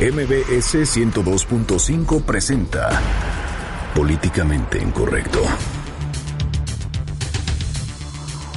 MBS 0.00 0.96
102.5 0.96 2.22
presenta 2.22 2.88
Políticamente 3.94 4.78
Incorrecto. 4.78 5.42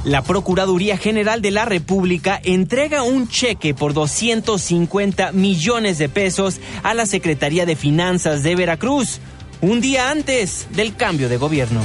La 0.05 0.21
Procuraduría 0.21 0.97
General 0.97 1.41
de 1.41 1.51
la 1.51 1.65
República 1.65 2.39
entrega 2.41 3.03
un 3.03 3.27
cheque 3.27 3.73
por 3.73 3.93
250 3.93 5.33
millones 5.33 5.97
de 5.97 6.07
pesos 6.07 6.61
a 6.81 6.93
la 6.93 7.05
Secretaría 7.05 7.65
de 7.65 7.75
Finanzas 7.75 8.41
de 8.41 8.55
Veracruz, 8.55 9.19
un 9.59 9.81
día 9.81 10.11
antes 10.11 10.67
del 10.71 10.95
cambio 10.95 11.27
de 11.27 11.35
gobierno. 11.35 11.81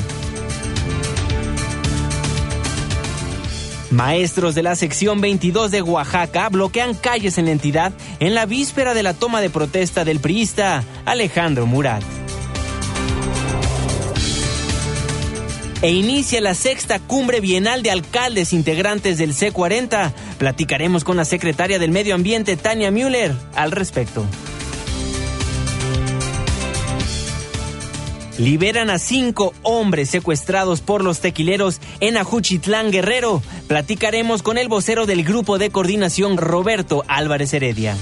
Maestros 3.90 4.54
de 4.54 4.62
la 4.62 4.76
sección 4.76 5.20
22 5.20 5.70
de 5.70 5.82
Oaxaca 5.82 6.48
bloquean 6.50 6.94
calles 6.94 7.38
en 7.38 7.46
la 7.46 7.52
entidad 7.52 7.92
en 8.20 8.34
la 8.34 8.44
víspera 8.44 8.92
de 8.94 9.02
la 9.02 9.14
toma 9.14 9.40
de 9.40 9.50
protesta 9.50 10.04
del 10.04 10.20
priista 10.20 10.84
Alejandro 11.04 11.66
Murat. 11.66 12.02
E 15.80 15.92
inicia 15.92 16.40
la 16.40 16.54
sexta 16.54 16.98
cumbre 16.98 17.40
bienal 17.40 17.84
de 17.84 17.92
alcaldes 17.92 18.52
integrantes 18.52 19.16
del 19.16 19.32
C40. 19.32 20.12
Platicaremos 20.36 21.04
con 21.04 21.16
la 21.16 21.24
secretaria 21.24 21.78
del 21.78 21.92
Medio 21.92 22.16
Ambiente, 22.16 22.56
Tania 22.56 22.90
Müller, 22.90 23.32
al 23.54 23.70
respecto. 23.70 24.24
Liberan 28.38 28.88
a 28.88 28.98
cinco 28.98 29.52
hombres 29.62 30.10
secuestrados 30.10 30.80
por 30.80 31.02
los 31.02 31.20
tequileros 31.20 31.80
en 31.98 32.16
Ajuchitlán 32.16 32.92
Guerrero. 32.92 33.42
Platicaremos 33.66 34.42
con 34.42 34.58
el 34.58 34.68
vocero 34.68 35.06
del 35.06 35.24
grupo 35.24 35.58
de 35.58 35.70
coordinación 35.70 36.36
Roberto 36.36 37.04
Álvarez 37.08 37.52
Heredia. 37.52 37.96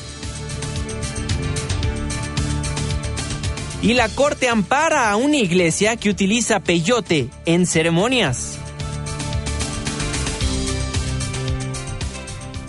Y 3.80 3.94
la 3.94 4.08
corte 4.10 4.48
ampara 4.48 5.10
a 5.10 5.16
una 5.16 5.36
iglesia 5.36 5.96
que 5.96 6.10
utiliza 6.10 6.60
peyote 6.60 7.28
en 7.46 7.66
ceremonias. 7.66 8.58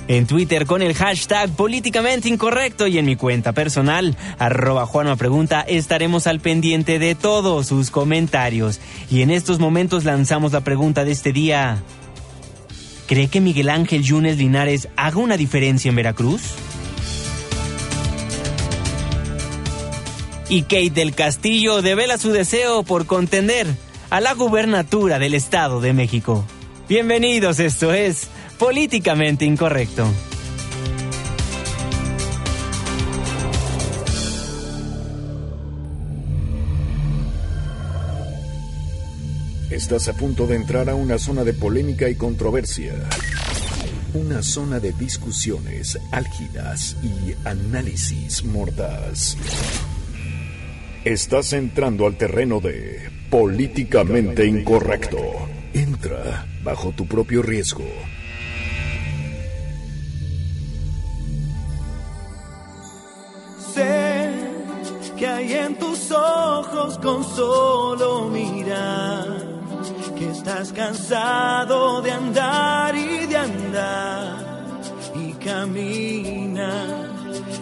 En 0.08 0.26
Twitter 0.26 0.66
con 0.66 0.82
el 0.82 0.94
hashtag 0.94 1.50
políticamente 1.50 2.30
incorrecto 2.30 2.88
y 2.88 2.98
en 2.98 3.06
mi 3.06 3.18
cuenta 3.18 3.52
personal, 3.52 4.16
arroba 4.40 4.86
Juanma 4.86 5.18
Pregunta, 5.18 5.62
estaremos 5.62 6.28
al 6.28 6.40
pendiente 6.40 6.98
de 6.98 7.14
todos 7.14 7.68
sus 7.68 7.92
comentarios. 7.92 8.80
Y 9.12 9.22
en 9.22 9.32
estos 9.32 9.60
momentos 9.60 10.06
lanzamos 10.06 10.54
la 10.54 10.62
pregunta 10.62 11.04
de 11.04 11.12
este 11.12 11.34
día. 11.34 11.84
¿Cree 13.06 13.28
que 13.28 13.42
Miguel 13.42 13.70
Ángel 13.70 14.04
Yunes 14.04 14.38
Linares 14.38 14.88
haga 14.96 15.18
una 15.18 15.36
diferencia 15.36 15.90
en 15.90 15.96
Veracruz? 15.96 16.42
Y 20.48 20.62
Kate 20.62 20.92
del 20.92 21.14
Castillo 21.16 21.82
devela 21.82 22.18
su 22.18 22.32
deseo 22.32 22.84
por 22.84 23.08
contender 23.08 23.68
a 24.10 24.22
la 24.22 24.34
gubernatura 24.34 25.20
del 25.20 25.34
Estado 25.34 25.82
de 25.82 25.92
México. 25.92 26.46
Bienvenidos, 26.90 27.60
esto 27.60 27.92
es 27.92 28.30
políticamente 28.58 29.44
incorrecto. 29.44 30.08
Estás 39.70 40.08
a 40.08 40.14
punto 40.14 40.48
de 40.48 40.56
entrar 40.56 40.90
a 40.90 40.96
una 40.96 41.18
zona 41.18 41.44
de 41.44 41.52
polémica 41.52 42.08
y 42.08 42.16
controversia. 42.16 42.94
Una 44.14 44.42
zona 44.42 44.80
de 44.80 44.94
discusiones 44.94 46.00
álgidas 46.14 46.96
y 47.04 47.36
análisis 47.46 48.46
mordaz. 48.46 49.36
Estás 51.04 51.52
entrando 51.52 52.08
al 52.08 52.16
terreno 52.16 52.62
de 52.62 53.10
políticamente 53.30 54.46
incorrecto. 54.46 55.57
Entra 55.78 56.44
bajo 56.64 56.92
tu 56.92 57.06
propio 57.06 57.44
riesgo. 57.44 57.86
Sé 63.76 64.32
que 65.16 65.28
hay 65.28 65.54
en 65.54 65.78
tus 65.78 66.10
ojos 66.10 66.98
con 66.98 67.24
solo 67.24 68.28
mirar 68.28 69.38
que 70.18 70.32
estás 70.32 70.74
cansado 70.74 72.02
de 72.02 72.12
andar 72.12 72.96
y 72.96 73.28
de 73.28 73.38
andar 73.38 74.82
y 75.14 75.34
camina 75.34 77.08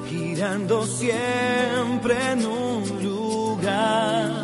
girando 0.09 0.85
siempre 0.85 2.15
en 2.31 2.45
un 2.45 3.03
lugar. 3.03 4.34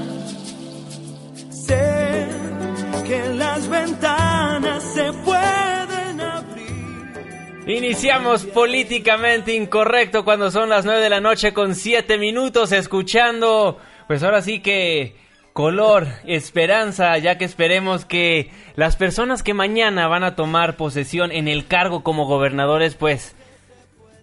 Que 3.11 3.27
las 3.33 3.67
ventanas 3.67 4.83
se 4.83 5.11
pueden 5.11 6.21
abrir. 6.21 7.67
Iniciamos 7.67 8.45
políticamente 8.45 9.53
incorrecto 9.53 10.23
cuando 10.23 10.49
son 10.49 10.69
las 10.69 10.85
9 10.85 11.01
de 11.01 11.09
la 11.09 11.19
noche 11.19 11.51
con 11.51 11.75
7 11.75 12.17
minutos 12.17 12.71
escuchando, 12.71 13.77
pues 14.07 14.23
ahora 14.23 14.41
sí 14.41 14.61
que 14.61 15.17
color, 15.51 16.07
esperanza, 16.25 17.17
ya 17.17 17.37
que 17.37 17.43
esperemos 17.43 18.05
que 18.05 18.49
las 18.75 18.95
personas 18.95 19.43
que 19.43 19.53
mañana 19.53 20.07
van 20.07 20.23
a 20.23 20.37
tomar 20.37 20.77
posesión 20.77 21.33
en 21.33 21.49
el 21.49 21.67
cargo 21.67 22.03
como 22.03 22.27
gobernadores, 22.27 22.95
pues 22.95 23.35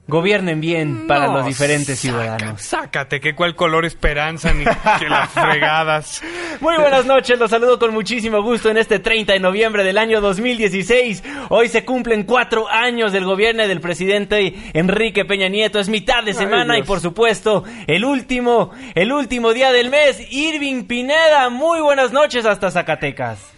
gobiernen 0.09 0.61
bien 0.61 1.07
para 1.07 1.27
No, 1.27 1.35
los 1.35 1.47
diferentes 1.47 2.01
saca- 2.01 2.19
ciudadanos. 2.19 2.63
Sácate, 2.63 3.21
que 3.21 3.35
cuál 3.35 3.55
color 3.55 3.85
esperanza 3.85 4.53
ni 4.55 4.65
que 4.65 5.09
las 5.09 5.29
fregadas. 5.31 6.23
Muy 6.61 6.77
buenas 6.79 7.05
noches, 7.05 7.39
los 7.39 7.51
saludo 7.51 7.79
con 7.79 7.93
muchísimo 7.93 8.43
gusto 8.43 8.71
en 8.71 8.79
este 8.79 8.99
30 8.99 9.35
de 9.35 9.39
noviembre 9.41 9.85
del 9.85 9.99
año 9.99 10.21
2016. 10.23 11.23
Hoy 11.51 11.69
se 11.69 11.85
cumplen 11.85 12.25
cuatro 12.25 12.69
años 12.69 13.13
del 13.13 13.25
gobierno 13.27 13.69
del 13.69 13.81
presidente 13.83 14.55
Enrique 14.73 15.27
Peña 15.27 15.49
Nieto. 15.49 15.79
Es 15.79 15.91
mitad 15.91 16.25
de 16.25 16.33
semana 16.33 16.79
y 16.79 16.83
por 16.83 17.01
supuesto 17.01 17.65
el 17.87 18.05
último, 18.05 18.73
el 18.95 19.13
último 19.13 19.53
día 19.53 19.73
del 19.73 19.91
mes. 19.91 20.27
Irving 20.33 20.85
Pineda, 20.85 21.51
muy 21.51 21.81
buenas 21.81 22.13
noches 22.13 22.47
hasta 22.47 22.71
Zacatecas. 22.71 23.55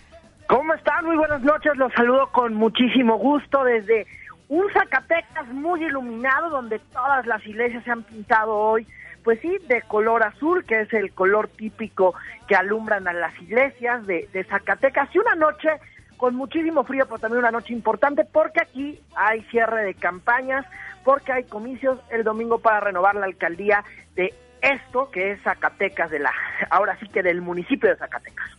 ¿Cómo 0.48 0.74
están? 0.74 1.04
Muy 1.06 1.16
buenas 1.16 1.42
noches. 1.42 1.76
Los 1.76 1.92
saludo 1.92 2.28
con 2.32 2.54
muchísimo 2.54 3.18
gusto 3.18 3.62
desde 3.62 4.04
un 4.50 4.70
Zacatecas 4.72 5.46
muy 5.48 5.84
iluminado 5.84 6.50
donde 6.50 6.80
todas 6.92 7.24
las 7.24 7.46
iglesias 7.46 7.84
se 7.84 7.92
han 7.92 8.02
pintado 8.02 8.52
hoy, 8.52 8.86
pues 9.22 9.38
sí, 9.40 9.58
de 9.68 9.80
color 9.82 10.24
azul, 10.24 10.64
que 10.64 10.80
es 10.80 10.92
el 10.92 11.12
color 11.12 11.46
típico 11.48 12.14
que 12.48 12.56
alumbran 12.56 13.06
a 13.06 13.12
las 13.12 13.32
iglesias 13.40 14.04
de, 14.08 14.28
de 14.32 14.44
Zacatecas. 14.44 15.08
Y 15.14 15.18
una 15.18 15.36
noche 15.36 15.68
con 16.16 16.34
muchísimo 16.34 16.82
frío, 16.82 17.06
pero 17.06 17.20
también 17.20 17.38
una 17.38 17.52
noche 17.52 17.72
importante 17.72 18.24
porque 18.24 18.60
aquí 18.60 19.00
hay 19.14 19.42
cierre 19.44 19.84
de 19.84 19.94
campañas, 19.94 20.66
porque 21.04 21.32
hay 21.32 21.44
comicios 21.44 22.00
el 22.10 22.24
domingo 22.24 22.58
para 22.58 22.80
renovar 22.80 23.14
la 23.14 23.26
alcaldía 23.26 23.84
de 24.16 24.34
esto 24.62 25.12
que 25.12 25.30
es 25.30 25.42
Zacatecas, 25.42 26.10
de 26.10 26.18
la, 26.18 26.32
ahora 26.70 26.98
sí 26.98 27.06
que 27.08 27.22
del 27.22 27.40
municipio 27.40 27.88
de 27.88 27.96
Zacatecas. 27.96 28.50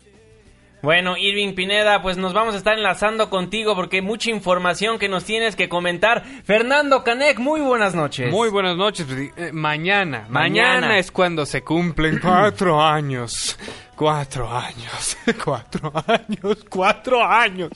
Bueno, 0.81 1.15
Irving 1.15 1.53
Pineda, 1.53 2.01
pues 2.01 2.17
nos 2.17 2.33
vamos 2.33 2.55
a 2.55 2.57
estar 2.57 2.75
enlazando 2.75 3.29
contigo 3.29 3.75
porque 3.75 4.01
mucha 4.01 4.31
información 4.31 4.97
que 4.97 5.09
nos 5.09 5.23
tienes 5.25 5.55
que 5.55 5.69
comentar. 5.69 6.23
Fernando 6.43 7.03
Canec, 7.03 7.37
muy 7.37 7.61
buenas 7.61 7.93
noches. 7.93 8.31
Muy 8.31 8.49
buenas 8.49 8.75
noches. 8.77 9.05
pues, 9.05 9.31
eh, 9.37 9.51
mañana, 9.53 10.25
Mañana. 10.29 10.73
mañana, 10.79 10.97
es 10.97 11.11
cuando 11.11 11.45
se 11.45 11.61
cumplen 11.61 12.19
cuatro 12.19 12.81
años. 12.81 13.59
Cuatro 13.95 14.49
años, 14.49 15.15
cuatro 15.45 15.93
años, 16.07 16.65
cuatro 16.67 17.23
años. 17.23 17.69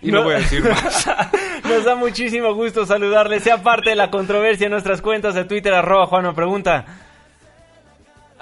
Y 0.00 0.10
no, 0.10 0.18
No. 0.18 0.24
voy 0.24 0.34
a 0.34 0.38
decir 0.38 0.64
más. 0.68 1.08
Nos 1.64 1.84
da 1.84 1.94
muchísimo 1.94 2.52
gusto 2.54 2.84
saludarle. 2.84 3.38
Sea 3.38 3.62
parte 3.62 3.90
de 3.90 3.96
la 3.96 4.10
controversia 4.10 4.64
en 4.64 4.72
nuestras 4.72 5.00
cuentas 5.00 5.34
de 5.36 5.44
Twitter, 5.44 5.72
arroba 5.72 6.06
Juano 6.06 6.34
Pregunta. 6.34 6.84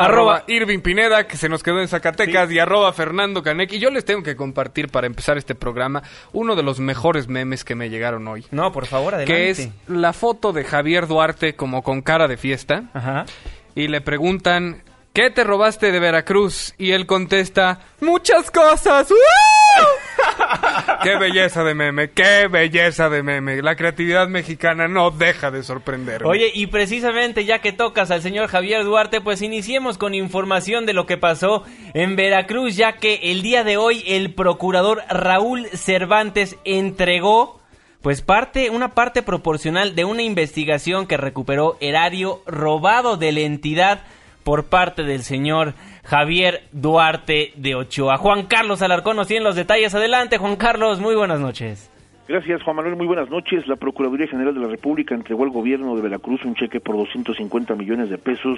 Arroba. 0.04 0.44
Irving 0.46 0.80
Pineda, 0.80 1.26
que 1.26 1.36
se 1.36 1.48
nos 1.48 1.62
quedó 1.62 1.80
en 1.80 1.88
Zacatecas, 1.88 2.50
y 2.50 2.58
arroba 2.58 2.92
Fernando 2.92 3.42
Canec. 3.42 3.72
Y 3.72 3.78
yo 3.78 3.90
les 3.90 4.04
tengo 4.04 4.22
que 4.22 4.36
compartir 4.36 4.88
para 4.88 5.06
empezar 5.06 5.38
este 5.38 5.54
programa 5.54 6.02
uno 6.32 6.56
de 6.56 6.62
los 6.62 6.80
mejores 6.80 7.28
memes 7.28 7.64
que 7.64 7.74
me 7.74 7.90
llegaron 7.90 8.26
hoy. 8.28 8.46
No, 8.50 8.72
por 8.72 8.86
favor, 8.86 9.14
adelante. 9.14 9.32
Que 9.34 9.50
es 9.50 9.68
la 9.88 10.12
foto 10.12 10.52
de 10.52 10.64
Javier 10.64 11.06
Duarte 11.06 11.54
como 11.54 11.82
con 11.82 12.02
cara 12.02 12.28
de 12.28 12.36
fiesta. 12.36 12.84
Ajá. 12.94 13.26
y 13.74 13.88
le 13.88 14.00
preguntan, 14.00 14.82
¿qué 15.12 15.30
te 15.30 15.44
robaste 15.44 15.92
de 15.92 16.00
Veracruz? 16.00 16.74
Y 16.78 16.92
él 16.92 17.06
contesta, 17.06 17.80
muchas 18.00 18.50
cosas. 18.50 19.08
¡Qué 21.02 21.16
belleza 21.16 21.64
de 21.64 21.74
meme! 21.74 22.10
¡Qué 22.10 22.48
belleza 22.48 23.08
de 23.08 23.22
meme! 23.22 23.62
La 23.62 23.76
creatividad 23.76 24.28
mexicana 24.28 24.88
no 24.88 25.10
deja 25.10 25.50
de 25.50 25.62
sorprender. 25.62 26.24
Oye, 26.24 26.50
y 26.52 26.66
precisamente 26.66 27.44
ya 27.44 27.60
que 27.60 27.72
tocas 27.72 28.10
al 28.10 28.22
señor 28.22 28.48
Javier 28.48 28.84
Duarte, 28.84 29.20
pues 29.20 29.42
iniciemos 29.42 29.98
con 29.98 30.14
información 30.14 30.86
de 30.86 30.92
lo 30.92 31.06
que 31.06 31.16
pasó 31.16 31.64
en 31.94 32.16
Veracruz, 32.16 32.76
ya 32.76 32.94
que 32.94 33.20
el 33.30 33.42
día 33.42 33.64
de 33.64 33.76
hoy 33.76 34.04
el 34.06 34.34
procurador 34.34 35.02
Raúl 35.08 35.68
Cervantes 35.72 36.56
entregó 36.64 37.60
pues 38.02 38.22
parte, 38.22 38.70
una 38.70 38.94
parte 38.94 39.22
proporcional 39.22 39.94
de 39.94 40.04
una 40.04 40.22
investigación 40.22 41.06
que 41.06 41.18
recuperó 41.18 41.76
erario 41.80 42.40
robado 42.46 43.18
de 43.18 43.32
la 43.32 43.40
entidad 43.40 44.04
por 44.44 44.68
parte 44.68 45.02
del 45.02 45.22
señor 45.22 45.74
Javier 46.04 46.62
Duarte 46.72 47.52
de 47.56 47.74
Ochoa. 47.74 48.16
Juan 48.16 48.46
Carlos 48.46 48.82
Alarcón 48.82 49.16
nos 49.16 49.28
tiene 49.28 49.44
los 49.44 49.56
detalles. 49.56 49.94
Adelante, 49.94 50.38
Juan 50.38 50.56
Carlos, 50.56 51.00
muy 51.00 51.14
buenas 51.14 51.40
noches. 51.40 51.90
Gracias, 52.30 52.62
Juan 52.62 52.76
Manuel. 52.76 52.94
Muy 52.94 53.08
buenas 53.08 53.28
noches. 53.28 53.66
La 53.66 53.74
Procuraduría 53.74 54.28
General 54.28 54.54
de 54.54 54.60
la 54.60 54.68
República 54.68 55.16
entregó 55.16 55.42
al 55.42 55.50
gobierno 55.50 55.96
de 55.96 56.02
Veracruz 56.02 56.44
un 56.44 56.54
cheque 56.54 56.78
por 56.78 56.96
250 56.96 57.74
millones 57.74 58.08
de 58.08 58.18
pesos 58.18 58.56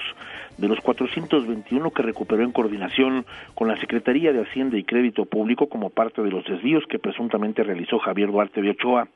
de 0.59 0.69
los 0.69 0.79
421 0.81 1.91
que 1.91 2.03
recuperó 2.03 2.43
en 2.43 2.53
coordinación 2.53 3.25
con 3.55 3.69
la 3.69 3.81
Secretaría 3.81 4.31
de 4.31 4.43
Hacienda 4.43 4.77
y 4.77 4.85
Crédito 4.85 5.25
Público 5.25 5.71
como 5.71 5.89
parte 5.89 6.21
de 6.21 6.31
los 6.31 6.45
desvíos 6.45 6.85
que 6.87 6.99
presuntamente 6.99 7.63
realizó 7.63 7.99
Javier 7.99 8.31
Duarte 8.31 8.61
de 8.61 8.73
Ochoa. 8.73 9.09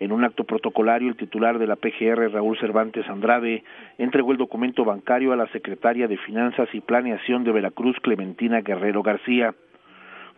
En 0.00 0.12
un 0.12 0.24
acto 0.24 0.44
protocolario, 0.44 1.08
el 1.08 1.16
titular 1.16 1.58
de 1.58 1.66
la 1.66 1.76
PGR, 1.76 2.32
Raúl 2.32 2.58
Cervantes 2.58 3.08
Andrade, 3.08 3.62
entregó 3.98 4.32
el 4.32 4.38
documento 4.38 4.84
bancario 4.84 5.32
a 5.32 5.36
la 5.36 5.46
secretaria 5.48 6.08
de 6.08 6.16
Finanzas 6.18 6.68
y 6.72 6.80
Planeación 6.80 7.44
de 7.44 7.52
Veracruz, 7.52 7.96
Clementina 8.00 8.60
Guerrero 8.60 9.02
García. 9.02 9.54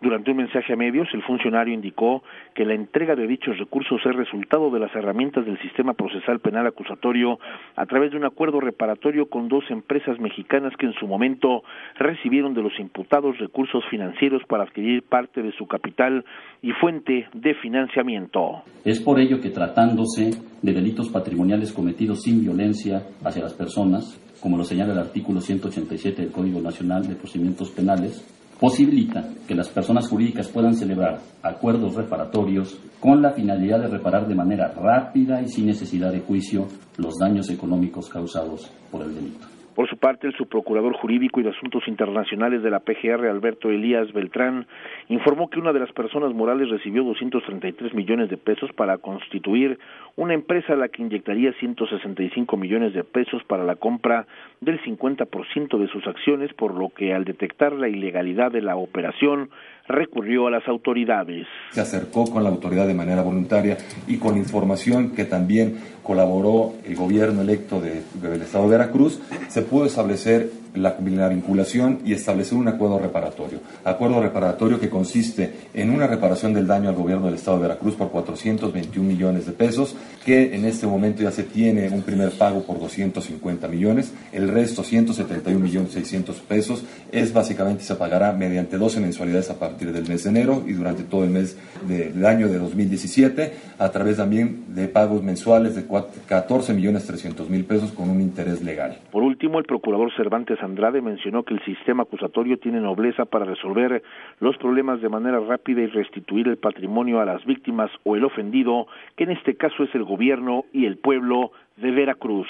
Durante 0.01 0.31
un 0.31 0.37
mensaje 0.37 0.75
a 0.75 0.77
medios, 0.77 1.09
el 1.15 1.23
funcionario 1.23 1.73
indicó 1.73 2.23
que 2.55 2.67
la 2.67 2.75
entrega 2.75 3.15
de 3.15 3.27
dichos 3.27 3.59
recursos 3.59 4.01
es 4.05 4.15
resultado 4.15 4.71
de 4.71 4.79
las 4.79 4.95
herramientas 4.95 5.47
del 5.47 5.59
sistema 5.63 5.95
procesal 5.95 6.39
penal 6.41 6.67
acusatorio 6.67 7.39
a 7.77 7.87
través 7.87 8.11
de 8.11 8.19
un 8.19 8.27
acuerdo 8.27 8.61
reparatorio 8.61 9.31
con 9.31 9.49
dos 9.49 9.65
empresas 9.71 10.21
mexicanas 10.21 10.75
que 10.79 10.85
en 10.85 10.93
su 10.95 11.07
momento 11.07 11.63
recibieron 11.99 12.53
de 12.53 12.63
los 12.63 12.79
imputados 12.79 13.39
recursos 13.39 13.83
financieros 13.91 14.43
para 14.47 14.65
adquirir 14.65 15.03
parte 15.03 15.43
de 15.43 15.53
su 15.53 15.67
capital 15.67 16.25
y 16.61 16.73
fuente 16.73 17.29
de 17.33 17.55
financiamiento. 17.55 18.65
Es 18.85 19.01
por 19.01 19.19
ello 19.19 19.41
que 19.41 19.49
tratándose 19.49 20.31
de 20.61 20.73
delitos 20.73 21.09
patrimoniales 21.09 21.73
cometidos 21.73 22.23
sin 22.23 22.43
violencia 22.43 23.03
hacia 23.25 23.43
las 23.43 23.55
personas, 23.55 24.21
como 24.41 24.59
lo 24.59 24.65
señala 24.65 24.93
el 24.93 24.99
artículo 24.99 25.41
187 25.41 26.21
del 26.21 26.33
Código 26.33 26.61
Nacional 26.61 27.09
de 27.09 27.15
Procedimientos 27.15 27.71
Penales, 27.71 28.36
posibilita 28.61 29.23
que 29.47 29.55
las 29.55 29.69
personas 29.69 30.09
jurídicas 30.09 30.49
puedan 30.49 30.75
celebrar 30.75 31.19
acuerdos 31.43 31.95
reparatorios 31.95 32.81
con 33.01 33.21
la 33.23 33.33
finalidad 33.33 33.81
de 33.81 33.89
reparar 33.89 34.27
de 34.27 34.35
manera 34.35 34.73
rápida 34.73 35.43
y 35.43 35.49
sin 35.49 35.67
necesidad 35.67 36.13
de 36.13 36.21
juicio 36.21 36.67
los 36.97 37.19
daños 37.19 37.51
económicos 37.51 38.09
causados 38.09 38.73
por 38.91 39.03
el 39.03 39.15
delito. 39.15 39.47
Por 39.77 39.91
su 39.91 39.99
parte, 39.99 40.27
el 40.27 40.33
subprocurador 40.33 40.97
jurídico 40.97 41.39
y 41.39 41.43
de 41.43 41.51
asuntos 41.51 41.83
internacionales 41.87 42.63
de 42.63 42.71
la 42.71 42.81
PGR, 42.81 43.29
Alberto 43.29 43.69
Elías 43.69 44.11
Beltrán, 44.11 44.67
informó 45.11 45.51
que 45.51 45.61
una 45.61 45.75
de 45.75 45.81
las 45.81 45.93
personas 45.93 46.33
morales 46.33 46.71
recibió 46.71 47.05
233 47.05 47.93
millones 47.93 48.31
de 48.31 48.39
pesos 48.39 48.71
para 48.75 48.97
constituir 48.97 49.79
una 50.17 50.33
empresa 50.33 50.73
a 50.73 50.77
la 50.77 50.89
que 50.89 51.03
inyectaría 51.03 51.53
165 51.61 52.57
millones 52.57 52.95
de 52.95 53.05
pesos 53.05 53.43
para 53.47 53.65
la 53.65 53.77
compra 53.77 54.27
del 54.63 54.81
50% 54.83 55.79
de 55.79 55.89
sus 55.89 56.07
acciones, 56.07 56.53
por 56.55 56.75
lo 56.75 56.89
que 56.89 57.13
al 57.13 57.25
detectar 57.25 57.73
la 57.73 57.89
ilegalidad 57.89 58.51
de 58.51 58.63
la 58.63 58.77
operación, 58.77 59.51
recurrió 59.87 60.47
a 60.47 60.51
las 60.51 60.67
autoridades. 60.67 61.47
Se 61.71 61.83
acercó 61.83 62.25
con 62.25 62.43
la 62.43 62.49
autoridad 62.49 62.87
de 62.87 62.95
manera 62.95 63.23
voluntaria 63.23 63.77
y 64.07 64.19
con 64.19 64.37
información 64.37 65.15
que 65.15 65.27
también 65.27 65.77
colaboró 66.03 66.73
el 66.85 66.97
gobierno 66.97 67.43
electo 67.43 67.81
de, 67.81 68.03
del 68.15 68.43
Estado 68.43 68.65
de 68.65 68.79
Veracruz, 68.79 69.21
se 69.49 69.63
pudo 69.63 69.87
establecer 69.87 70.51
la, 70.77 70.97
la, 71.01 71.29
vinculación 71.29 72.01
y 72.05 72.13
establecer 72.13 72.57
un 72.57 72.69
acuerdo 72.69 72.99
reparatorio. 72.99 73.61
Acuerdo 73.85 74.23
reparatorio 74.23 74.79
que 74.79 74.89
consiste 74.89 75.53
en 75.75 75.91
una 75.91 76.07
reparación 76.07 76.53
del 76.53 76.67
daño 76.67 76.89
al 76.89 76.95
gobierno 76.95 77.27
del 77.27 77.35
Estado 77.35 77.59
de 77.59 77.63
Veracruz 77.65 77.95
por 77.95 78.11
421 78.11 79.09
millones 79.09 79.47
de 79.47 79.53
pesos, 79.53 79.97
que 80.25 80.55
en 80.55 80.65
este 80.65 80.87
momento 80.87 81.23
ya 81.23 81.31
se 81.31 81.45
tiene 81.45 81.89
un 81.89 82.03
primer 82.03 82.31
pago 82.31 82.63
por 82.63 82.79
250 82.79 83.69
millones, 83.69 84.13
el 84.33 84.49
resto 84.49 84.83
171 84.83 85.59
millones 85.59 85.93
600 85.93 86.37
pesos 86.41 86.85
es 87.13 87.33
básicamente 87.33 87.85
se 87.85 87.95
pagará 87.95 88.33
mediante 88.33 88.79
12 88.79 89.01
mensualidades 89.01 89.51
a 89.51 89.59
partir 89.59 89.93
del 89.93 90.09
mes 90.09 90.25
de 90.25 90.31
enero 90.31 90.63
y 90.67 90.73
durante 90.73 91.03
todo 91.05 91.25
el 91.25 91.31
mes 91.31 91.57
de, 91.87 92.11
del 92.11 92.27
año 92.27 92.49
de 92.49 92.59
2017 92.59 93.53
a 93.79 93.91
través 93.91 94.17
también 94.17 94.75
de 94.75 94.89
pagos 94.89 95.23
mensuales 95.23 95.75
de 95.75 95.85
14 96.27 96.75
millones 96.75 97.07
300 97.07 97.49
mil 97.49 97.65
pesos 97.65 97.93
con 97.93 98.11
un 98.11 98.21
interés 98.21 98.63
legal. 98.63 98.99
Por 99.11 99.23
último, 99.23 99.59
el 99.59 99.65
procurador 99.65 100.11
Cervantes 100.17 100.59
Andrade 100.67 101.01
mencionó 101.01 101.43
que 101.43 101.55
el 101.55 101.65
sistema 101.65 102.03
acusatorio 102.03 102.59
tiene 102.59 102.81
nobleza 102.81 103.25
para 103.25 103.47
resolver 103.47 104.03
los 104.41 104.57
problemas 104.59 105.01
de 105.01 105.09
manera 105.09 105.41
rápida 105.41 105.81
y 105.81 105.87
restituir 105.87 106.49
el 106.49 106.59
patrimonio 106.59 107.21
a 107.21 107.25
las 107.25 107.45
víctimas 107.47 107.91
o 108.05 108.17
el 108.17 108.25
ofendido, 108.25 108.87
que 109.17 109.25
en 109.25 109.31
este 109.31 109.57
caso 109.57 109.85
es 109.85 109.95
el 109.95 110.05
gobierno 110.05 110.65
y 110.73 110.85
el 110.87 110.99
pueblo 110.99 111.53
de 111.77 111.91
Veracruz. 111.91 112.49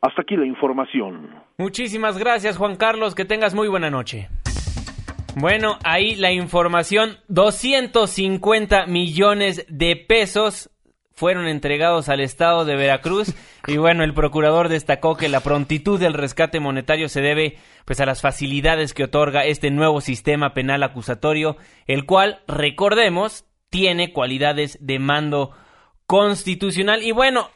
Hasta 0.00 0.22
aquí 0.22 0.36
la 0.36 0.46
información. 0.46 1.28
Muchísimas 1.58 2.18
gracias 2.18 2.58
Juan 2.58 2.76
Carlos, 2.76 3.14
que 3.14 3.24
tengas 3.24 3.54
muy 3.54 3.68
buena 3.68 3.88
noche. 3.88 4.28
Bueno, 5.36 5.78
ahí 5.84 6.16
la 6.16 6.32
información, 6.32 7.16
250 7.28 8.86
millones 8.86 9.64
de 9.68 9.96
pesos 9.96 10.71
fueron 11.22 11.46
entregados 11.46 12.08
al 12.08 12.18
Estado 12.18 12.64
de 12.64 12.74
Veracruz. 12.74 13.32
Y 13.68 13.76
bueno, 13.76 14.02
el 14.02 14.12
procurador 14.12 14.68
destacó 14.68 15.14
que 15.14 15.28
la 15.28 15.38
prontitud 15.38 16.00
del 16.00 16.14
rescate 16.14 16.58
monetario 16.58 17.08
se 17.08 17.20
debe 17.20 17.58
pues 17.84 18.00
a 18.00 18.06
las 18.06 18.20
facilidades 18.20 18.92
que 18.92 19.04
otorga 19.04 19.44
este 19.44 19.70
nuevo 19.70 20.00
sistema 20.00 20.52
penal 20.52 20.82
acusatorio, 20.82 21.56
el 21.86 22.06
cual, 22.06 22.40
recordemos, 22.48 23.44
tiene 23.70 24.12
cualidades 24.12 24.78
de 24.80 24.98
mando 24.98 25.52
constitucional. 26.08 27.04
Y 27.04 27.12
bueno, 27.12 27.50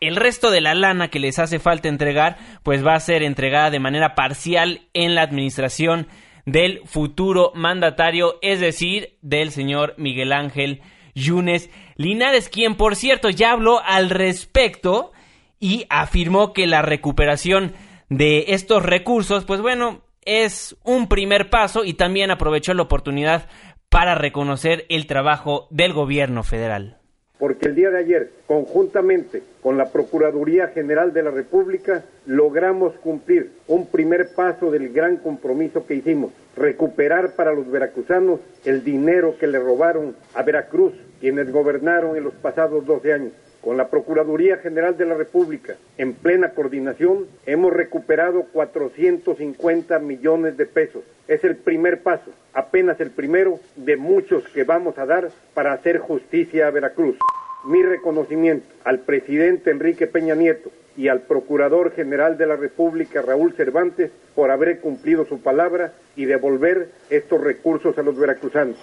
el 0.00 0.16
resto 0.16 0.50
de 0.50 0.60
la 0.60 0.74
lana 0.74 1.10
que 1.10 1.20
les 1.20 1.38
hace 1.38 1.60
falta 1.60 1.86
entregar, 1.86 2.38
pues 2.64 2.84
va 2.84 2.96
a 2.96 3.00
ser 3.00 3.22
entregada 3.22 3.70
de 3.70 3.78
manera 3.78 4.16
parcial 4.16 4.88
en 4.94 5.14
la 5.14 5.22
administración 5.22 6.08
del 6.44 6.80
futuro 6.86 7.52
mandatario, 7.54 8.40
es 8.42 8.58
decir, 8.58 9.16
del 9.22 9.52
señor 9.52 9.94
Miguel 9.96 10.32
Ángel 10.32 10.82
Yunes 11.14 11.70
Linares, 11.96 12.48
quien 12.48 12.76
por 12.76 12.96
cierto 12.96 13.30
ya 13.30 13.52
habló 13.52 13.80
al 13.84 14.10
respecto 14.10 15.12
y 15.60 15.86
afirmó 15.88 16.52
que 16.52 16.66
la 16.66 16.82
recuperación 16.82 17.74
de 18.08 18.46
estos 18.48 18.82
recursos, 18.82 19.44
pues 19.44 19.60
bueno, 19.60 20.02
es 20.22 20.76
un 20.84 21.08
primer 21.08 21.50
paso 21.50 21.84
y 21.84 21.94
también 21.94 22.30
aprovechó 22.30 22.74
la 22.74 22.82
oportunidad 22.82 23.48
para 23.88 24.14
reconocer 24.14 24.86
el 24.88 25.06
trabajo 25.06 25.68
del 25.70 25.92
gobierno 25.92 26.42
federal. 26.42 26.98
Porque 27.38 27.66
el 27.66 27.74
día 27.74 27.90
de 27.90 27.98
ayer, 27.98 28.30
conjuntamente 28.46 29.42
con 29.60 29.76
la 29.76 29.90
Procuraduría 29.90 30.68
General 30.68 31.12
de 31.12 31.22
la 31.22 31.30
República, 31.32 32.04
logramos 32.26 32.94
cumplir 32.98 33.50
un 33.66 33.86
primer 33.86 34.34
paso 34.34 34.70
del 34.70 34.92
gran 34.92 35.16
compromiso 35.16 35.84
que 35.84 35.94
hicimos, 35.94 36.30
recuperar 36.56 37.32
para 37.32 37.52
los 37.52 37.68
veracruzanos 37.68 38.38
el 38.64 38.84
dinero 38.84 39.36
que 39.38 39.48
le 39.48 39.58
robaron 39.58 40.14
a 40.34 40.42
Veracruz 40.42 40.92
quienes 41.20 41.50
gobernaron 41.50 42.16
en 42.16 42.22
los 42.22 42.34
pasados 42.34 42.86
12 42.86 43.12
años. 43.12 43.32
Con 43.64 43.78
la 43.78 43.88
Procuraduría 43.88 44.58
General 44.58 44.94
de 44.98 45.06
la 45.06 45.14
República, 45.14 45.76
en 45.96 46.12
plena 46.12 46.50
coordinación, 46.50 47.26
hemos 47.46 47.72
recuperado 47.72 48.44
450 48.52 49.98
millones 50.00 50.58
de 50.58 50.66
pesos. 50.66 51.02
Es 51.28 51.44
el 51.44 51.56
primer 51.56 52.02
paso, 52.02 52.30
apenas 52.52 53.00
el 53.00 53.10
primero 53.10 53.58
de 53.76 53.96
muchos 53.96 54.46
que 54.50 54.64
vamos 54.64 54.98
a 54.98 55.06
dar 55.06 55.30
para 55.54 55.72
hacer 55.72 55.96
justicia 55.96 56.66
a 56.66 56.70
Veracruz. 56.72 57.16
Mi 57.64 57.82
reconocimiento 57.82 58.66
al 58.84 58.98
presidente 58.98 59.70
Enrique 59.70 60.06
Peña 60.06 60.34
Nieto 60.34 60.70
y 60.94 61.08
al 61.08 61.22
Procurador 61.22 61.90
General 61.92 62.36
de 62.36 62.46
la 62.46 62.56
República, 62.56 63.22
Raúl 63.22 63.54
Cervantes, 63.54 64.10
por 64.34 64.50
haber 64.50 64.80
cumplido 64.80 65.24
su 65.24 65.40
palabra 65.40 65.94
y 66.16 66.26
devolver 66.26 66.90
estos 67.08 67.40
recursos 67.40 67.96
a 67.96 68.02
los 68.02 68.18
veracruzanos. 68.18 68.76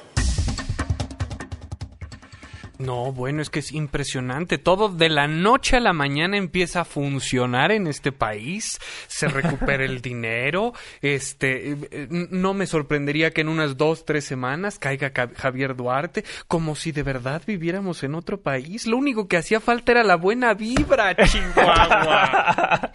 No, 2.82 3.12
bueno, 3.12 3.42
es 3.42 3.50
que 3.50 3.60
es 3.60 3.72
impresionante. 3.72 4.58
Todo 4.58 4.90
de 4.90 5.10
la 5.10 5.28
noche 5.28 5.78
a 5.78 5.80
la 5.80 5.94
mañana 5.94 6.38
empieza 6.38 6.82
a 6.82 6.86
funcionar 6.86 7.72
en 7.72 7.86
este 7.86 8.12
país. 8.12 8.80
Se 9.08 9.28
recupera 9.28 9.86
el 9.86 10.02
dinero. 10.02 10.74
Este, 11.02 11.72
eh, 11.92 12.08
no 12.10 12.54
me 12.54 12.66
sorprendería 12.66 13.32
que 13.32 13.42
en 13.42 13.50
unas 13.50 13.78
dos, 13.78 14.04
tres 14.06 14.26
semanas 14.26 14.80
caiga 14.80 15.12
Javier 15.36 15.76
Duarte, 15.76 16.24
como 16.48 16.76
si 16.76 16.92
de 16.92 17.04
verdad 17.04 17.42
viviéramos 17.46 18.04
en 18.04 18.16
otro 18.16 18.42
país. 18.42 18.88
Lo 18.88 18.98
único 18.98 19.28
que 19.28 19.38
hacía 19.38 19.60
falta 19.60 19.92
era 19.92 20.04
la 20.04 20.16
buena 20.16 20.54
vibra, 20.54 21.16
Chihuahua. 21.26 22.92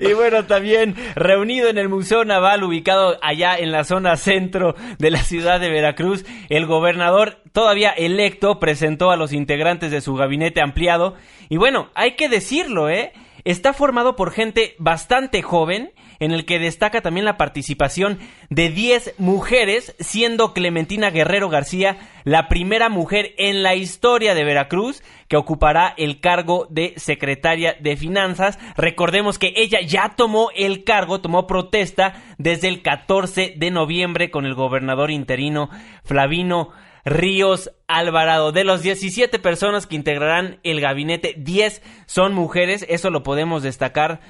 y 0.00 0.12
bueno, 0.12 0.44
también 0.46 0.96
reunido 1.14 1.68
en 1.68 1.78
el 1.78 1.88
Museo 1.88 2.24
Naval, 2.24 2.64
ubicado 2.64 3.16
allá 3.22 3.56
en 3.56 3.70
la 3.70 3.84
zona 3.84 4.16
centro 4.16 4.74
de 4.98 5.10
la 5.10 5.22
ciudad 5.22 5.60
de 5.60 5.70
Veracruz, 5.70 6.24
el 6.48 6.66
gobernador 6.66 7.39
todavía 7.52 7.90
electo 7.90 8.58
presentó 8.60 9.10
a 9.10 9.16
los 9.16 9.32
integrantes 9.32 9.90
de 9.90 10.00
su 10.00 10.14
gabinete 10.14 10.60
ampliado. 10.60 11.14
Y 11.48 11.56
bueno, 11.56 11.90
hay 11.94 12.16
que 12.16 12.28
decirlo, 12.28 12.88
¿eh? 12.88 13.12
está 13.44 13.72
formado 13.72 14.16
por 14.16 14.32
gente 14.32 14.74
bastante 14.78 15.42
joven, 15.42 15.92
en 16.18 16.32
el 16.32 16.44
que 16.44 16.58
destaca 16.58 17.00
también 17.00 17.24
la 17.24 17.38
participación 17.38 18.18
de 18.50 18.68
10 18.68 19.14
mujeres, 19.18 19.96
siendo 20.00 20.52
Clementina 20.52 21.10
Guerrero 21.10 21.48
García 21.48 21.96
la 22.24 22.48
primera 22.48 22.90
mujer 22.90 23.34
en 23.38 23.62
la 23.62 23.74
historia 23.74 24.34
de 24.34 24.44
Veracruz 24.44 25.02
que 25.28 25.38
ocupará 25.38 25.94
el 25.96 26.20
cargo 26.20 26.66
de 26.68 26.92
secretaria 26.96 27.74
de 27.80 27.96
Finanzas. 27.96 28.58
Recordemos 28.76 29.38
que 29.38 29.54
ella 29.56 29.80
ya 29.80 30.14
tomó 30.16 30.50
el 30.54 30.84
cargo, 30.84 31.22
tomó 31.22 31.46
protesta 31.46 32.22
desde 32.36 32.68
el 32.68 32.82
14 32.82 33.54
de 33.56 33.70
noviembre 33.70 34.30
con 34.30 34.44
el 34.44 34.54
gobernador 34.54 35.10
interino 35.10 35.70
Flavino 36.04 36.70
Ríos 37.04 37.70
Alvarado. 37.88 38.52
De 38.52 38.64
los 38.64 38.82
17 38.82 39.38
personas 39.38 39.86
que 39.86 39.96
integrarán 39.96 40.58
el 40.62 40.80
gabinete, 40.80 41.34
10 41.36 41.82
son 42.06 42.34
mujeres, 42.34 42.84
eso 42.88 43.10
lo 43.10 43.22
podemos 43.22 43.62
destacar 43.62 44.20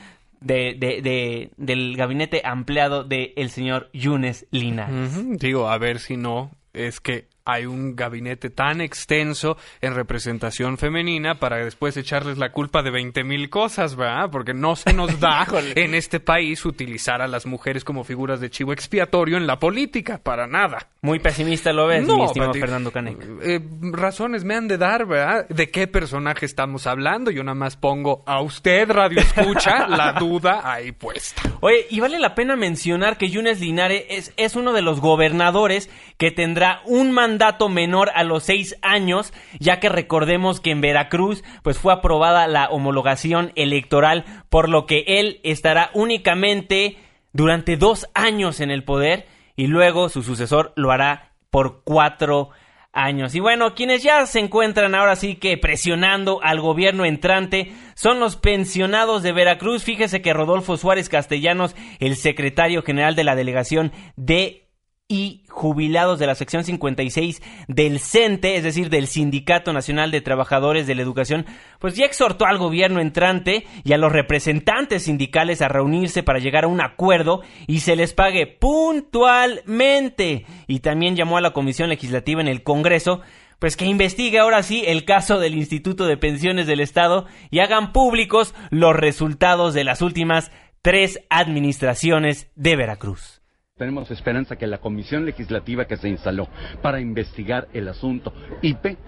de, 0.40 0.74
de, 0.78 1.50
del 1.56 1.96
gabinete 1.96 2.42
ampliado 2.44 3.04
del 3.04 3.32
el 3.36 3.50
señor 3.50 3.90
Yunes 3.92 4.46
Linares. 4.50 5.38
Digo, 5.38 5.68
a 5.68 5.78
ver 5.78 5.98
si 5.98 6.16
no, 6.16 6.50
es 6.72 7.00
que 7.00 7.28
hay 7.44 7.66
un 7.66 7.96
gabinete 7.96 8.50
tan 8.50 8.80
extenso 8.80 9.56
en 9.80 9.94
representación 9.94 10.78
femenina 10.78 11.38
para 11.38 11.56
después 11.58 11.96
echarles 11.96 12.38
la 12.38 12.52
culpa 12.52 12.82
de 12.82 12.90
20 12.90 13.24
mil 13.24 13.50
cosas, 13.50 13.96
¿verdad? 13.96 14.30
Porque 14.30 14.54
no 14.54 14.76
se 14.76 14.92
nos 14.92 15.18
da 15.20 15.46
en 15.74 15.94
este 15.94 16.20
país 16.20 16.64
utilizar 16.64 17.22
a 17.22 17.28
las 17.28 17.46
mujeres 17.46 17.84
como 17.84 18.04
figuras 18.04 18.40
de 18.40 18.50
chivo 18.50 18.72
expiatorio 18.72 19.36
en 19.36 19.46
la 19.46 19.58
política, 19.58 20.18
para 20.22 20.46
nada. 20.46 20.88
Muy 21.02 21.18
pesimista 21.18 21.72
lo 21.72 21.86
ves, 21.86 22.06
mi 22.06 22.24
estimado 22.24 22.52
Fernando 22.52 22.90
Canek. 22.90 23.26
Eh, 23.42 23.60
razones 23.92 24.44
me 24.44 24.54
han 24.54 24.68
de 24.68 24.76
dar, 24.76 25.06
¿verdad? 25.06 25.48
¿De 25.48 25.70
qué 25.70 25.86
personaje 25.86 26.44
estamos 26.44 26.86
hablando? 26.86 27.30
Yo 27.30 27.42
nada 27.42 27.54
más 27.54 27.76
pongo 27.76 28.22
a 28.26 28.42
usted, 28.42 28.90
Radio 28.90 29.20
Escucha, 29.20 29.86
la 29.88 30.12
duda 30.12 30.60
ahí 30.70 30.92
puesta. 30.92 31.42
Oye, 31.60 31.86
y 31.88 32.00
vale 32.00 32.18
la 32.18 32.34
pena 32.34 32.54
mencionar 32.56 33.16
que 33.16 33.30
Yunes 33.30 33.60
Linares 33.60 34.04
es, 34.10 34.32
es 34.36 34.56
uno 34.56 34.72
de 34.72 34.82
los 34.82 35.00
gobernadores 35.00 35.88
que 36.18 36.30
tendrá 36.30 36.82
un 36.84 37.12
mandato 37.12 37.29
menor 37.68 38.10
a 38.14 38.24
los 38.24 38.44
seis 38.44 38.76
años, 38.82 39.32
ya 39.58 39.80
que 39.80 39.88
recordemos 39.88 40.60
que 40.60 40.70
en 40.70 40.80
Veracruz 40.80 41.44
pues 41.62 41.78
fue 41.78 41.92
aprobada 41.92 42.48
la 42.48 42.68
homologación 42.68 43.52
electoral, 43.56 44.24
por 44.48 44.68
lo 44.68 44.86
que 44.86 45.04
él 45.06 45.40
estará 45.42 45.90
únicamente 45.94 46.96
durante 47.32 47.76
dos 47.76 48.08
años 48.14 48.60
en 48.60 48.70
el 48.70 48.84
poder 48.84 49.26
y 49.56 49.66
luego 49.66 50.08
su 50.08 50.22
sucesor 50.22 50.72
lo 50.76 50.90
hará 50.90 51.32
por 51.50 51.82
cuatro 51.84 52.50
años. 52.92 53.34
Y 53.34 53.40
bueno, 53.40 53.74
quienes 53.74 54.02
ya 54.02 54.24
se 54.26 54.40
encuentran 54.40 54.94
ahora 54.94 55.16
sí 55.16 55.36
que 55.36 55.56
presionando 55.56 56.40
al 56.42 56.60
gobierno 56.60 57.04
entrante 57.04 57.72
son 57.94 58.20
los 58.20 58.36
pensionados 58.36 59.22
de 59.22 59.32
Veracruz. 59.32 59.84
Fíjese 59.84 60.22
que 60.22 60.32
Rodolfo 60.32 60.76
Suárez 60.76 61.08
Castellanos, 61.08 61.76
el 61.98 62.16
secretario 62.16 62.82
general 62.82 63.14
de 63.14 63.24
la 63.24 63.36
delegación 63.36 63.92
de 64.16 64.69
y 65.10 65.42
jubilados 65.48 66.20
de 66.20 66.28
la 66.28 66.36
sección 66.36 66.62
56 66.62 67.42
del 67.66 67.98
CENTE, 67.98 68.54
es 68.54 68.62
decir, 68.62 68.90
del 68.90 69.08
Sindicato 69.08 69.72
Nacional 69.72 70.12
de 70.12 70.20
Trabajadores 70.20 70.86
de 70.86 70.94
la 70.94 71.02
Educación, 71.02 71.46
pues 71.80 71.96
ya 71.96 72.06
exhortó 72.06 72.46
al 72.46 72.58
gobierno 72.58 73.00
entrante 73.00 73.66
y 73.82 73.92
a 73.92 73.98
los 73.98 74.12
representantes 74.12 75.02
sindicales 75.02 75.62
a 75.62 75.68
reunirse 75.68 76.22
para 76.22 76.38
llegar 76.38 76.62
a 76.62 76.68
un 76.68 76.80
acuerdo 76.80 77.42
y 77.66 77.80
se 77.80 77.96
les 77.96 78.14
pague 78.14 78.46
puntualmente. 78.46 80.46
Y 80.68 80.78
también 80.78 81.16
llamó 81.16 81.38
a 81.38 81.42
la 81.42 81.52
Comisión 81.52 81.88
Legislativa 81.88 82.40
en 82.40 82.48
el 82.48 82.62
Congreso 82.62 83.20
pues 83.58 83.76
que 83.76 83.84
investigue 83.84 84.38
ahora 84.38 84.62
sí 84.62 84.84
el 84.86 85.04
caso 85.04 85.38
del 85.38 85.54
Instituto 85.54 86.06
de 86.06 86.16
Pensiones 86.16 86.66
del 86.66 86.80
Estado 86.80 87.26
y 87.50 87.58
hagan 87.58 87.92
públicos 87.92 88.54
los 88.70 88.94
resultados 88.94 89.74
de 89.74 89.84
las 89.84 90.02
últimas 90.02 90.52
tres 90.82 91.20
administraciones 91.28 92.48
de 92.54 92.76
Veracruz. 92.76 93.39
Tenemos 93.80 94.10
esperanza 94.10 94.56
que 94.56 94.66
la 94.66 94.76
comisión 94.76 95.24
legislativa 95.24 95.86
que 95.86 95.96
se 95.96 96.10
instaló 96.10 96.48
para 96.82 97.00
investigar 97.00 97.66
el 97.72 97.88
asunto 97.88 98.30
IP 98.60 98.98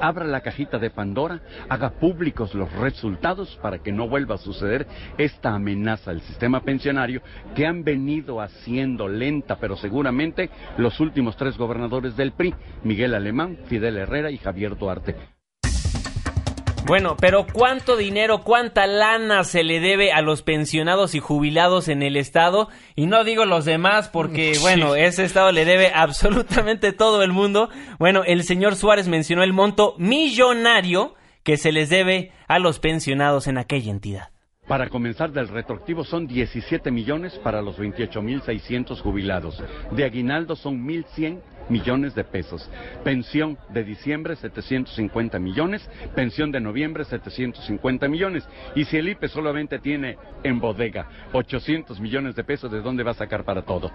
abra 0.00 0.24
la 0.24 0.42
cajita 0.42 0.78
de 0.78 0.90
Pandora, 0.90 1.40
haga 1.68 1.90
públicos 1.90 2.54
los 2.54 2.72
resultados 2.74 3.58
para 3.60 3.80
que 3.80 3.90
no 3.90 4.08
vuelva 4.08 4.36
a 4.36 4.38
suceder 4.38 4.86
esta 5.18 5.52
amenaza 5.52 6.12
al 6.12 6.20
sistema 6.20 6.60
pensionario 6.60 7.20
que 7.56 7.66
han 7.66 7.82
venido 7.82 8.40
haciendo 8.40 9.08
lenta 9.08 9.56
pero 9.56 9.76
seguramente 9.76 10.50
los 10.76 11.00
últimos 11.00 11.36
tres 11.36 11.58
gobernadores 11.58 12.16
del 12.16 12.30
PRI, 12.30 12.54
Miguel 12.84 13.16
Alemán, 13.16 13.58
Fidel 13.66 13.96
Herrera 13.96 14.30
y 14.30 14.38
Javier 14.38 14.78
Duarte. 14.78 15.16
Bueno, 16.84 17.16
pero 17.18 17.46
¿cuánto 17.50 17.96
dinero, 17.96 18.42
cuánta 18.42 18.86
lana 18.88 19.44
se 19.44 19.62
le 19.62 19.78
debe 19.78 20.12
a 20.12 20.20
los 20.20 20.42
pensionados 20.42 21.14
y 21.14 21.20
jubilados 21.20 21.86
en 21.86 22.02
el 22.02 22.16
Estado? 22.16 22.68
Y 22.96 23.06
no 23.06 23.22
digo 23.22 23.44
los 23.44 23.64
demás 23.64 24.08
porque, 24.08 24.58
bueno, 24.60 24.96
ese 24.96 25.24
Estado 25.24 25.52
le 25.52 25.64
debe 25.64 25.92
absolutamente 25.94 26.92
todo 26.92 27.22
el 27.22 27.32
mundo. 27.32 27.70
Bueno, 27.98 28.24
el 28.24 28.42
señor 28.42 28.74
Suárez 28.74 29.06
mencionó 29.06 29.44
el 29.44 29.52
monto 29.52 29.94
millonario 29.98 31.14
que 31.44 31.56
se 31.56 31.70
les 31.70 31.88
debe 31.88 32.32
a 32.48 32.58
los 32.58 32.80
pensionados 32.80 33.46
en 33.46 33.58
aquella 33.58 33.90
entidad. 33.90 34.31
Para 34.72 34.88
comenzar 34.88 35.32
del 35.32 35.48
retroactivo 35.48 36.02
son 36.02 36.26
17 36.26 36.90
millones 36.90 37.38
para 37.40 37.60
los 37.60 37.78
28.600 37.78 39.02
jubilados. 39.02 39.62
De 39.90 40.02
aguinaldo 40.02 40.56
son 40.56 40.82
1.100 40.88 41.42
millones 41.68 42.14
de 42.14 42.24
pesos. 42.24 42.70
Pensión 43.04 43.58
de 43.68 43.84
diciembre 43.84 44.34
750 44.34 45.38
millones, 45.38 45.86
pensión 46.14 46.50
de 46.50 46.60
noviembre 46.60 47.04
750 47.04 48.08
millones. 48.08 48.48
Y 48.74 48.86
si 48.86 48.96
el 48.96 49.10
IPE 49.10 49.28
solamente 49.28 49.78
tiene 49.78 50.16
en 50.42 50.58
bodega 50.58 51.06
800 51.34 52.00
millones 52.00 52.34
de 52.34 52.42
pesos, 52.42 52.72
¿de 52.72 52.80
dónde 52.80 53.02
va 53.02 53.10
a 53.10 53.14
sacar 53.14 53.44
para 53.44 53.60
todo? 53.60 53.90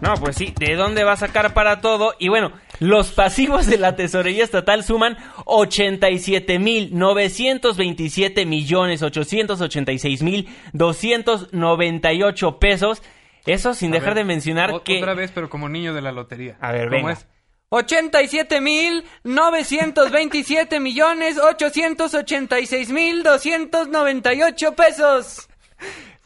No, 0.00 0.14
pues 0.14 0.36
sí, 0.36 0.54
¿de 0.58 0.76
dónde 0.76 1.04
va 1.04 1.12
a 1.12 1.16
sacar 1.16 1.54
para 1.54 1.80
todo? 1.80 2.14
Y 2.18 2.28
bueno, 2.28 2.52
los 2.78 3.10
pasivos 3.10 3.66
de 3.66 3.78
la 3.78 3.96
tesorería 3.96 4.44
estatal 4.44 4.84
suman 4.84 5.18
87 5.44 6.58
mil 6.58 6.96
927 6.96 8.46
millones 8.46 9.02
886 9.02 10.22
mil 10.22 10.48
298 10.72 12.58
pesos. 12.58 13.02
Eso 13.46 13.74
sin 13.74 13.90
dejar 13.90 14.14
de 14.14 14.24
mencionar 14.24 14.82
que... 14.82 14.98
Otra 14.98 15.14
vez, 15.14 15.32
pero 15.34 15.48
como 15.48 15.68
niño 15.68 15.94
de 15.94 16.02
la 16.02 16.12
lotería. 16.12 16.56
A 16.60 16.70
ver, 16.72 16.90
¿Cómo 16.90 17.10
es? 17.10 17.26
87 17.70 18.60
mil 18.60 19.04
927 19.24 20.80
millones 20.80 21.38
886 21.38 22.90
mil 22.90 23.22
298 23.22 24.74
pesos. 24.74 25.48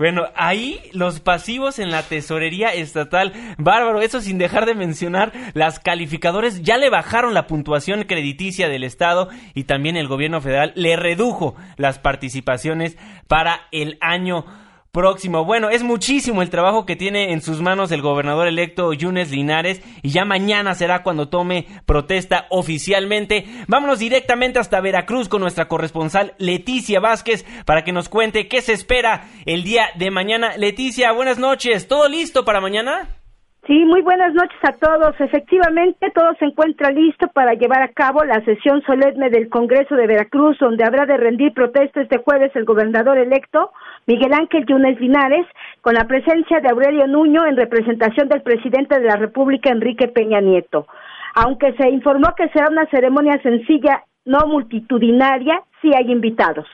Bueno, 0.02 0.24
ahí 0.34 0.80
los 0.90 1.20
pasivos 1.20 1.78
en 1.78 1.92
la 1.92 2.02
tesorería 2.02 2.74
estatal, 2.74 3.32
bárbaro, 3.56 4.00
eso 4.00 4.20
sin 4.20 4.36
dejar 4.36 4.66
de 4.66 4.74
mencionar, 4.74 5.30
las 5.54 5.78
calificadores 5.78 6.60
ya 6.62 6.76
le 6.76 6.90
bajaron 6.90 7.34
la 7.34 7.46
puntuación 7.46 8.02
crediticia 8.02 8.68
del 8.68 8.82
Estado 8.82 9.28
y 9.54 9.62
también 9.62 9.96
el 9.96 10.08
gobierno 10.08 10.40
federal 10.40 10.72
le 10.74 10.96
redujo 10.96 11.54
las 11.76 12.00
participaciones 12.00 12.98
para 13.28 13.68
el 13.70 13.96
año 14.00 14.44
próximo. 14.92 15.46
Bueno, 15.46 15.70
es 15.70 15.82
muchísimo 15.82 16.42
el 16.42 16.50
trabajo 16.50 16.84
que 16.84 16.96
tiene 16.96 17.32
en 17.32 17.40
sus 17.40 17.62
manos 17.62 17.90
el 17.92 18.02
gobernador 18.02 18.46
electo 18.46 18.92
Yunes 18.92 19.30
Linares 19.30 19.80
y 20.02 20.10
ya 20.10 20.26
mañana 20.26 20.74
será 20.74 21.02
cuando 21.02 21.30
tome 21.30 21.66
protesta 21.86 22.46
oficialmente. 22.50 23.46
Vámonos 23.68 24.00
directamente 24.00 24.58
hasta 24.58 24.82
Veracruz 24.82 25.30
con 25.30 25.40
nuestra 25.40 25.66
corresponsal 25.66 26.34
Leticia 26.36 27.00
Vázquez 27.00 27.46
para 27.64 27.84
que 27.84 27.92
nos 27.92 28.10
cuente 28.10 28.48
qué 28.48 28.60
se 28.60 28.74
espera 28.74 29.30
el 29.46 29.64
día 29.64 29.86
de 29.94 30.10
mañana. 30.10 30.58
Leticia, 30.58 31.10
buenas 31.12 31.38
noches. 31.38 31.88
¿Todo 31.88 32.06
listo 32.06 32.44
para 32.44 32.60
mañana? 32.60 33.21
Sí, 33.64 33.84
muy 33.84 34.02
buenas 34.02 34.34
noches 34.34 34.58
a 34.64 34.72
todos. 34.72 35.14
Efectivamente, 35.20 36.10
todo 36.10 36.34
se 36.40 36.46
encuentra 36.46 36.90
listo 36.90 37.28
para 37.28 37.54
llevar 37.54 37.80
a 37.80 37.92
cabo 37.92 38.24
la 38.24 38.44
sesión 38.44 38.82
solemne 38.82 39.30
del 39.30 39.48
Congreso 39.48 39.94
de 39.94 40.08
Veracruz, 40.08 40.58
donde 40.58 40.84
habrá 40.84 41.06
de 41.06 41.16
rendir 41.16 41.54
protesta 41.54 42.00
este 42.00 42.18
jueves 42.18 42.50
el 42.56 42.64
gobernador 42.64 43.18
electo 43.18 43.70
Miguel 44.08 44.32
Ángel 44.32 44.66
Yunes 44.66 44.98
Linares, 45.00 45.46
con 45.80 45.94
la 45.94 46.08
presencia 46.08 46.58
de 46.58 46.70
Aurelio 46.70 47.06
Nuño 47.06 47.46
en 47.46 47.56
representación 47.56 48.28
del 48.28 48.42
presidente 48.42 48.98
de 48.98 49.06
la 49.06 49.14
República, 49.14 49.70
Enrique 49.70 50.08
Peña 50.08 50.40
Nieto. 50.40 50.88
Aunque 51.36 51.72
se 51.74 51.88
informó 51.88 52.34
que 52.36 52.48
será 52.48 52.68
una 52.68 52.86
ceremonia 52.86 53.40
sencilla, 53.44 54.02
no 54.24 54.40
multitudinaria, 54.48 55.62
sí 55.80 55.92
hay 55.96 56.10
invitados. 56.10 56.66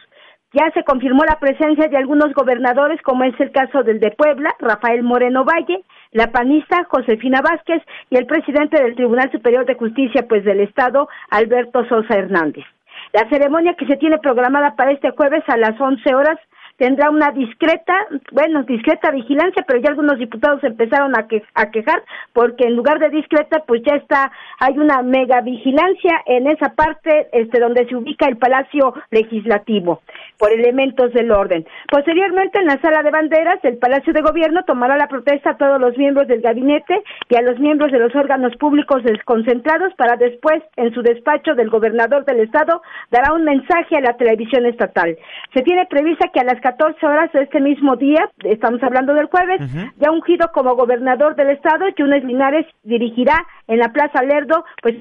Ya 0.55 0.71
se 0.73 0.85
confirmó 0.85 1.25
la 1.25 1.39
presencia 1.39 1.89
de 1.89 1.99
algunos 1.99 2.33
gobernadores, 2.33 3.03
como 3.03 3.25
es 3.25 3.39
el 3.39 3.53
caso 3.53 3.83
del 3.83 4.01
de 4.01 4.13
Puebla, 4.13 4.55
Rafael 4.59 5.03
Moreno 5.03 5.45
Valle, 5.45 5.85
la 6.13 6.31
panista 6.31 6.85
Josefina 6.85 7.41
Vázquez 7.43 7.83
y 8.11 8.17
el 8.17 8.27
presidente 8.27 8.83
del 8.83 8.95
Tribunal 8.95 9.31
Superior 9.31 9.67
de 9.67 9.75
Justicia 9.75 10.27
pues 10.29 10.45
del 10.45 10.61
Estado, 10.61 11.09
Alberto 11.31 11.85
Sosa 11.89 12.15
Hernández. 12.15 12.65
La 13.13 13.29
ceremonia 13.29 13.75
que 13.75 13.87
se 13.87 13.97
tiene 13.97 14.19
programada 14.19 14.75
para 14.77 14.93
este 14.93 15.11
jueves 15.11 15.43
a 15.49 15.57
las 15.57 15.81
11 15.81 16.15
horas 16.15 16.39
tendrá 16.79 17.11
una 17.11 17.33
discreta, 17.33 18.07
bueno, 18.33 18.63
discreta 18.63 19.11
vigilancia, 19.11 19.65
pero 19.67 19.81
ya 19.81 19.91
algunos 19.91 20.19
diputados 20.19 20.63
empezaron 20.65 21.19
a, 21.19 21.27
que, 21.27 21.43
a 21.55 21.71
quejar 21.71 22.03
porque 22.33 22.65
en 22.65 22.77
lugar 22.77 22.99
de 23.01 23.11
discreta, 23.11 23.65
pues 23.67 23.83
ya 23.85 23.97
está, 23.97 24.31
hay 24.61 24.79
una 24.79 25.03
mega 25.03 25.41
vigilancia 25.41 26.23
en 26.27 26.47
esa 26.47 26.75
parte 26.75 27.29
este, 27.33 27.59
donde 27.59 27.87
se 27.87 27.97
ubica 27.97 28.27
el 28.27 28.37
Palacio 28.37 28.95
Legislativo 29.11 30.01
por 30.39 30.53
elementos 30.53 31.13
del 31.13 31.33
orden. 31.33 31.67
Posteriormente, 31.91 32.61
en 32.61 32.67
la 32.67 32.81
sala 32.81 33.03
de 33.03 33.11
banderas 33.11 33.61
del 33.63 33.79
Palacio 33.79 34.13
de 34.13 34.23
Gobierno 34.23 34.63
tomará 34.63 34.97
la 34.97 35.09
protesta 35.09 35.51
a 35.51 35.57
todos 35.57 35.81
los 35.81 35.99
miembros 35.99 36.29
del 36.29 36.41
gabinete 36.41 37.03
y 37.29 37.35
a 37.35 37.43
los 37.43 37.59
miembros 37.59 37.91
de 37.91 37.99
los 37.99 38.15
órganos 38.15 38.55
públicos 38.57 39.03
desconcentrados 39.03 39.93
para 39.95 40.17
después, 40.17 40.63
en 40.77 40.95
su 40.95 41.03
despacho 41.03 41.55
del 41.55 41.71
gobernador 41.71 42.25
del 42.25 42.41
estado, 42.41 42.83
dará 43.11 43.33
un 43.33 43.45
mensaje 43.45 43.97
a 43.97 44.01
la 44.01 44.17
televisión 44.17 44.65
estatal. 44.67 45.17
Se 45.55 45.63
tiene 45.63 45.87
prevista 45.87 46.29
que 46.33 46.41
a 46.41 46.45
las 46.45 46.61
14 46.73 47.07
horas 47.07 47.33
de 47.33 47.45
este 47.45 47.61
mismo 47.61 47.97
día, 47.97 48.31
estamos 48.45 48.83
hablando 48.83 49.15
del 49.15 49.27
jueves, 49.27 49.61
ya 49.97 50.11
ungido 50.11 50.51
como 50.53 50.77
gobernador 50.77 51.35
del 51.35 51.51
estado, 51.51 51.87
Yunes 51.97 52.25
Linares 52.25 52.67
dirigirá 52.83 53.47
en 53.67 53.79
la 53.79 53.89
Plaza 53.91 54.23
Lerdo, 54.23 54.65
pues 54.83 54.97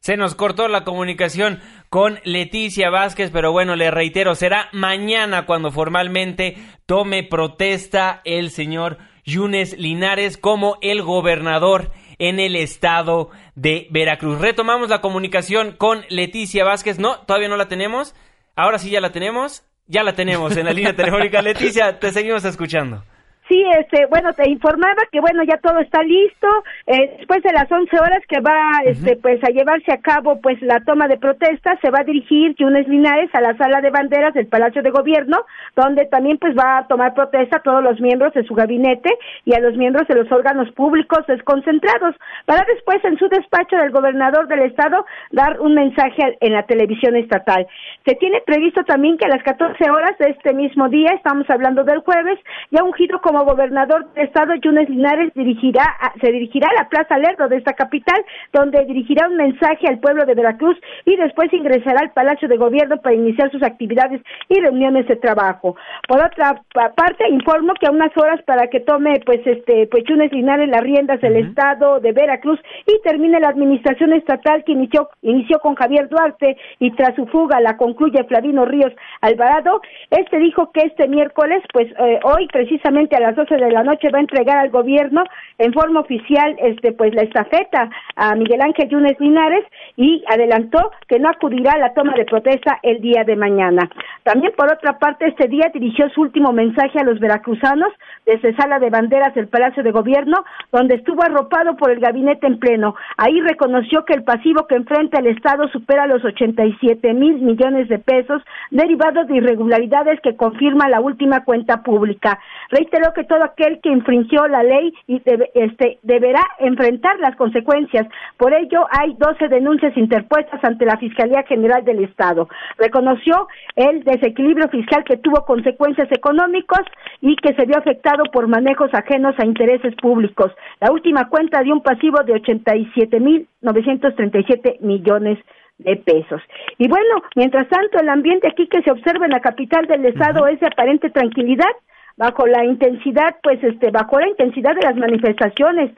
se 0.00 0.16
nos 0.16 0.34
cortó 0.34 0.68
la 0.68 0.84
comunicación 0.84 1.60
con 1.88 2.18
Leticia 2.24 2.90
Vázquez, 2.90 3.30
pero 3.30 3.52
bueno, 3.52 3.74
le 3.74 3.90
reitero, 3.90 4.34
será 4.34 4.68
mañana 4.72 5.46
cuando 5.46 5.70
formalmente 5.70 6.56
tome 6.86 7.22
protesta 7.22 8.20
el 8.24 8.50
señor 8.50 8.98
Yunes 9.24 9.78
Linares 9.78 10.36
como 10.36 10.76
el 10.82 11.02
gobernador 11.02 11.92
en 12.18 12.38
el 12.38 12.56
estado 12.56 13.30
de 13.54 13.86
Veracruz. 13.90 14.40
Retomamos 14.40 14.90
la 14.90 15.00
comunicación 15.00 15.72
con 15.72 16.02
Leticia 16.08 16.64
Vázquez. 16.64 16.98
No, 16.98 17.20
todavía 17.20 17.48
no 17.48 17.56
la 17.56 17.68
tenemos. 17.68 18.14
Ahora 18.56 18.78
sí 18.78 18.90
ya 18.90 19.00
la 19.00 19.12
tenemos. 19.12 19.64
Ya 19.86 20.02
la 20.02 20.14
tenemos 20.14 20.56
en 20.56 20.66
la 20.66 20.72
línea 20.72 20.94
telefónica. 20.94 21.42
Leticia, 21.42 21.98
te 21.98 22.12
seguimos 22.12 22.44
escuchando. 22.44 23.04
Sí, 23.52 23.62
este, 23.78 24.06
bueno, 24.06 24.32
te 24.32 24.48
informaba 24.48 25.02
que 25.12 25.20
bueno, 25.20 25.42
ya 25.42 25.58
todo 25.58 25.78
está 25.80 26.02
listo. 26.02 26.48
Eh, 26.86 27.16
después 27.18 27.42
de 27.42 27.52
las 27.52 27.70
11 27.70 28.00
horas 28.00 28.20
que 28.26 28.40
va, 28.40 28.80
este, 28.86 29.16
pues 29.16 29.44
a 29.44 29.50
llevarse 29.50 29.92
a 29.92 30.00
cabo, 30.00 30.40
pues 30.40 30.62
la 30.62 30.80
toma 30.80 31.06
de 31.06 31.18
protesta, 31.18 31.78
se 31.82 31.90
va 31.90 31.98
a 32.00 32.04
dirigir 32.04 32.54
Yunes 32.56 32.88
Linares 32.88 33.28
a 33.34 33.42
la 33.42 33.54
sala 33.58 33.82
de 33.82 33.90
banderas 33.90 34.32
del 34.32 34.46
Palacio 34.46 34.82
de 34.82 34.88
Gobierno, 34.88 35.44
donde 35.76 36.06
también 36.06 36.38
pues 36.38 36.56
va 36.56 36.78
a 36.78 36.86
tomar 36.86 37.12
protesta 37.12 37.58
a 37.58 37.62
todos 37.62 37.84
los 37.84 38.00
miembros 38.00 38.32
de 38.32 38.42
su 38.44 38.54
gabinete 38.54 39.10
y 39.44 39.52
a 39.52 39.60
los 39.60 39.76
miembros 39.76 40.08
de 40.08 40.14
los 40.14 40.32
órganos 40.32 40.72
públicos 40.72 41.26
desconcentrados, 41.28 42.16
para 42.46 42.64
después 42.64 43.04
en 43.04 43.18
su 43.18 43.28
despacho 43.28 43.76
del 43.76 43.90
gobernador 43.90 44.48
del 44.48 44.60
estado 44.60 45.04
dar 45.30 45.60
un 45.60 45.74
mensaje 45.74 46.38
en 46.40 46.54
la 46.54 46.62
televisión 46.62 47.16
estatal. 47.16 47.66
Se 48.06 48.14
tiene 48.14 48.40
previsto 48.46 48.82
también 48.84 49.18
que 49.18 49.26
a 49.26 49.36
las 49.36 49.42
14 49.42 49.90
horas 49.90 50.16
de 50.18 50.30
este 50.30 50.54
mismo 50.54 50.88
día, 50.88 51.10
estamos 51.10 51.50
hablando 51.50 51.84
del 51.84 51.98
jueves, 51.98 52.38
ya 52.70 52.82
un 52.82 52.94
giro 52.94 53.20
como 53.20 53.41
gobernador 53.44 54.12
del 54.14 54.26
estado, 54.26 54.54
Yunes 54.56 54.88
Linares 54.88 55.32
dirigirá 55.34 55.84
se 56.20 56.30
dirigirá 56.30 56.68
a 56.68 56.82
la 56.82 56.88
Plaza 56.88 57.18
Lerdo 57.18 57.48
de 57.48 57.56
esta 57.56 57.72
capital, 57.72 58.24
donde 58.52 58.84
dirigirá 58.84 59.28
un 59.28 59.36
mensaje 59.36 59.88
al 59.88 59.98
pueblo 59.98 60.24
de 60.24 60.34
Veracruz 60.34 60.78
y 61.04 61.16
después 61.16 61.52
ingresará 61.52 62.00
al 62.00 62.12
Palacio 62.12 62.48
de 62.48 62.56
Gobierno 62.56 62.96
para 62.98 63.14
iniciar 63.14 63.50
sus 63.50 63.62
actividades 63.62 64.20
y 64.48 64.60
reuniones 64.60 65.06
de 65.08 65.16
trabajo. 65.16 65.76
Por 66.08 66.18
otra 66.24 66.62
parte, 66.72 67.28
informo 67.30 67.74
que 67.74 67.86
a 67.86 67.90
unas 67.90 68.16
horas 68.16 68.40
para 68.42 68.68
que 68.68 68.80
tome 68.80 69.20
pues 69.24 69.40
este 69.46 69.86
pues 69.86 70.04
Yunes 70.04 70.32
Linares 70.32 70.68
las 70.68 70.82
riendas 70.82 71.20
del 71.20 71.36
estado 71.36 72.00
de 72.00 72.12
Veracruz 72.12 72.60
y 72.86 73.00
termine 73.02 73.40
la 73.40 73.48
administración 73.48 74.12
estatal 74.12 74.64
que 74.64 74.72
inició 74.72 75.08
inició 75.22 75.58
con 75.60 75.74
Javier 75.74 76.08
Duarte 76.08 76.56
y 76.78 76.90
tras 76.92 77.14
su 77.16 77.26
fuga 77.26 77.60
la 77.60 77.76
concluye 77.76 78.24
Flavino 78.24 78.64
Ríos 78.64 78.92
Alvarado, 79.20 79.80
este 80.10 80.38
dijo 80.38 80.70
que 80.72 80.80
este 80.80 81.08
miércoles 81.08 81.62
pues 81.72 81.88
eh, 81.98 82.20
hoy 82.24 82.46
precisamente 82.48 83.16
a 83.16 83.20
las 83.22 83.36
12 83.36 83.56
de 83.56 83.70
la 83.70 83.82
noche 83.82 84.10
va 84.10 84.18
a 84.18 84.22
entregar 84.22 84.58
al 84.58 84.70
gobierno 84.70 85.24
en 85.58 85.72
forma 85.72 86.00
oficial 86.00 86.56
este 86.58 86.92
pues 86.92 87.14
la 87.14 87.22
estafeta 87.22 87.90
a 88.16 88.34
Miguel 88.34 88.60
Ángel 88.60 88.88
Yunes 88.88 89.18
Linares 89.20 89.64
y 89.96 90.24
adelantó 90.28 90.90
que 91.08 91.18
no 91.18 91.28
acudirá 91.28 91.72
a 91.72 91.78
la 91.78 91.94
toma 91.94 92.14
de 92.14 92.24
protesta 92.24 92.78
el 92.82 93.00
día 93.00 93.24
de 93.24 93.36
mañana. 93.36 93.88
También 94.24 94.52
por 94.56 94.72
otra 94.72 94.98
parte 94.98 95.26
este 95.26 95.48
día 95.48 95.70
dirigió 95.72 96.08
su 96.10 96.20
último 96.20 96.52
mensaje 96.52 96.98
a 96.98 97.04
los 97.04 97.18
veracruzanos 97.20 97.92
desde 98.26 98.54
sala 98.56 98.78
de 98.78 98.90
banderas 98.90 99.34
del 99.34 99.48
Palacio 99.48 99.82
de 99.82 99.92
Gobierno 99.92 100.44
donde 100.70 100.96
estuvo 100.96 101.22
arropado 101.22 101.76
por 101.76 101.90
el 101.90 102.00
gabinete 102.00 102.46
en 102.46 102.58
pleno. 102.58 102.94
Ahí 103.16 103.40
reconoció 103.40 104.04
que 104.04 104.14
el 104.14 104.24
pasivo 104.24 104.66
que 104.66 104.76
enfrenta 104.76 105.18
el 105.18 105.26
Estado 105.28 105.68
supera 105.68 106.06
los 106.06 106.24
87 106.24 107.14
mil 107.14 107.38
millones 107.38 107.88
de 107.88 107.98
pesos 107.98 108.42
derivados 108.70 109.26
de 109.28 109.36
irregularidades 109.36 110.20
que 110.20 110.36
confirma 110.36 110.88
la 110.88 111.00
última 111.00 111.44
cuenta 111.44 111.82
pública. 111.82 112.38
Reiteró 112.70 113.11
que 113.12 113.24
todo 113.24 113.44
aquel 113.44 113.80
que 113.80 113.90
infringió 113.90 114.46
la 114.48 114.62
ley 114.62 114.94
y 115.06 115.20
este, 115.54 115.98
deberá 116.02 116.40
enfrentar 116.58 117.18
las 117.20 117.36
consecuencias. 117.36 118.06
Por 118.36 118.52
ello, 118.54 118.86
hay 118.90 119.14
12 119.18 119.48
denuncias 119.48 119.96
interpuestas 119.96 120.62
ante 120.64 120.84
la 120.84 120.98
Fiscalía 120.98 121.42
General 121.44 121.82
del 121.84 122.04
Estado. 122.04 122.48
Reconoció 122.78 123.48
el 123.76 124.04
desequilibrio 124.04 124.68
fiscal 124.68 125.04
que 125.04 125.16
tuvo 125.16 125.44
consecuencias 125.44 126.12
económicas 126.12 126.82
y 127.20 127.34
que 127.36 127.54
se 127.54 127.66
vio 127.66 127.78
afectado 127.78 128.24
por 128.32 128.48
manejos 128.48 128.90
ajenos 128.92 129.34
a 129.38 129.46
intereses 129.46 129.94
públicos. 129.96 130.52
La 130.80 130.92
última 130.92 131.28
cuenta 131.28 131.62
dio 131.62 131.74
un 131.74 131.82
pasivo 131.82 132.22
de 132.24 132.34
87.937 132.34 134.80
millones 134.80 135.38
de 135.78 135.96
pesos. 135.96 136.42
Y 136.78 136.88
bueno, 136.88 137.22
mientras 137.34 137.68
tanto, 137.68 137.98
el 138.00 138.08
ambiente 138.08 138.48
aquí 138.48 138.68
que 138.68 138.82
se 138.82 138.90
observa 138.90 139.26
en 139.26 139.32
la 139.32 139.40
capital 139.40 139.86
del 139.86 140.06
estado 140.06 140.46
es 140.46 140.58
de 140.60 140.66
aparente 140.66 141.10
tranquilidad 141.10 141.70
bajo 142.16 142.46
la 142.46 142.64
intensidad, 142.64 143.36
pues, 143.42 143.62
este, 143.62 143.90
bajo 143.90 144.18
la 144.20 144.28
intensidad 144.28 144.74
de 144.74 144.82
las 144.82 144.96
manifestaciones. 144.96 145.92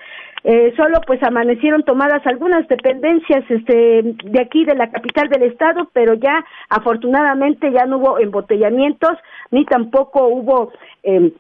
Eh, 0.46 0.74
solo 0.76 1.00
pues 1.06 1.22
amanecieron 1.22 1.84
tomadas 1.84 2.20
algunas 2.26 2.68
dependencias 2.68 3.44
este 3.48 4.02
de 4.02 4.40
aquí 4.42 4.66
de 4.66 4.74
la 4.74 4.90
capital 4.90 5.30
del 5.30 5.44
estado 5.44 5.88
pero 5.94 6.12
ya 6.12 6.44
afortunadamente 6.68 7.72
ya 7.72 7.86
no 7.86 7.96
hubo 7.96 8.18
embotellamientos 8.18 9.12
ni 9.50 9.64
tampoco 9.64 10.28
hubo 10.28 10.70
eh, 11.02 11.32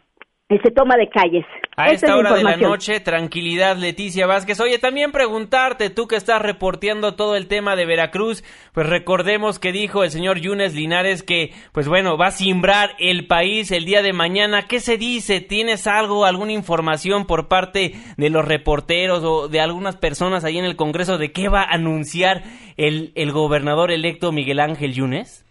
se 0.58 0.70
toma 0.70 0.96
de 0.96 1.08
calles. 1.08 1.44
A 1.76 1.88
esta 1.90 2.16
hora 2.16 2.34
de 2.34 2.44
la 2.44 2.56
noche, 2.56 3.00
tranquilidad, 3.00 3.76
Leticia 3.76 4.26
Vázquez. 4.26 4.60
Oye, 4.60 4.78
también 4.78 5.10
preguntarte, 5.10 5.90
tú 5.90 6.06
que 6.06 6.14
estás 6.14 6.40
reporteando 6.40 7.16
todo 7.16 7.34
el 7.34 7.48
tema 7.48 7.74
de 7.74 7.84
Veracruz, 7.84 8.44
pues 8.72 8.88
recordemos 8.88 9.58
que 9.58 9.72
dijo 9.72 10.04
el 10.04 10.10
señor 10.10 10.38
Yunes 10.38 10.74
Linares 10.74 11.24
que, 11.24 11.52
pues 11.72 11.88
bueno, 11.88 12.16
va 12.16 12.28
a 12.28 12.30
simbrar 12.30 12.90
el 13.00 13.26
país 13.26 13.72
el 13.72 13.86
día 13.86 14.02
de 14.02 14.12
mañana. 14.12 14.68
¿Qué 14.68 14.78
se 14.78 14.98
dice? 14.98 15.40
¿Tienes 15.40 15.88
algo, 15.88 16.24
alguna 16.24 16.52
información 16.52 17.26
por 17.26 17.48
parte 17.48 17.94
de 18.16 18.30
los 18.30 18.44
reporteros 18.44 19.24
o 19.24 19.48
de 19.48 19.60
algunas 19.60 19.96
personas 19.96 20.44
ahí 20.44 20.58
en 20.58 20.64
el 20.64 20.76
Congreso 20.76 21.18
de 21.18 21.32
qué 21.32 21.48
va 21.48 21.62
a 21.62 21.74
anunciar 21.74 22.44
el, 22.76 23.12
el 23.16 23.32
gobernador 23.32 23.90
electo 23.90 24.30
Miguel 24.30 24.60
Ángel 24.60 24.92
Yunes? 24.92 25.43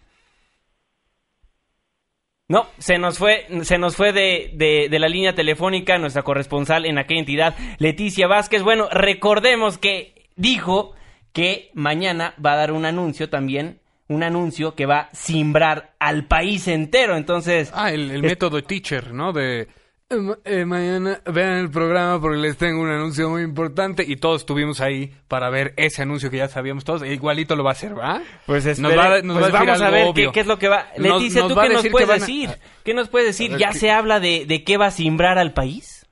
No, 2.46 2.66
se 2.76 2.98
nos 2.98 3.18
fue, 3.18 3.46
se 3.62 3.78
nos 3.78 3.96
fue 3.96 4.12
de, 4.12 4.88
de, 4.90 4.98
la 4.98 5.08
línea 5.08 5.34
telefónica 5.34 5.96
nuestra 5.96 6.22
corresponsal 6.22 6.84
en 6.84 6.98
aquella 6.98 7.20
entidad, 7.20 7.56
Leticia 7.78 8.26
Vázquez. 8.26 8.62
Bueno, 8.62 8.88
recordemos 8.90 9.78
que 9.78 10.28
dijo 10.36 10.94
que 11.32 11.70
mañana 11.72 12.34
va 12.44 12.52
a 12.52 12.56
dar 12.56 12.72
un 12.72 12.84
anuncio 12.84 13.30
también, 13.30 13.80
un 14.08 14.22
anuncio 14.22 14.74
que 14.74 14.84
va 14.84 14.98
a 15.00 15.14
simbrar 15.14 15.94
al 15.98 16.26
país 16.26 16.68
entero. 16.68 17.16
Entonces. 17.16 17.72
Ah, 17.74 17.90
el, 17.90 18.22
método 18.22 18.62
teacher, 18.62 19.14
¿no? 19.14 19.32
De 19.32 19.68
eh, 20.10 20.16
eh, 20.44 20.64
mañana 20.64 21.20
vean 21.24 21.54
el 21.54 21.70
programa 21.70 22.20
porque 22.20 22.38
les 22.38 22.56
tengo 22.56 22.82
un 22.82 22.90
anuncio 22.90 23.30
muy 23.30 23.42
importante 23.42 24.04
y 24.06 24.16
todos 24.16 24.42
estuvimos 24.42 24.80
ahí 24.80 25.12
para 25.28 25.50
ver 25.50 25.74
ese 25.76 26.02
anuncio 26.02 26.30
que 26.30 26.38
ya 26.38 26.48
sabíamos 26.48 26.84
todos. 26.84 27.02
E 27.02 27.12
igualito 27.12 27.56
lo 27.56 27.64
va 27.64 27.70
a 27.70 27.72
hacer, 27.72 27.98
¿va? 27.98 28.22
Pues, 28.46 28.78
nos 28.78 28.92
va, 28.92 29.22
nos 29.22 29.38
pues 29.38 29.52
vamos 29.52 29.80
a 29.80 29.90
ver 29.90 30.08
qué, 30.14 30.40
es 30.40 30.46
lo 30.46 30.58
que 30.58 30.68
va. 30.68 30.88
Leticia, 30.96 31.46
¿tú 31.48 31.54
qué 31.60 31.68
nos 31.68 31.88
puedes 31.88 32.08
decir? 32.08 32.50
¿Qué 32.84 32.94
nos 32.94 33.08
puedes 33.08 33.28
decir? 33.28 33.56
¿Ya 33.56 33.72
se 33.72 33.90
habla 33.90 34.20
de, 34.20 34.44
de 34.46 34.62
qué 34.64 34.76
va 34.76 34.86
a 34.86 34.90
simbrar 34.90 35.38
al 35.38 35.52
país? 35.52 36.03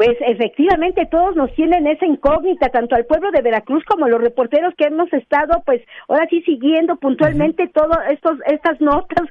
Pues 0.00 0.16
efectivamente 0.20 1.06
todos 1.10 1.36
nos 1.36 1.54
tienen 1.54 1.86
esa 1.86 2.06
incógnita, 2.06 2.70
tanto 2.70 2.94
al 2.94 3.04
pueblo 3.04 3.30
de 3.32 3.42
Veracruz 3.42 3.84
como 3.84 4.08
los 4.08 4.18
reporteros 4.18 4.72
que 4.74 4.86
hemos 4.86 5.12
estado, 5.12 5.62
pues 5.66 5.82
ahora 6.08 6.26
sí 6.30 6.40
siguiendo 6.40 6.96
puntualmente 6.96 7.68
todas 7.68 8.10
estos 8.10 8.38
estas 8.46 8.80
notas 8.80 9.28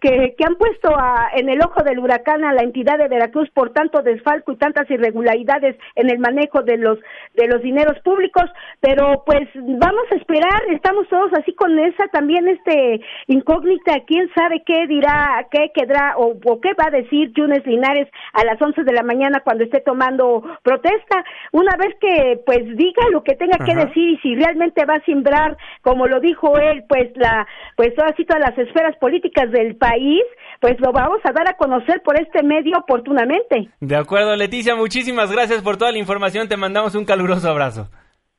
que, 0.00 0.36
que 0.38 0.44
han 0.44 0.54
puesto 0.54 0.90
a, 0.96 1.30
en 1.34 1.48
el 1.48 1.60
ojo 1.62 1.82
del 1.82 1.98
huracán 1.98 2.44
a 2.44 2.52
la 2.52 2.62
entidad 2.62 2.96
de 2.96 3.08
Veracruz 3.08 3.50
por 3.50 3.72
tanto 3.72 4.02
desfalco 4.02 4.52
y 4.52 4.56
tantas 4.56 4.88
irregularidades 4.88 5.76
en 5.96 6.08
el 6.08 6.20
manejo 6.20 6.62
de 6.62 6.76
los 6.76 7.00
de 7.34 7.48
los 7.48 7.60
dineros 7.62 7.98
públicos, 8.04 8.44
pero 8.78 9.24
pues 9.26 9.48
vamos 9.56 10.04
a 10.12 10.14
esperar, 10.14 10.62
estamos 10.70 11.08
todos 11.08 11.32
así 11.32 11.52
con 11.54 11.76
esa 11.76 12.06
también 12.12 12.46
este 12.46 13.00
incógnita, 13.26 13.98
quién 14.06 14.30
sabe 14.32 14.62
qué 14.64 14.86
dirá, 14.86 15.44
qué 15.50 15.72
quedará 15.74 16.18
o, 16.18 16.36
o 16.44 16.60
qué 16.60 16.72
va 16.74 16.86
a 16.86 16.96
decir 17.02 17.32
Yunes 17.32 17.66
Linares 17.66 18.06
a 18.32 18.44
las 18.44 18.62
once 18.62 18.84
de 18.84 18.92
la 18.92 19.02
mañana 19.02 19.40
cuando 19.40 19.64
esté 19.64 19.80
tomando 19.80 20.03
llamando 20.04 20.42
protesta. 20.62 21.24
Una 21.52 21.76
vez 21.76 21.94
que 22.00 22.40
pues 22.44 22.64
diga 22.76 23.02
lo 23.12 23.22
que 23.22 23.34
tenga 23.34 23.64
que 23.64 23.74
decir 23.74 24.10
y 24.10 24.18
si 24.18 24.34
realmente 24.34 24.84
va 24.84 24.94
a 24.94 25.04
simbrar, 25.04 25.56
como 25.82 26.06
lo 26.06 26.20
dijo 26.20 26.56
él, 26.58 26.84
pues 26.88 27.10
la 27.16 27.46
pues 27.76 27.94
todas 27.94 28.18
y 28.18 28.24
todas 28.24 28.40
las 28.40 28.58
esferas 28.58 28.96
políticas 28.98 29.50
del 29.50 29.76
país, 29.76 30.22
pues 30.60 30.74
lo 30.80 30.92
vamos 30.92 31.20
a 31.24 31.32
dar 31.32 31.48
a 31.48 31.56
conocer 31.56 32.02
por 32.02 32.20
este 32.20 32.42
medio 32.42 32.78
oportunamente. 32.78 33.68
De 33.80 33.96
acuerdo, 33.96 34.36
Leticia, 34.36 34.74
muchísimas 34.74 35.30
gracias 35.30 35.62
por 35.62 35.76
toda 35.76 35.92
la 35.92 35.98
información. 35.98 36.48
Te 36.48 36.56
mandamos 36.56 36.94
un 36.94 37.04
caluroso 37.04 37.48
abrazo. 37.48 37.88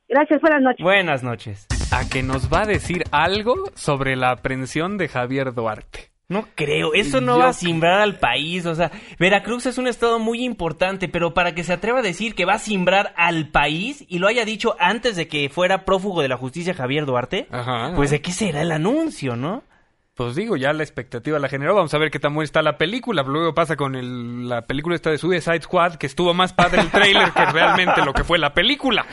Gracias, 0.08 0.40
buenas 0.40 0.62
noches. 0.62 0.84
Buenas 0.84 1.22
noches. 1.24 1.66
A 1.92 2.08
que 2.08 2.22
nos 2.22 2.52
va 2.52 2.62
a 2.62 2.66
decir 2.66 3.04
algo 3.10 3.54
sobre 3.74 4.14
la 4.14 4.30
aprehensión 4.30 4.98
de 4.98 5.08
Javier 5.08 5.52
Duarte. 5.52 6.15
No 6.28 6.48
creo, 6.56 6.92
eso 6.92 7.20
no 7.20 7.38
va 7.38 7.50
a 7.50 7.52
simbrar 7.52 8.00
al 8.00 8.18
país, 8.18 8.66
o 8.66 8.74
sea, 8.74 8.90
Veracruz 9.16 9.64
es 9.66 9.78
un 9.78 9.86
estado 9.86 10.18
muy 10.18 10.42
importante, 10.44 11.06
pero 11.08 11.34
para 11.34 11.54
que 11.54 11.62
se 11.62 11.72
atreva 11.72 12.00
a 12.00 12.02
decir 12.02 12.34
que 12.34 12.44
va 12.44 12.54
a 12.54 12.58
simbrar 12.58 13.14
al 13.16 13.48
país 13.50 14.04
y 14.08 14.18
lo 14.18 14.26
haya 14.26 14.44
dicho 14.44 14.74
antes 14.80 15.14
de 15.14 15.28
que 15.28 15.48
fuera 15.48 15.84
prófugo 15.84 16.22
de 16.22 16.28
la 16.28 16.36
justicia 16.36 16.74
Javier 16.74 17.06
Duarte, 17.06 17.46
pues 17.94 18.10
de 18.10 18.20
qué 18.20 18.32
será 18.32 18.62
el 18.62 18.72
anuncio, 18.72 19.36
¿no? 19.36 19.62
Pues 20.16 20.34
digo, 20.34 20.56
ya 20.56 20.72
la 20.72 20.82
expectativa 20.82 21.38
la 21.38 21.50
generó. 21.50 21.74
Vamos 21.74 21.92
a 21.92 21.98
ver 21.98 22.10
qué 22.10 22.18
tan 22.18 22.32
buena 22.32 22.46
está 22.46 22.62
la 22.62 22.78
película. 22.78 23.22
Luego 23.22 23.52
pasa 23.52 23.76
con 23.76 23.94
el, 23.94 24.48
la 24.48 24.62
película 24.62 24.96
esta 24.96 25.10
de 25.10 25.18
Suicide 25.18 25.60
Squad, 25.60 25.96
que 25.96 26.06
estuvo 26.06 26.32
más 26.32 26.54
padre 26.54 26.80
el 26.80 26.90
trailer 26.90 27.32
que 27.32 27.44
realmente 27.44 28.02
lo 28.02 28.14
que 28.14 28.24
fue 28.24 28.38
la 28.38 28.54
película. 28.54 29.04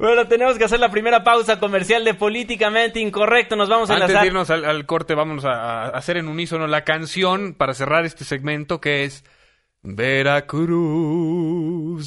Bueno, 0.00 0.26
tenemos 0.26 0.58
que 0.58 0.64
hacer 0.64 0.80
la 0.80 0.90
primera 0.90 1.22
pausa 1.22 1.60
comercial 1.60 2.04
de 2.04 2.14
Políticamente 2.14 2.98
Incorrecto. 2.98 3.54
Nos 3.54 3.68
vamos 3.68 3.88
a 3.88 3.94
Antes 3.94 4.20
de 4.20 4.26
irnos 4.26 4.50
al, 4.50 4.64
al 4.64 4.84
corte, 4.84 5.14
vamos 5.14 5.44
a, 5.44 5.52
a 5.52 5.88
hacer 5.90 6.16
en 6.16 6.26
unísono 6.26 6.66
la 6.66 6.82
canción 6.82 7.54
para 7.54 7.72
cerrar 7.72 8.04
este 8.04 8.24
segmento 8.24 8.80
que 8.80 9.04
es... 9.04 9.24
Veracruz, 9.84 10.72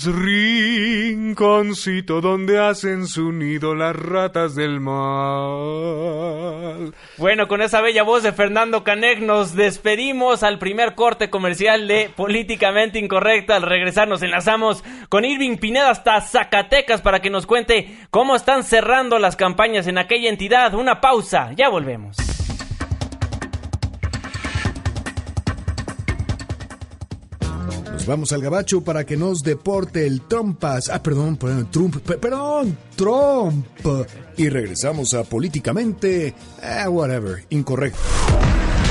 rinconcito 0.06 2.20
donde 2.20 2.60
hacen 2.60 3.08
su 3.08 3.32
nido 3.32 3.76
las 3.76 3.96
ratas 3.96 4.56
del 4.56 4.82
mal. 4.82 6.94
Bueno, 7.18 7.48
con 7.48 7.62
esa 7.62 7.80
bella 7.80 8.04
voz 8.04 8.24
de 8.24 8.34
Fernando 8.34 8.84
Caneg 8.84 9.22
nos 9.22 9.56
despedimos 9.56 10.44
al 10.44 10.60
primer 10.60 10.96
corte 10.96 11.30
comercial 11.30 11.88
de 11.88 12.12
Políticamente 12.14 13.00
Incorrecta. 13.00 13.56
Al 13.56 13.62
regresar 13.62 14.10
nos 14.10 14.22
enlazamos 14.22 14.84
con 15.08 15.24
Irving 15.24 15.56
Pineda 15.56 15.92
hasta 15.92 16.20
Zacatecas 16.20 17.02
para 17.02 17.22
que 17.22 17.30
nos 17.30 17.46
cuente 17.46 17.98
cómo 18.10 18.36
están 18.36 18.66
cerrando 18.66 19.18
las 19.18 19.38
campañas 19.38 19.88
en 19.88 19.98
aquella 19.98 20.30
entidad. 20.30 20.74
Una 20.74 21.00
pausa, 21.00 21.54
ya 21.56 21.70
volvemos. 21.70 22.18
Vamos 28.06 28.32
al 28.32 28.42
gabacho 28.42 28.82
para 28.82 29.06
que 29.06 29.16
nos 29.18 29.40
deporte 29.40 30.06
el 30.08 30.22
trompas. 30.22 30.90
Ah, 30.90 31.02
perdón, 31.02 31.38
perdón, 31.38 31.68
Trump, 31.72 31.98
pe- 31.98 32.18
perdón, 32.18 32.78
Trump. 32.96 33.66
Y 34.38 34.50
regresamos 34.50 35.14
a 35.14 35.24
políticamente, 35.24 36.34
ah, 36.64 36.90
whatever, 36.90 37.46
incorrecto. 37.50 38.00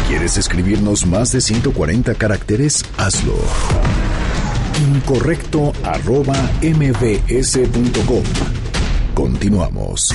¿Quieres 0.08 0.36
escribirnos 0.38 1.06
más 1.06 1.32
de 1.32 1.40
140 1.40 2.14
caracteres? 2.14 2.84
Hazlo. 2.96 3.34
Incorrecto 4.94 5.72
arroba 5.84 6.34
mbs.com. 6.62 8.22
Continuamos. 9.14 10.08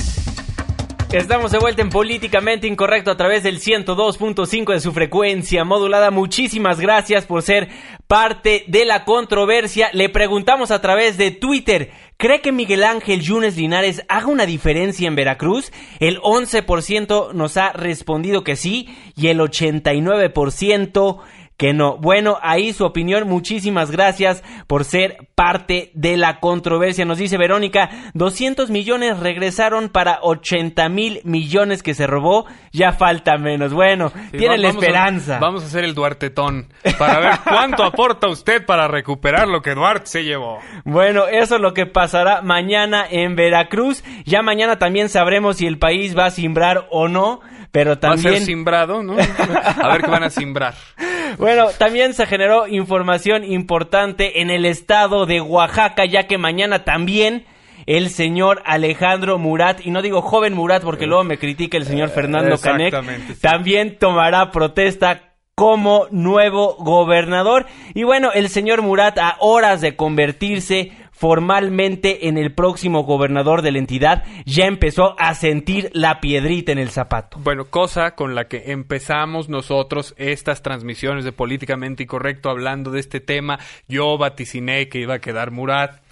Estamos 1.12 1.52
de 1.52 1.58
vuelta 1.58 1.82
en 1.82 1.88
Políticamente 1.88 2.66
Incorrecto 2.66 3.12
a 3.12 3.16
través 3.16 3.44
del 3.44 3.60
102.5 3.60 4.72
de 4.72 4.80
su 4.80 4.92
frecuencia 4.92 5.64
modulada. 5.64 6.10
Muchísimas 6.10 6.80
gracias 6.80 7.26
por 7.26 7.42
ser 7.42 7.68
parte 8.08 8.64
de 8.66 8.84
la 8.84 9.04
controversia. 9.04 9.88
Le 9.92 10.08
preguntamos 10.08 10.72
a 10.72 10.80
través 10.80 11.16
de 11.16 11.30
Twitter, 11.30 11.92
¿cree 12.16 12.40
que 12.40 12.50
Miguel 12.50 12.82
Ángel 12.82 13.20
Yunes 13.20 13.56
Linares 13.56 14.02
haga 14.08 14.26
una 14.26 14.46
diferencia 14.46 15.06
en 15.06 15.14
Veracruz? 15.14 15.72
El 16.00 16.20
11% 16.20 17.32
nos 17.34 17.56
ha 17.56 17.72
respondido 17.72 18.42
que 18.42 18.56
sí 18.56 18.88
y 19.14 19.28
el 19.28 19.38
89% 19.38 21.18
que 21.56 21.72
no. 21.72 21.96
Bueno, 21.96 22.38
ahí 22.42 22.72
su 22.72 22.84
opinión. 22.84 23.26
Muchísimas 23.28 23.90
gracias 23.90 24.42
por 24.66 24.84
ser 24.84 25.16
parte 25.34 25.90
de 25.94 26.16
la 26.16 26.38
controversia. 26.40 27.04
Nos 27.04 27.18
dice 27.18 27.38
Verónica, 27.38 27.88
200 28.14 28.70
millones 28.70 29.18
regresaron 29.20 29.88
para 29.88 30.18
80 30.22 30.88
mil 30.88 31.20
millones 31.24 31.82
que 31.82 31.94
se 31.94 32.06
robó. 32.06 32.46
Ya 32.72 32.92
falta 32.92 33.38
menos. 33.38 33.72
Bueno, 33.72 34.10
Sí, 34.32 34.38
tiene 34.38 34.58
la 34.58 34.68
a- 34.68 34.70
esperanza. 34.72 35.38
vamos 35.38 35.62
a 35.62 35.66
hacer 35.66 35.84
el 35.84 35.94
Duartetón 35.94 36.68
para 36.98 37.20
ver 37.20 37.32
cuánto 37.44 37.84
aporta 37.84 38.28
usted 38.28 38.64
para 38.66 38.86
recuperar 38.88 39.48
lo 39.48 39.62
que 39.62 39.74
Duarte 39.74 40.06
se 40.06 40.24
llevó. 40.24 40.58
Bueno, 40.84 41.26
eso 41.26 41.56
es 41.56 41.60
lo 41.60 41.72
que 41.72 41.86
pasará 41.86 42.42
mañana 42.42 43.04
en 43.08 43.34
Veracruz. 43.34 44.04
Ya 44.24 44.42
mañana 44.42 44.78
también 44.78 45.08
sabremos 45.08 45.56
si 45.56 45.66
el 45.66 45.78
país 45.78 46.16
va 46.16 46.26
a 46.26 46.30
simbrar 46.30 46.86
o 46.90 47.08
no. 47.08 47.40
Pero 47.72 47.90
Va 47.90 47.94
a 47.96 48.00
también... 48.00 48.34
ser 48.36 48.42
simbrado, 48.44 49.02
¿no? 49.02 49.14
A 49.14 49.88
ver 49.92 50.00
qué 50.02 50.10
van 50.10 50.22
a 50.22 50.30
simbrar. 50.30 50.74
Bueno, 51.46 51.68
también 51.78 52.12
se 52.12 52.26
generó 52.26 52.66
información 52.66 53.44
importante 53.44 54.40
en 54.40 54.50
el 54.50 54.64
estado 54.64 55.26
de 55.26 55.40
Oaxaca, 55.40 56.04
ya 56.04 56.26
que 56.26 56.38
mañana 56.38 56.82
también 56.82 57.44
el 57.86 58.10
señor 58.10 58.64
Alejandro 58.64 59.38
Murat, 59.38 59.78
y 59.86 59.92
no 59.92 60.02
digo 60.02 60.22
joven 60.22 60.54
Murat 60.54 60.82
porque 60.82 61.06
luego 61.06 61.22
me 61.22 61.38
critica 61.38 61.76
el 61.76 61.84
señor 61.84 62.08
Fernando 62.08 62.58
Canek, 62.58 62.92
sí. 63.28 63.40
también 63.40 63.96
tomará 63.96 64.50
protesta 64.50 65.34
como 65.54 66.08
nuevo 66.10 66.74
gobernador. 66.80 67.66
Y 67.94 68.02
bueno, 68.02 68.32
el 68.32 68.48
señor 68.48 68.82
Murat 68.82 69.16
a 69.16 69.36
horas 69.38 69.80
de 69.80 69.94
convertirse 69.94 70.90
formalmente 71.16 72.28
en 72.28 72.36
el 72.36 72.52
próximo 72.52 73.04
gobernador 73.04 73.62
de 73.62 73.72
la 73.72 73.78
entidad, 73.78 74.24
ya 74.44 74.66
empezó 74.66 75.18
a 75.18 75.34
sentir 75.34 75.90
la 75.94 76.20
piedrita 76.20 76.72
en 76.72 76.78
el 76.78 76.90
zapato. 76.90 77.38
Bueno, 77.40 77.64
cosa 77.64 78.14
con 78.14 78.34
la 78.34 78.48
que 78.48 78.70
empezamos 78.72 79.48
nosotros 79.48 80.14
estas 80.18 80.62
transmisiones 80.62 81.24
de 81.24 81.32
Políticamente 81.32 82.02
Incorrecto 82.02 82.50
hablando 82.50 82.90
de 82.90 83.00
este 83.00 83.20
tema. 83.20 83.58
Yo 83.88 84.18
vaticiné 84.18 84.88
que 84.88 84.98
iba 84.98 85.14
a 85.14 85.20
quedar 85.20 85.50
Murat. 85.50 86.02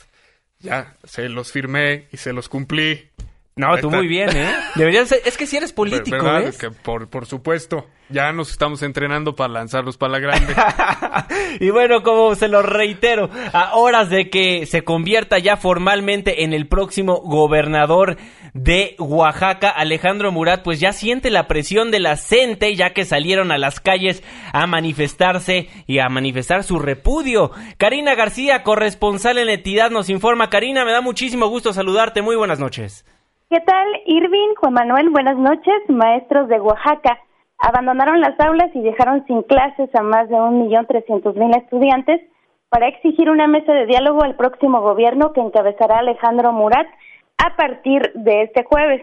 Ya, 0.60 0.96
se 1.04 1.28
los 1.28 1.52
firmé 1.52 2.08
y 2.10 2.16
se 2.16 2.32
los 2.32 2.48
cumplí. 2.48 3.10
No, 3.56 3.76
tú 3.78 3.88
muy 3.88 4.08
bien, 4.08 4.36
¿eh? 4.36 4.52
Deberías 4.74 5.08
ser- 5.08 5.20
es 5.24 5.36
que 5.36 5.46
si 5.46 5.56
eres 5.56 5.72
político, 5.72 6.16
¿Verdad? 6.16 6.42
¿ves? 6.42 6.58
Que 6.58 6.70
por, 6.70 7.08
por 7.08 7.24
supuesto. 7.26 7.86
Ya 8.08 8.32
nos 8.32 8.50
estamos 8.50 8.82
entrenando 8.82 9.34
para 9.34 9.52
lanzarlos 9.52 9.96
para 9.96 10.12
la 10.12 10.18
grande. 10.18 10.54
Y 11.60 11.70
bueno, 11.70 12.02
como 12.02 12.34
se 12.34 12.48
lo 12.48 12.62
reitero, 12.62 13.30
a 13.52 13.76
horas 13.76 14.10
de 14.10 14.28
que 14.28 14.66
se 14.66 14.82
convierta 14.82 15.38
ya 15.38 15.56
formalmente 15.56 16.42
en 16.42 16.52
el 16.52 16.66
próximo 16.66 17.20
gobernador 17.22 18.16
de 18.54 18.96
Oaxaca, 18.98 19.70
Alejandro 19.70 20.32
Murat, 20.32 20.62
pues 20.64 20.80
ya 20.80 20.92
siente 20.92 21.30
la 21.30 21.46
presión 21.46 21.92
de 21.92 22.00
la 22.00 22.16
gente, 22.16 22.74
ya 22.74 22.92
que 22.92 23.04
salieron 23.04 23.52
a 23.52 23.58
las 23.58 23.78
calles 23.78 24.22
a 24.52 24.66
manifestarse 24.66 25.68
y 25.86 26.00
a 26.00 26.08
manifestar 26.08 26.64
su 26.64 26.80
repudio. 26.80 27.52
Karina 27.78 28.16
García, 28.16 28.64
corresponsal 28.64 29.38
en 29.38 29.46
la 29.46 29.52
entidad, 29.54 29.90
nos 29.90 30.10
informa. 30.10 30.50
Karina, 30.50 30.84
me 30.84 30.90
da 30.92 31.00
muchísimo 31.00 31.46
gusto 31.46 31.72
saludarte. 31.72 32.20
Muy 32.20 32.34
buenas 32.36 32.58
noches. 32.58 33.04
¿Qué 33.50 33.61
tal, 33.61 33.87
Irving, 34.07 34.54
Juan 34.59 34.72
Manuel? 34.72 35.11
Buenas 35.11 35.37
noches, 35.37 35.74
maestros 35.88 36.48
de 36.48 36.59
Oaxaca. 36.61 37.20
Abandonaron 37.59 38.18
las 38.20 38.40
aulas 38.40 38.70
y 38.74 38.80
dejaron 38.80 39.24
sin 39.26 39.42
clases 39.42 39.94
a 39.94 40.02
más 40.02 40.30
de 40.30 40.35
un 40.35 40.62
millón 40.62 40.87
trescientos 40.87 41.37
mil 41.37 41.54
estudiantes 41.54 42.22
para 42.70 42.88
exigir 42.88 43.28
una 43.28 43.46
mesa 43.46 43.74
de 43.74 43.85
diálogo 43.85 44.24
al 44.24 44.37
próximo 44.37 44.80
gobierno 44.80 45.35
que 45.35 45.42
encabezará 45.42 45.98
Alejandro 45.98 46.52
Murat 46.52 46.87
a 47.37 47.54
partir 47.54 48.12
de 48.14 48.44
este 48.44 48.64
jueves. 48.64 49.02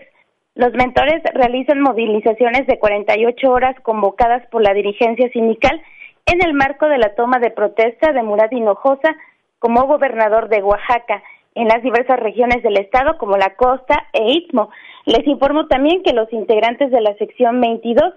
Los 0.55 0.73
mentores 0.73 1.21
realizan 1.35 1.79
movilizaciones 1.79 2.65
de 2.65 2.79
48 2.79 3.47
horas 3.47 3.75
convocadas 3.83 4.43
por 4.47 4.63
la 4.63 4.73
dirigencia 4.73 5.29
sindical 5.29 5.79
en 6.25 6.43
el 6.43 6.55
marco 6.55 6.87
de 6.87 6.97
la 6.97 7.13
toma 7.13 7.37
de 7.37 7.51
protesta 7.51 8.11
de 8.11 8.23
Murat 8.23 8.51
Hinojosa 8.51 9.15
como 9.59 9.85
gobernador 9.85 10.49
de 10.49 10.63
Oaxaca 10.63 11.21
en 11.55 11.67
las 11.67 11.81
diversas 11.83 12.19
regiones 12.19 12.63
del 12.63 12.77
estado 12.77 13.17
como 13.17 13.37
la 13.37 13.55
costa 13.55 14.07
e 14.13 14.31
Istmo. 14.31 14.69
Les 15.05 15.25
informo 15.27 15.67
también 15.67 16.03
que 16.03 16.13
los 16.13 16.31
integrantes 16.31 16.91
de 16.91 17.01
la 17.01 17.15
sección 17.15 17.59
22 17.59 18.13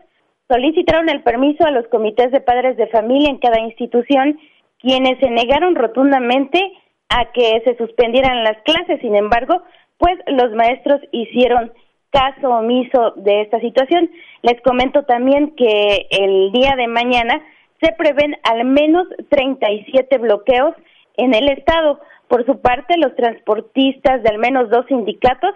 solicitaron 0.49 1.09
el 1.09 1.23
permiso 1.23 1.65
a 1.65 1.71
los 1.71 1.87
comités 1.89 2.31
de 2.31 2.41
padres 2.41 2.77
de 2.77 2.87
familia 2.89 3.31
en 3.31 3.39
cada 3.39 3.61
institución, 3.61 4.39
quienes 4.79 5.19
se 5.19 5.31
negaron 5.31 5.75
rotundamente 5.75 6.61
a 7.09 7.33
que 7.33 7.63
se 7.65 7.77
suspendieran 7.77 8.45
las 8.45 8.59
clases. 8.63 9.01
Sin 9.01 9.17
embargo, 9.17 9.63
pues 9.99 10.19
los 10.27 10.53
maestros 10.53 11.01
hicieron 11.13 11.73
caso 12.11 12.49
omiso 12.49 13.13
de 13.17 13.43
esta 13.43 13.59
situación. 13.61 14.11
Les 14.43 14.61
comento 14.63 15.05
también 15.05 15.55
que 15.57 16.07
el 16.11 16.53
día 16.53 16.75
de 16.77 16.87
mañana 16.87 17.43
se 17.83 17.93
prevén 17.93 18.37
al 18.45 18.65
menos 18.65 19.09
37 19.31 20.19
bloqueos 20.19 20.75
en 21.17 21.35
el 21.35 21.49
estado. 21.49 22.01
Por 22.29 22.45
su 22.47 22.61
parte, 22.61 22.97
los 22.99 23.15
transportistas 23.17 24.23
de 24.23 24.29
al 24.31 24.39
menos 24.39 24.71
dos 24.71 24.87
sindicatos 24.87 25.55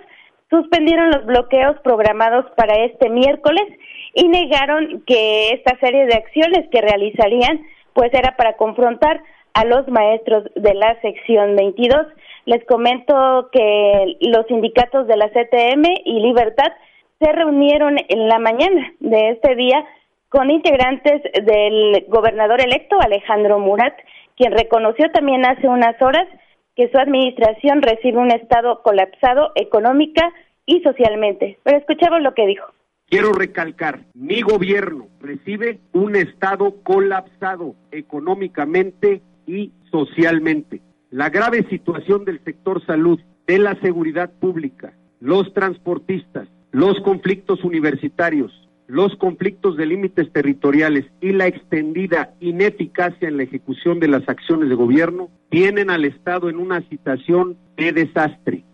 suspendieron 0.51 1.11
los 1.11 1.27
bloqueos 1.27 1.79
programados 1.81 2.47
para 2.57 2.75
este 2.85 3.11
miércoles 3.11 3.65
y 4.15 4.29
negaron 4.29 5.03
que 5.07 5.51
esta 5.51 5.79
serie 5.79 6.07
de 6.07 6.15
acciones 6.15 6.69
que 6.71 6.81
realizarían 6.81 7.61
pues 7.93 8.13
era 8.15 8.37
para 8.37 8.57
confrontar 8.57 9.23
a 9.55 9.65
los 9.65 9.89
maestros 9.89 10.45
de 10.55 10.75
la 10.75 11.01
sección 11.01 11.57
22. 11.57 12.07
Les 12.47 12.65
comento 12.65 13.49
que 13.53 14.17
los 14.21 14.47
sindicatos 14.47 15.07
de 15.07 15.17
la 15.17 15.29
CTM 15.29 15.85
y 16.05 16.21
Libertad 16.21 16.73
se 17.21 17.33
reunieron 17.33 17.97
en 18.09 18.29
la 18.29 18.39
mañana 18.39 18.93
de 19.01 19.31
este 19.31 19.57
día 19.57 19.85
con 20.29 20.51
integrantes 20.51 21.23
del 21.45 22.05
gobernador 22.09 22.61
electo 22.61 23.01
Alejandro 23.01 23.59
Murat, 23.59 23.95
quien 24.37 24.53
reconoció 24.53 25.11
también 25.11 25.45
hace 25.45 25.67
unas 25.67 26.01
horas 26.01 26.27
que 26.79 26.89
su 26.91 26.97
administración 26.97 27.83
recibe 27.83 28.19
un 28.19 28.31
estado 28.31 28.83
colapsado 28.85 29.51
económica 29.57 30.33
y 30.65 30.81
socialmente. 30.83 31.59
Pero 31.65 31.79
escuchemos 31.79 32.23
lo 32.23 32.35
que 32.35 32.47
dijo. 32.47 32.67
Quiero 33.09 33.33
recalcar, 33.33 34.05
mi 34.15 34.43
gobierno 34.43 35.09
recibe 35.21 35.81
un 35.93 36.15
estado 36.15 36.77
colapsado 36.85 37.75
económicamente 37.91 39.23
y 39.45 39.73
socialmente. 39.91 40.81
La 41.11 41.31
grave 41.31 41.67
situación 41.69 42.25
del 42.25 42.45
sector 42.45 42.87
salud, 42.87 43.19
de 43.49 43.59
la 43.59 43.75
seguridad 43.81 44.31
pública, 44.39 44.93
los 45.19 45.53
transportistas, 45.55 46.47
los 46.71 47.01
conflictos 47.01 47.65
universitarios, 47.65 48.68
los 48.89 49.15
conflictos 49.17 49.77
de 49.77 49.85
límites 49.85 50.33
territoriales 50.33 51.05
y 51.21 51.33
la 51.33 51.47
extendida 51.47 52.31
ineficacia 52.41 53.29
en 53.29 53.37
la 53.37 53.43
ejecución 53.43 54.01
de 54.01 54.09
las 54.09 54.27
acciones 54.27 54.71
de 54.71 54.75
gobierno 54.75 55.29
tienen 55.51 55.91
al 55.91 56.07
Estado 56.07 56.49
en 56.49 56.57
una 56.57 56.81
situación 56.89 57.59
de 57.77 57.93
desastre. 57.93 58.65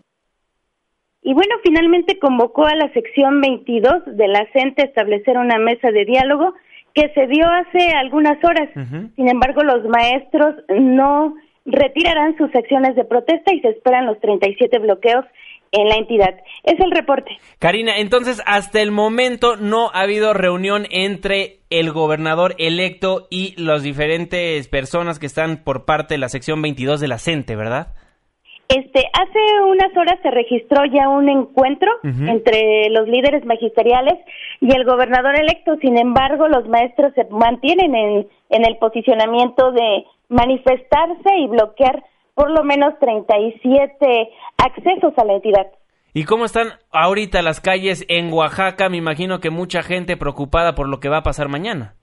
Y 1.21 1.33
bueno, 1.33 1.55
finalmente 1.63 2.17
convocó 2.17 2.65
a 2.65 2.75
la 2.75 2.91
sección 2.93 3.41
22 3.41 4.15
de 4.15 4.27
la 4.29 4.47
CENTE 4.53 4.83
a 4.83 4.85
establecer 4.85 5.37
una 5.37 5.59
mesa 5.59 5.91
de 5.91 6.05
diálogo 6.05 6.53
que 6.93 7.11
se 7.13 7.27
dio 7.27 7.45
hace 7.47 7.89
algunas 7.91 8.41
horas. 8.41 8.69
Sin 9.15 9.27
embargo, 9.27 9.63
los 9.63 9.83
maestros 9.89 10.55
no 10.69 11.35
retirarán 11.65 12.37
sus 12.37 12.49
secciones 12.51 12.95
de 12.95 13.03
protesta 13.03 13.53
y 13.53 13.59
se 13.59 13.69
esperan 13.69 14.05
los 14.05 14.19
37 14.21 14.79
bloqueos 14.79 15.25
en 15.75 15.89
la 15.89 15.95
entidad. 15.95 16.35
Es 16.63 16.79
el 16.79 16.91
reporte. 16.91 17.31
Karina, 17.59 17.97
entonces 17.97 18.41
hasta 18.45 18.81
el 18.81 18.91
momento 18.91 19.55
no 19.57 19.89
ha 19.93 20.01
habido 20.01 20.33
reunión 20.33 20.85
entre 20.89 21.59
el 21.69 21.91
gobernador 21.91 22.55
electo 22.57 23.27
y 23.29 23.59
las 23.61 23.83
diferentes 23.83 24.67
personas 24.67 25.19
que 25.19 25.25
están 25.25 25.63
por 25.63 25.85
parte 25.85 26.15
de 26.15 26.19
la 26.19 26.29
sección 26.29 26.61
22 26.61 26.99
de 26.99 27.07
la 27.07 27.17
CENTE, 27.17 27.55
¿verdad? 27.55 27.93
Este, 28.67 29.03
hace 29.13 29.61
unas 29.63 29.95
horas 29.95 30.17
se 30.23 30.31
registró 30.31 30.85
ya 30.85 31.07
un 31.07 31.29
encuentro 31.29 31.91
entre 32.03 32.89
los 32.89 33.07
líderes 33.07 33.45
magisteriales 33.45 34.15
y 34.59 34.75
el 34.75 34.85
gobernador 34.85 35.39
electo. 35.39 35.75
Sin 35.81 35.99
embargo, 35.99 36.47
los 36.47 36.67
maestros 36.67 37.13
se 37.13 37.25
mantienen 37.25 37.93
en, 37.93 38.27
en 38.49 38.65
el 38.65 38.77
posicionamiento 38.77 39.71
de 39.71 40.05
manifestarse 40.29 41.37
y 41.37 41.47
bloquear 41.47 42.03
por 42.35 42.51
lo 42.51 42.63
menos 42.63 42.93
37 42.99 44.29
accesos 44.57 45.13
a 45.17 45.25
la 45.25 45.33
entidad. 45.33 45.67
¿Y 46.13 46.23
cómo 46.23 46.45
están 46.45 46.67
ahorita 46.91 47.41
las 47.41 47.59
calles 47.59 48.05
en 48.07 48.31
Oaxaca? 48.31 48.87
Me 48.89 48.97
imagino 48.97 49.39
que 49.39 49.49
mucha 49.49 49.81
gente 49.81 50.15
preocupada 50.15 50.75
por 50.75 50.87
lo 50.87 50.99
que 50.99 51.09
va 51.09 51.17
a 51.17 51.23
pasar 51.23 51.49
mañana. 51.49 51.95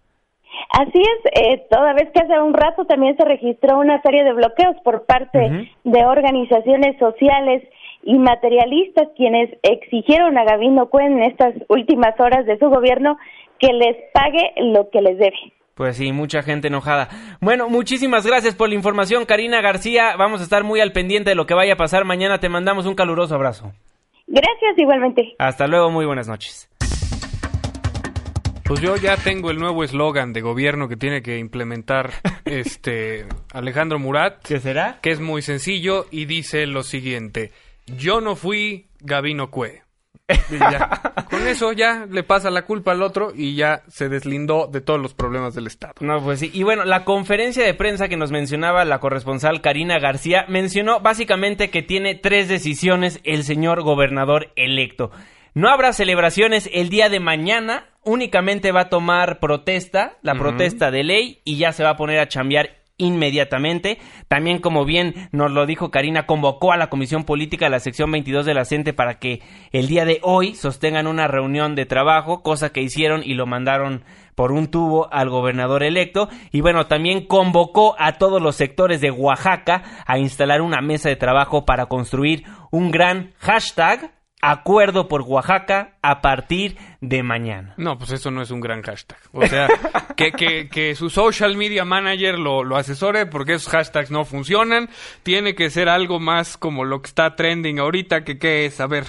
Así 0.70 1.00
es, 1.00 1.32
eh, 1.34 1.66
toda 1.70 1.92
vez 1.92 2.10
que 2.12 2.20
hace 2.20 2.40
un 2.40 2.54
rato 2.54 2.84
también 2.86 3.16
se 3.16 3.24
registró 3.24 3.78
una 3.78 4.00
serie 4.02 4.24
de 4.24 4.32
bloqueos 4.32 4.76
por 4.84 5.04
parte 5.04 5.70
de 5.84 6.04
organizaciones 6.04 6.98
sociales 6.98 7.62
y 8.02 8.18
materialistas 8.18 9.08
quienes 9.16 9.50
exigieron 9.62 10.36
a 10.38 10.44
Gabino 10.44 10.88
Cuen 10.88 11.18
en 11.18 11.24
estas 11.24 11.54
últimas 11.68 12.18
horas 12.18 12.46
de 12.46 12.58
su 12.58 12.68
gobierno 12.68 13.18
que 13.58 13.72
les 13.72 13.96
pague 14.12 14.52
lo 14.56 14.90
que 14.90 15.02
les 15.02 15.18
debe. 15.18 15.52
Pues 15.74 15.96
sí, 15.96 16.12
mucha 16.12 16.42
gente 16.42 16.68
enojada. 16.68 17.08
Bueno, 17.40 17.68
muchísimas 17.68 18.26
gracias 18.26 18.54
por 18.54 18.68
la 18.68 18.74
información, 18.74 19.24
Karina 19.24 19.60
García. 19.62 20.16
Vamos 20.16 20.40
a 20.40 20.44
estar 20.44 20.64
muy 20.64 20.80
al 20.80 20.92
pendiente 20.92 21.30
de 21.30 21.36
lo 21.36 21.46
que 21.46 21.54
vaya 21.54 21.74
a 21.74 21.76
pasar 21.76 22.04
mañana. 22.04 22.38
Te 22.38 22.48
mandamos 22.48 22.86
un 22.86 22.94
caluroso 22.94 23.34
abrazo. 23.34 23.72
Gracias, 24.26 24.76
igualmente. 24.76 25.34
Hasta 25.38 25.66
luego, 25.66 25.90
muy 25.90 26.04
buenas 26.04 26.28
noches. 26.28 26.68
Pues 28.64 28.80
yo 28.80 28.96
ya 28.96 29.16
tengo 29.16 29.50
el 29.50 29.58
nuevo 29.58 29.82
eslogan 29.84 30.32
de 30.32 30.40
gobierno 30.40 30.88
que 30.88 30.96
tiene 30.96 31.20
que 31.20 31.38
implementar 31.38 32.12
este 32.44 33.26
Alejandro 33.52 33.98
Murat. 33.98 34.42
¿Qué 34.42 34.60
será? 34.60 34.98
Que 35.02 35.10
es 35.10 35.20
muy 35.20 35.42
sencillo 35.42 36.06
y 36.10 36.26
dice 36.26 36.66
lo 36.66 36.82
siguiente: 36.82 37.50
Yo 37.86 38.20
no 38.20 38.36
fui 38.36 38.86
Gabino 39.00 39.50
Cue. 39.50 39.82
Con 41.30 41.46
eso 41.46 41.72
ya 41.72 42.06
le 42.08 42.22
pasa 42.22 42.50
la 42.50 42.64
culpa 42.64 42.92
al 42.92 43.02
otro 43.02 43.32
y 43.34 43.54
ya 43.54 43.82
se 43.88 44.08
deslindó 44.08 44.66
de 44.66 44.80
todos 44.80 45.00
los 45.00 45.14
problemas 45.14 45.54
del 45.54 45.66
Estado. 45.66 45.94
No, 46.00 46.22
pues 46.22 46.40
sí. 46.40 46.50
Y 46.52 46.62
bueno, 46.62 46.84
la 46.84 47.04
conferencia 47.04 47.64
de 47.64 47.74
prensa 47.74 48.08
que 48.08 48.16
nos 48.16 48.30
mencionaba 48.30 48.84
la 48.84 49.00
corresponsal 49.00 49.60
Karina 49.60 49.98
García 49.98 50.44
mencionó 50.48 51.00
básicamente 51.00 51.70
que 51.70 51.82
tiene 51.82 52.14
tres 52.14 52.48
decisiones 52.48 53.20
el 53.24 53.44
señor 53.44 53.82
gobernador 53.82 54.52
electo. 54.56 55.10
No 55.54 55.68
habrá 55.68 55.92
celebraciones 55.92 56.70
el 56.72 56.88
día 56.88 57.10
de 57.10 57.20
mañana, 57.20 57.90
únicamente 58.04 58.72
va 58.72 58.82
a 58.82 58.88
tomar 58.88 59.38
protesta, 59.38 60.16
la 60.22 60.34
protesta 60.34 60.90
de 60.90 61.04
ley, 61.04 61.42
y 61.44 61.58
ya 61.58 61.72
se 61.72 61.84
va 61.84 61.90
a 61.90 61.96
poner 61.96 62.20
a 62.20 62.28
chambear 62.28 62.81
inmediatamente. 63.02 63.98
También, 64.28 64.60
como 64.60 64.84
bien 64.84 65.28
nos 65.32 65.50
lo 65.50 65.66
dijo 65.66 65.90
Karina, 65.90 66.26
convocó 66.26 66.72
a 66.72 66.76
la 66.76 66.88
Comisión 66.88 67.24
Política 67.24 67.66
de 67.66 67.70
la 67.70 67.80
sección 67.80 68.10
22 68.10 68.46
de 68.46 68.54
la 68.54 68.64
CENTE 68.64 68.92
para 68.92 69.18
que 69.18 69.40
el 69.72 69.88
día 69.88 70.04
de 70.04 70.20
hoy 70.22 70.54
sostengan 70.54 71.06
una 71.06 71.26
reunión 71.26 71.74
de 71.74 71.86
trabajo, 71.86 72.42
cosa 72.42 72.72
que 72.72 72.82
hicieron 72.82 73.22
y 73.24 73.34
lo 73.34 73.46
mandaron 73.46 74.04
por 74.34 74.52
un 74.52 74.68
tubo 74.68 75.12
al 75.12 75.28
gobernador 75.28 75.82
electo. 75.82 76.28
Y 76.50 76.60
bueno, 76.60 76.86
también 76.86 77.26
convocó 77.26 77.94
a 77.98 78.12
todos 78.18 78.40
los 78.40 78.56
sectores 78.56 79.00
de 79.00 79.10
Oaxaca 79.10 79.82
a 80.06 80.18
instalar 80.18 80.62
una 80.62 80.80
mesa 80.80 81.08
de 81.08 81.16
trabajo 81.16 81.64
para 81.64 81.86
construir 81.86 82.44
un 82.70 82.90
gran 82.90 83.32
hashtag 83.38 84.12
Acuerdo 84.44 85.06
por 85.06 85.22
Oaxaca 85.22 85.92
a 86.02 86.20
partir 86.20 86.76
de 87.00 87.22
mañana. 87.22 87.74
No, 87.76 87.96
pues 87.96 88.10
eso 88.10 88.32
no 88.32 88.42
es 88.42 88.50
un 88.50 88.60
gran 88.60 88.82
hashtag. 88.82 89.18
O 89.32 89.46
sea, 89.46 89.68
que, 90.16 90.32
que, 90.32 90.68
que, 90.68 90.96
su 90.96 91.10
social 91.10 91.56
media 91.56 91.84
manager 91.84 92.40
lo, 92.40 92.64
lo 92.64 92.76
asesore 92.76 93.26
porque 93.26 93.54
esos 93.54 93.72
hashtags 93.72 94.10
no 94.10 94.24
funcionan. 94.24 94.90
Tiene 95.22 95.54
que 95.54 95.70
ser 95.70 95.88
algo 95.88 96.18
más 96.18 96.56
como 96.56 96.84
lo 96.84 97.00
que 97.02 97.06
está 97.06 97.36
trending 97.36 97.78
ahorita, 97.78 98.24
que 98.24 98.38
qué 98.38 98.66
es, 98.66 98.80
a 98.80 98.88
ver, 98.88 99.04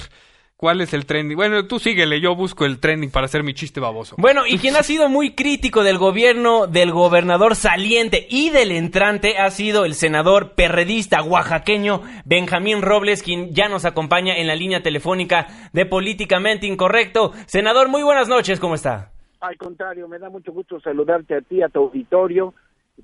¿Cuál 0.64 0.80
es 0.80 0.94
el 0.94 1.06
trending? 1.06 1.36
Bueno, 1.36 1.68
tú 1.68 1.78
síguele, 1.78 2.22
yo 2.22 2.38
busco 2.38 2.64
el 2.64 2.80
trending 2.80 3.12
para 3.12 3.26
hacer 3.26 3.44
mi 3.44 3.54
chiste 3.54 3.82
baboso. 3.82 4.16
Bueno, 4.18 4.44
y 4.48 4.60
quien 4.60 4.78
ha 4.78 4.84
sido 4.84 5.10
muy 5.10 5.36
crítico 5.36 5.84
del 5.84 5.98
gobierno 5.98 6.68
del 6.68 6.94
gobernador 6.94 7.58
saliente 7.58 8.26
y 8.30 8.50
del 8.50 8.72
entrante 8.72 9.38
ha 9.38 9.50
sido 9.50 9.84
el 9.84 9.94
senador 9.94 10.54
perredista 10.56 11.22
oaxaqueño 11.22 12.00
Benjamín 12.24 12.82
Robles, 12.82 13.24
quien 13.24 13.54
ya 13.54 13.68
nos 13.68 13.84
acompaña 13.84 14.38
en 14.38 14.48
la 14.48 14.56
línea 14.56 14.82
telefónica 14.82 15.48
de 15.74 15.86
Políticamente 15.86 16.66
Incorrecto. 16.66 17.34
Senador, 17.46 17.90
muy 17.90 18.02
buenas 18.04 18.30
noches, 18.30 18.62
¿cómo 18.62 18.76
está? 18.76 19.12
Al 19.42 19.58
contrario, 19.58 20.08
me 20.08 20.18
da 20.18 20.30
mucho 20.30 20.54
gusto 20.54 20.80
saludarte 20.80 21.36
a 21.36 21.42
ti, 21.42 21.62
a 21.62 21.68
tu 21.68 21.80
auditorio, 21.80 22.54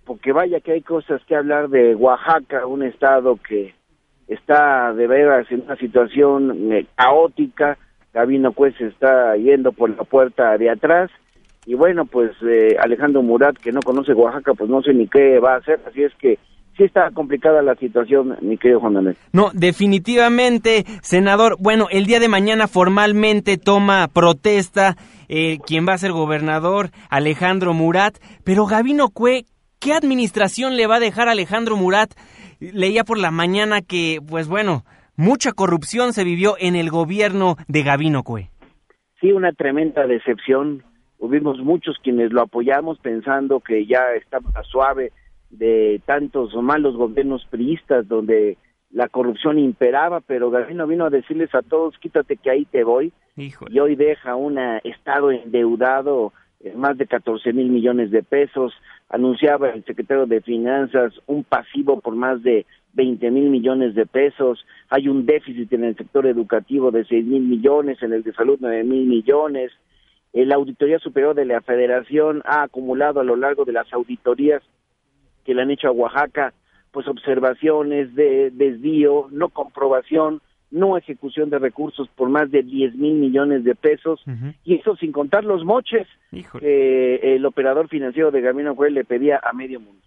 porque 0.06 0.32
vaya 0.32 0.62
que 0.62 0.72
hay 0.72 0.82
cosas 0.82 1.22
que 1.28 1.36
hablar 1.36 1.68
de 1.68 1.94
Oaxaca, 1.94 2.66
un 2.66 2.84
estado 2.84 3.38
que 3.46 3.76
está 4.30 4.94
de 4.94 5.08
veras 5.08 5.52
en 5.52 5.62
una 5.62 5.76
situación 5.76 6.72
eh, 6.72 6.86
caótica, 6.96 7.78
Gabino 8.14 8.54
Cuez 8.54 8.80
está 8.80 9.36
yendo 9.36 9.72
por 9.72 9.90
la 9.90 10.04
puerta 10.04 10.58
de 10.58 10.70
atrás 10.70 11.12
y 11.66 11.76
bueno, 11.76 12.06
pues 12.06 12.32
eh, 12.42 12.78
Alejandro 12.80 13.22
Murat, 13.22 13.58
que 13.58 13.72
no 13.72 13.82
conoce 13.82 14.14
Oaxaca, 14.14 14.54
pues 14.54 14.70
no 14.70 14.82
sé 14.82 14.94
ni 14.94 15.08
qué 15.08 15.40
va 15.40 15.54
a 15.54 15.58
hacer, 15.58 15.80
así 15.88 16.04
es 16.04 16.14
que 16.16 16.40
sí 16.76 16.84
está 16.84 17.12
complicada 17.12 17.62
la 17.62 17.76
situación, 17.76 18.38
mi 18.42 18.58
querido 18.58 18.80
Juan 18.80 18.94
Manuel. 18.94 19.18
No, 19.34 19.52
definitivamente, 19.54 20.86
senador, 21.02 21.58
bueno, 21.60 21.88
el 21.92 22.06
día 22.06 22.20
de 22.20 22.30
mañana 22.30 22.68
formalmente 22.68 23.58
toma 23.58 24.08
protesta 24.08 24.96
eh, 25.28 25.60
quien 25.66 25.86
va 25.88 25.94
a 25.94 25.98
ser 26.00 26.12
gobernador, 26.12 26.90
Alejandro 27.10 27.74
Murat, 27.74 28.18
pero 28.44 28.66
Gabino 28.66 29.10
Cue, 29.10 29.46
¿qué 29.80 29.94
administración 29.94 30.76
le 30.76 30.88
va 30.88 30.96
a 30.96 31.02
dejar 31.02 31.28
Alejandro 31.28 31.76
Murat? 31.76 32.14
Leía 32.60 33.04
por 33.04 33.18
la 33.18 33.32
mañana 33.32 33.82
que, 33.82 34.20
pues 34.28 34.48
bueno, 34.48 34.84
mucha 35.16 35.52
corrupción 35.52 36.14
se 36.14 36.24
vivió 36.24 36.56
en 36.60 36.76
el 36.76 36.90
gobierno 36.90 37.56
de 37.68 37.84
Gabino 37.84 38.24
Cue. 38.24 38.50
Sí, 39.20 39.32
una 39.32 39.52
tremenda 39.52 40.08
decepción. 40.08 40.84
Hubimos 41.18 41.60
muchos 41.60 41.98
quienes 42.02 42.32
lo 42.32 42.42
apoyamos 42.42 43.00
pensando 43.00 43.60
que 43.60 43.86
ya 43.86 44.14
estaba 44.16 44.64
suave 44.64 45.12
de 45.50 46.02
tantos 46.06 46.54
malos 46.56 46.96
gobiernos 46.96 47.46
priistas 47.50 48.08
donde 48.08 48.58
la 48.92 49.08
corrupción 49.08 49.60
imperaba, 49.60 50.22
pero 50.22 50.50
Gabino 50.50 50.88
vino 50.88 51.06
a 51.06 51.10
decirles 51.10 51.54
a 51.54 51.62
todos, 51.62 51.98
quítate 52.00 52.38
que 52.38 52.50
ahí 52.50 52.66
te 52.66 52.84
voy. 52.84 53.14
Y 53.36 53.80
hoy 53.80 53.96
deja 53.96 54.36
un 54.36 54.58
estado 54.84 55.32
endeudado 55.32 56.34
más 56.76 56.98
de 56.98 57.08
14 57.08 57.54
mil 57.54 57.70
millones 57.70 58.12
de 58.12 58.24
pesos. 58.24 58.74
Anunciaba 59.10 59.70
el 59.70 59.84
secretario 59.86 60.26
de 60.26 60.42
Finanzas 60.42 61.14
un 61.26 61.44
pasivo 61.44 62.00
por 62.02 62.16
más 62.16 62.44
de 62.44 62.66
20 62.94 63.32
mil 63.32 63.50
millones 63.50 63.96
de 63.96 64.06
pesos. 64.06 64.66
Hay 64.90 65.08
un 65.08 65.26
déficit 65.26 65.72
en 65.74 65.86
el 65.86 65.96
sector 65.96 66.26
educativo 66.28 66.92
de 66.92 67.06
6 67.06 67.26
mil 67.26 67.44
millones, 67.44 68.02
en 68.04 68.14
el 68.14 68.24
de 68.24 68.34
salud 68.34 68.58
9 68.60 68.84
mil 68.84 69.06
millones. 69.06 69.72
La 70.34 70.56
Auditoría 70.56 71.00
Superior 71.00 71.34
de 71.34 71.46
la 71.46 71.62
Federación 71.62 72.42
ha 72.46 72.64
acumulado 72.64 73.20
a 73.20 73.24
lo 73.24 73.36
largo 73.36 73.66
de 73.66 73.74
las 73.74 73.92
auditorías 73.94 74.62
que 75.44 75.56
le 75.56 75.62
han 75.62 75.72
hecho 75.72 75.88
a 75.88 75.92
Oaxaca, 75.92 76.54
pues 76.92 77.08
observaciones 77.08 78.14
de 78.16 78.52
desvío, 78.52 79.28
no 79.32 79.50
comprobación, 79.50 80.42
no 80.72 80.98
ejecución 80.98 81.50
de 81.50 81.60
recursos 81.60 82.08
por 82.16 82.30
más 82.30 82.52
de 82.52 82.64
10 82.64 82.96
mil 82.96 83.16
millones 83.16 83.64
de 83.64 83.76
pesos, 83.76 84.22
y 84.64 84.76
eso 84.76 84.96
sin 84.96 85.12
contar 85.12 85.44
los 85.44 85.66
moches 85.66 86.08
que 86.60 87.36
el 87.36 87.46
operador 87.46 87.88
financiero 87.88 88.32
de 88.32 88.42
Gabino 88.42 88.76
Juez 88.76 88.92
le 88.92 89.04
pedía 89.04 89.40
a 89.44 89.54
medio 89.54 89.80
mundo. 89.80 90.02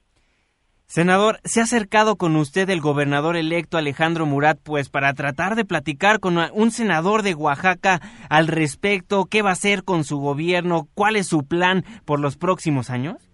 Senador, 0.86 1.38
¿se 1.44 1.60
ha 1.60 1.62
acercado 1.62 2.16
con 2.16 2.36
usted 2.36 2.68
el 2.68 2.82
gobernador 2.82 3.36
electo 3.36 3.78
Alejandro 3.78 4.26
Murat, 4.26 4.58
pues 4.62 4.90
para 4.90 5.14
tratar 5.14 5.56
de 5.56 5.64
platicar 5.64 6.20
con 6.20 6.36
un 6.52 6.70
senador 6.70 7.22
de 7.22 7.34
Oaxaca 7.34 8.00
al 8.28 8.46
respecto? 8.46 9.24
¿Qué 9.24 9.40
va 9.40 9.48
a 9.48 9.54
hacer 9.54 9.84
con 9.84 10.04
su 10.04 10.18
gobierno? 10.18 10.88
¿Cuál 10.92 11.16
es 11.16 11.26
su 11.26 11.46
plan 11.48 11.82
por 12.04 12.20
los 12.20 12.36
próximos 12.36 12.90
años? 12.90 13.31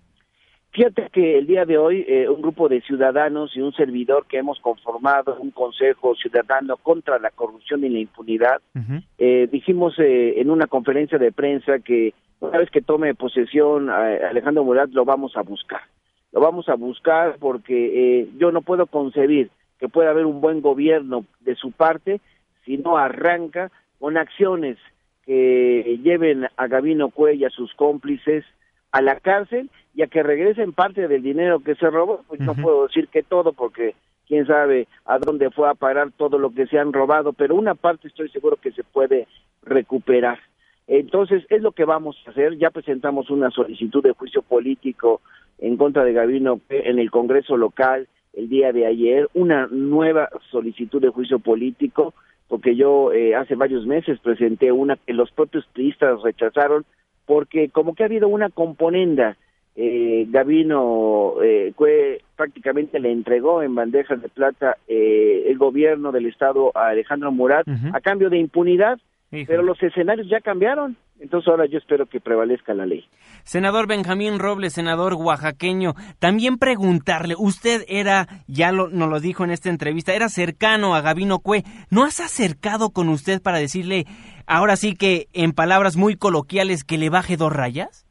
Fíjate 0.78 1.08
que 1.10 1.38
el 1.38 1.48
día 1.48 1.64
de 1.64 1.76
hoy 1.76 2.04
eh, 2.06 2.28
un 2.28 2.40
grupo 2.40 2.68
de 2.68 2.80
ciudadanos 2.82 3.50
y 3.56 3.60
un 3.60 3.72
servidor 3.72 4.26
que 4.26 4.38
hemos 4.38 4.60
conformado 4.60 5.36
un 5.40 5.50
consejo 5.50 6.14
ciudadano 6.14 6.76
contra 6.76 7.18
la 7.18 7.32
corrupción 7.32 7.82
y 7.82 7.88
la 7.88 7.98
impunidad, 7.98 8.60
eh, 9.18 9.48
dijimos 9.50 9.98
eh, 9.98 10.40
en 10.40 10.50
una 10.50 10.68
conferencia 10.68 11.18
de 11.18 11.32
prensa 11.32 11.80
que 11.80 12.14
una 12.38 12.58
vez 12.58 12.70
que 12.70 12.80
tome 12.80 13.12
posesión 13.16 13.90
Alejandro 13.90 14.62
Murat 14.62 14.90
lo 14.90 15.04
vamos 15.04 15.36
a 15.36 15.42
buscar. 15.42 15.80
Lo 16.30 16.40
vamos 16.40 16.68
a 16.68 16.76
buscar 16.76 17.38
porque 17.40 18.28
yo 18.38 18.52
no 18.52 18.62
puedo 18.62 18.86
concebir 18.86 19.50
que 19.80 19.88
pueda 19.88 20.10
haber 20.10 20.26
un 20.26 20.40
buen 20.40 20.60
gobierno 20.60 21.24
de 21.40 21.56
su 21.56 21.72
parte 21.72 22.20
si 22.64 22.76
no 22.76 22.96
arranca 22.96 23.72
con 23.98 24.16
acciones 24.16 24.78
que 25.26 25.98
lleven 26.04 26.46
a 26.56 26.68
Gabino 26.68 27.10
Cuella, 27.10 27.48
a 27.48 27.50
sus 27.50 27.74
cómplices, 27.74 28.44
a 28.92 29.02
la 29.02 29.20
cárcel 29.20 29.70
y 29.94 30.02
a 30.02 30.06
que 30.06 30.22
regresen 30.22 30.72
parte 30.72 31.08
del 31.08 31.22
dinero 31.22 31.60
que 31.60 31.74
se 31.74 31.90
robó. 31.90 32.22
Pues 32.28 32.40
no 32.40 32.54
puedo 32.54 32.86
decir 32.86 33.08
que 33.08 33.22
todo 33.22 33.52
porque 33.52 33.94
quién 34.26 34.46
sabe 34.46 34.86
a 35.04 35.18
dónde 35.18 35.50
fue 35.50 35.68
a 35.68 35.74
parar 35.74 36.12
todo 36.12 36.38
lo 36.38 36.50
que 36.50 36.66
se 36.66 36.78
han 36.78 36.92
robado, 36.92 37.32
pero 37.32 37.54
una 37.54 37.74
parte 37.74 38.08
estoy 38.08 38.28
seguro 38.28 38.56
que 38.56 38.72
se 38.72 38.84
puede 38.84 39.26
recuperar. 39.62 40.38
Entonces, 40.86 41.44
es 41.50 41.62
lo 41.62 41.72
que 41.72 41.84
vamos 41.84 42.16
a 42.26 42.30
hacer. 42.30 42.56
Ya 42.56 42.70
presentamos 42.70 43.28
una 43.30 43.50
solicitud 43.50 44.02
de 44.02 44.12
juicio 44.12 44.42
político 44.42 45.20
en 45.58 45.76
contra 45.76 46.04
de 46.04 46.12
Gabino 46.12 46.60
en 46.70 46.98
el 46.98 47.10
Congreso 47.10 47.56
local 47.56 48.08
el 48.32 48.48
día 48.48 48.72
de 48.72 48.86
ayer, 48.86 49.28
una 49.34 49.66
nueva 49.66 50.28
solicitud 50.50 51.00
de 51.02 51.08
juicio 51.08 51.40
político, 51.40 52.14
porque 52.46 52.76
yo 52.76 53.12
eh, 53.12 53.34
hace 53.34 53.56
varios 53.56 53.84
meses 53.84 54.20
presenté 54.20 54.70
una 54.70 54.96
que 54.96 55.12
los 55.12 55.30
propios 55.32 55.66
turistas 55.72 56.22
rechazaron 56.22 56.84
porque 57.28 57.68
como 57.68 57.94
que 57.94 58.02
ha 58.02 58.06
habido 58.06 58.26
una 58.26 58.48
componenda, 58.48 59.36
eh, 59.76 60.26
Gavino 60.30 61.34
eh, 61.44 61.74
prácticamente 62.34 62.98
le 62.98 63.12
entregó 63.12 63.62
en 63.62 63.74
bandejas 63.74 64.22
de 64.22 64.30
plata 64.30 64.78
eh, 64.88 65.44
el 65.46 65.58
gobierno 65.58 66.10
del 66.10 66.24
estado 66.24 66.72
a 66.74 66.88
Alejandro 66.88 67.30
Murat 67.30 67.66
a 67.92 68.00
cambio 68.00 68.30
de 68.30 68.38
impunidad, 68.38 68.98
pero 69.30 69.62
los 69.62 69.82
escenarios 69.82 70.28
ya 70.28 70.40
cambiaron. 70.40 70.96
Entonces 71.20 71.48
ahora 71.48 71.66
yo 71.66 71.78
espero 71.78 72.06
que 72.06 72.20
prevalezca 72.20 72.74
la 72.74 72.86
ley. 72.86 73.04
Senador 73.42 73.88
Benjamín 73.88 74.38
Robles, 74.38 74.74
senador 74.74 75.14
oaxaqueño, 75.14 75.94
también 76.18 76.58
preguntarle, 76.58 77.34
usted 77.36 77.82
era, 77.88 78.28
ya 78.46 78.70
lo, 78.70 78.88
nos 78.88 79.10
lo 79.10 79.18
dijo 79.18 79.42
en 79.42 79.50
esta 79.50 79.68
entrevista, 79.68 80.14
era 80.14 80.28
cercano 80.28 80.94
a 80.94 81.00
Gabino 81.00 81.40
Cue, 81.40 81.64
¿no 81.90 82.04
has 82.04 82.20
acercado 82.20 82.90
con 82.90 83.08
usted 83.08 83.42
para 83.42 83.58
decirle, 83.58 84.04
ahora 84.46 84.76
sí 84.76 84.94
que 84.94 85.26
en 85.32 85.52
palabras 85.52 85.96
muy 85.96 86.14
coloquiales, 86.14 86.84
que 86.84 86.98
le 86.98 87.10
baje 87.10 87.36
dos 87.36 87.52
rayas? 87.52 88.06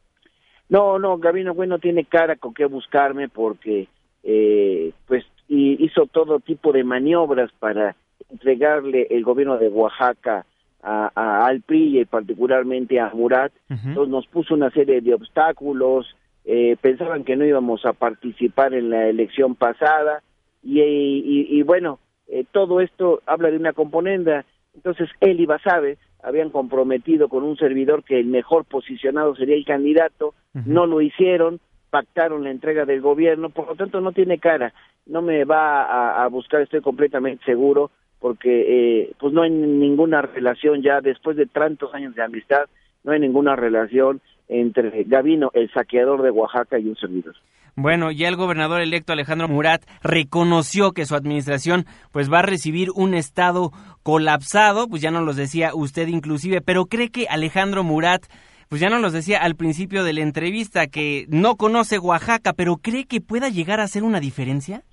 No, 0.68 1.00
no, 1.00 1.18
Gabino 1.18 1.56
Cue 1.56 1.66
no 1.66 1.80
tiene 1.80 2.04
cara 2.04 2.36
con 2.36 2.54
qué 2.54 2.66
buscarme 2.66 3.30
porque 3.30 3.88
eh, 4.24 4.92
pues 5.08 5.24
hizo 5.48 6.08
todo 6.08 6.42
tipo 6.42 6.74
de 6.74 6.84
maniobras 6.84 7.52
para 7.58 7.96
entregarle 8.30 9.08
el 9.10 9.24
gobierno 9.24 9.58
de 9.58 9.70
Oaxaca 9.70 10.46
a, 10.82 11.12
a 11.16 11.46
al 11.46 11.62
PRI 11.62 12.00
y 12.00 12.06
particularmente 12.06 13.00
a 13.00 13.10
Murat, 13.14 13.52
entonces 13.70 14.10
nos 14.10 14.28
puso 14.28 14.54
una 14.54 14.70
serie 14.72 15.02
de 15.02 15.14
obstáculos, 15.14 16.16
eh, 16.46 16.78
pensaban 16.80 17.24
que 17.24 17.36
no 17.36 17.46
íbamos 17.46 17.86
a 17.86 17.94
participar 17.94 18.74
en 18.74 18.90
la 18.90 19.08
elección 19.08 19.56
pasada 19.56 20.22
y, 20.64 20.82
y, 20.82 21.62
bueno, 21.64 22.00
eh, 22.28 22.46
todo 22.52 22.82
esto 22.82 23.22
habla 23.26 23.50
de 23.52 23.58
una 23.58 23.74
componenda, 23.74 24.46
entonces 24.76 25.10
él 25.22 25.40
y 25.40 25.48
sabe 25.64 25.98
habían 26.24 26.50
comprometido 26.50 27.30
con 27.30 27.44
un 27.44 27.58
servidor 27.58 28.04
que 28.04 28.20
el 28.20 28.26
mejor 28.26 28.66
posicionado 28.66 29.36
sería 29.36 29.56
el 29.56 29.66
candidato, 29.66 30.34
no 30.66 30.88
lo 30.88 31.02
hicieron, 31.02 31.60
pactaron 31.90 32.44
la 32.44 32.52
entrega 32.52 32.86
del 32.86 33.02
gobierno, 33.02 33.50
por 33.50 33.68
lo 33.68 33.76
tanto 33.76 34.02
no 34.02 34.12
tiene 34.12 34.40
cara, 34.40 34.74
no 35.06 35.22
me 35.22 35.46
va 35.46 36.24
a 36.24 36.28
buscar, 36.28 36.62
estoy 36.62 36.82
completamente 36.82 37.46
seguro, 37.46 37.92
porque 38.20 39.02
eh, 39.02 39.12
pues 39.20 39.34
no 39.34 39.44
hay 39.44 39.52
ninguna 39.52 40.22
relación 40.22 40.82
ya 40.82 41.02
después 41.02 41.38
de 41.38 41.46
tantos 41.46 41.94
años 41.94 42.16
de 42.16 42.24
amistad, 42.24 42.66
no 43.04 43.12
hay 43.12 43.20
ninguna 43.20 43.56
relación 43.56 44.22
entre 44.48 45.04
Gavino, 45.04 45.52
el 45.54 45.72
saqueador 45.72 46.22
de 46.22 46.32
Oaxaca, 46.32 46.80
y 46.80 46.88
un 46.88 46.96
servidor. 46.96 47.36
Bueno, 47.76 48.12
ya 48.12 48.28
el 48.28 48.36
gobernador 48.36 48.82
electo 48.82 49.14
Alejandro 49.14 49.48
Murat 49.48 49.84
reconoció 50.02 50.94
que 50.94 51.06
su 51.06 51.16
administración 51.16 51.86
pues 52.12 52.32
va 52.32 52.40
a 52.40 52.44
recibir 52.44 52.90
un 52.96 53.14
estado 53.14 53.72
colapsado, 54.02 54.88
pues 54.88 55.02
ya 55.02 55.12
nos 55.12 55.24
lo 55.24 55.34
decía 55.34 55.76
usted 55.76 56.08
inclusive, 56.08 56.62
pero 56.62 56.86
cree 56.86 57.10
que 57.10 57.28
Alejandro 57.30 57.84
Murat 57.84 58.26
pues 58.68 58.82
ya 58.82 58.90
nos 58.90 59.02
lo 59.02 59.12
decía 59.12 59.40
al 59.40 59.56
principio 59.56 60.04
de 60.04 60.14
la 60.14 60.22
entrevista 60.22 60.88
que 60.88 61.26
no 61.30 61.56
conoce 61.56 62.00
Oaxaca, 62.00 62.54
pero 62.54 62.78
cree 62.78 63.06
que 63.06 63.22
pueda 63.22 63.50
llegar 63.50 63.80
a 63.80 63.84
hacer 63.84 64.04
una 64.04 64.20
diferencia? 64.20 64.84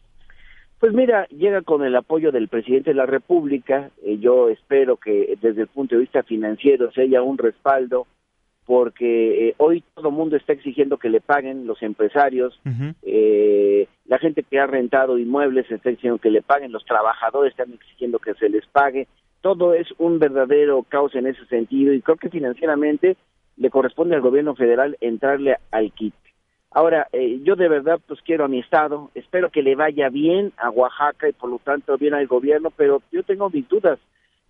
Pues 0.85 0.93
mira, 0.93 1.27
llega 1.29 1.63
con 1.63 1.83
el 1.83 1.97
apoyo 1.97 2.31
del 2.31 2.49
presidente 2.49 2.91
de 2.91 2.97
la 2.97 3.07
República. 3.07 3.89
Eh, 4.03 4.19
yo 4.19 4.51
espero 4.51 4.99
que 4.99 5.39
desde 5.41 5.63
el 5.63 5.69
punto 5.69 5.95
de 5.95 6.03
vista 6.03 6.23
financiero 6.25 6.93
se 6.93 7.01
haya 7.01 7.23
un 7.23 7.39
respaldo, 7.39 8.07
porque 8.67 9.49
eh, 9.49 9.55
hoy 9.57 9.83
todo 9.95 10.11
el 10.11 10.15
mundo 10.15 10.37
está 10.37 10.53
exigiendo 10.53 10.99
que 10.99 11.09
le 11.09 11.23
paguen 11.23 11.67
los 11.67 11.83
empresarios, 11.83 12.61
eh, 13.03 13.89
la 14.05 14.19
gente 14.19 14.43
que 14.43 14.61
ha 14.61 14.67
rentado 14.67 15.17
inmuebles 15.17 15.71
está 15.71 15.89
exigiendo 15.89 16.19
que 16.19 16.29
le 16.29 16.43
paguen, 16.43 16.71
los 16.71 16.85
trabajadores 16.85 17.53
están 17.53 17.73
exigiendo 17.73 18.19
que 18.19 18.35
se 18.35 18.51
les 18.51 18.67
pague. 18.67 19.09
Todo 19.41 19.73
es 19.73 19.89
un 19.97 20.19
verdadero 20.19 20.83
caos 20.83 21.15
en 21.15 21.27
ese 21.27 21.47
sentido 21.47 21.95
y 21.95 22.03
creo 22.03 22.19
que 22.19 22.29
financieramente 22.29 23.17
le 23.57 23.71
corresponde 23.71 24.17
al 24.17 24.21
gobierno 24.21 24.55
federal 24.55 24.99
entrarle 25.01 25.57
al 25.71 25.93
kit. 25.93 26.13
Ahora, 26.75 27.07
eh, 27.13 27.41
yo 27.45 27.55
de 27.55 27.69
verdad 27.69 28.01
pues 28.05 28.21
quiero 28.23 28.45
a 28.45 28.49
mi 28.49 28.59
estado, 28.59 29.09
espero 29.15 29.49
que 29.51 29.63
le 29.63 29.77
vaya 29.77 30.09
bien 30.09 30.53
a 30.57 30.71
Oaxaca 30.71 31.29
y 31.29 31.33
por 31.33 31.49
lo 31.49 31.61
tanto 31.61 31.97
bien 31.97 32.15
al 32.15 32.27
gobierno, 32.27 32.73
pero 32.77 33.01
yo 33.13 33.23
tengo 33.23 33.49
mis 33.49 33.69
dudas. 33.69 34.01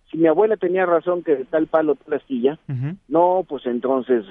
Si 0.09 0.17
mi 0.17 0.25
abuela 0.27 0.57
tenía 0.57 0.87
razón 0.87 1.21
que 1.21 1.35
tal 1.51 1.67
palo 1.67 1.93
tal 1.93 2.15
astilla, 2.15 2.57
no, 3.07 3.45
pues 3.47 3.67
entonces 3.67 4.25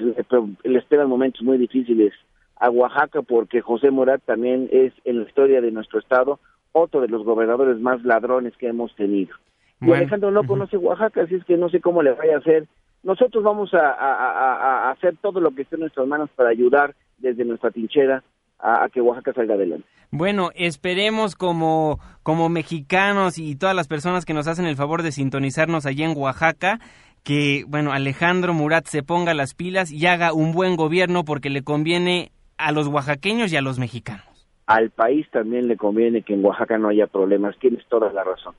le 0.64 0.78
esperan 0.78 1.08
momentos 1.08 1.42
muy 1.42 1.56
difíciles 1.56 2.12
a 2.56 2.68
Oaxaca 2.68 3.22
porque 3.22 3.60
José 3.60 3.92
Morat 3.92 4.22
también 4.24 4.68
es 4.72 4.92
en 5.04 5.20
la 5.20 5.28
historia 5.28 5.60
de 5.60 5.70
nuestro 5.70 6.00
estado 6.00 6.40
otro 6.72 7.00
de 7.00 7.08
los 7.08 7.22
gobernadores 7.24 7.78
más 7.78 8.02
ladrones 8.04 8.56
que 8.56 8.66
hemos 8.66 8.92
tenido. 8.96 9.36
Y 9.80 9.92
Alejandro 9.92 10.32
no 10.32 10.44
conoce 10.44 10.76
Oaxaca, 10.76 11.22
así 11.22 11.36
es 11.36 11.44
que 11.44 11.56
no 11.56 11.68
sé 11.68 11.80
cómo 11.80 12.02
le 12.02 12.12
vaya 12.12 12.34
a 12.34 12.38
hacer. 12.38 12.66
Nosotros 13.04 13.44
vamos 13.44 13.72
a, 13.74 13.92
a 13.92 14.90
hacer 14.90 15.14
todo 15.20 15.38
lo 15.38 15.52
que 15.52 15.62
esté 15.62 15.76
en 15.76 15.82
nuestras 15.82 16.08
manos 16.08 16.30
para 16.34 16.48
ayudar 16.48 16.94
desde 17.24 17.44
nuestra 17.44 17.70
trinchera 17.70 18.22
a, 18.58 18.88
que 18.88 19.00
Oaxaca 19.00 19.32
salga 19.32 19.54
adelante. 19.54 19.86
Bueno, 20.10 20.50
esperemos 20.54 21.34
como, 21.34 21.98
como 22.22 22.48
mexicanos 22.48 23.38
y 23.38 23.56
todas 23.56 23.74
las 23.74 23.88
personas 23.88 24.24
que 24.24 24.34
nos 24.34 24.46
hacen 24.46 24.66
el 24.66 24.76
favor 24.76 25.02
de 25.02 25.12
sintonizarnos 25.12 25.86
allí 25.86 26.04
en 26.04 26.16
Oaxaca, 26.16 26.78
que, 27.24 27.64
bueno, 27.66 27.92
Alejandro 27.92 28.54
Murat 28.54 28.86
se 28.86 29.02
ponga 29.02 29.34
las 29.34 29.54
pilas 29.54 29.90
y 29.90 30.06
haga 30.06 30.32
un 30.32 30.52
buen 30.52 30.76
gobierno 30.76 31.24
porque 31.24 31.50
le 31.50 31.62
conviene 31.62 32.30
a 32.58 32.70
los 32.70 32.86
oaxaqueños 32.86 33.52
y 33.52 33.56
a 33.56 33.62
los 33.62 33.78
mexicanos. 33.78 34.24
Al 34.66 34.90
país 34.90 35.26
también 35.30 35.68
le 35.68 35.76
conviene 35.76 36.22
que 36.22 36.34
en 36.34 36.44
Oaxaca 36.44 36.78
no 36.78 36.88
haya 36.88 37.06
problemas, 37.06 37.56
tienes 37.58 37.84
toda 37.88 38.12
la 38.12 38.24
razón. 38.24 38.54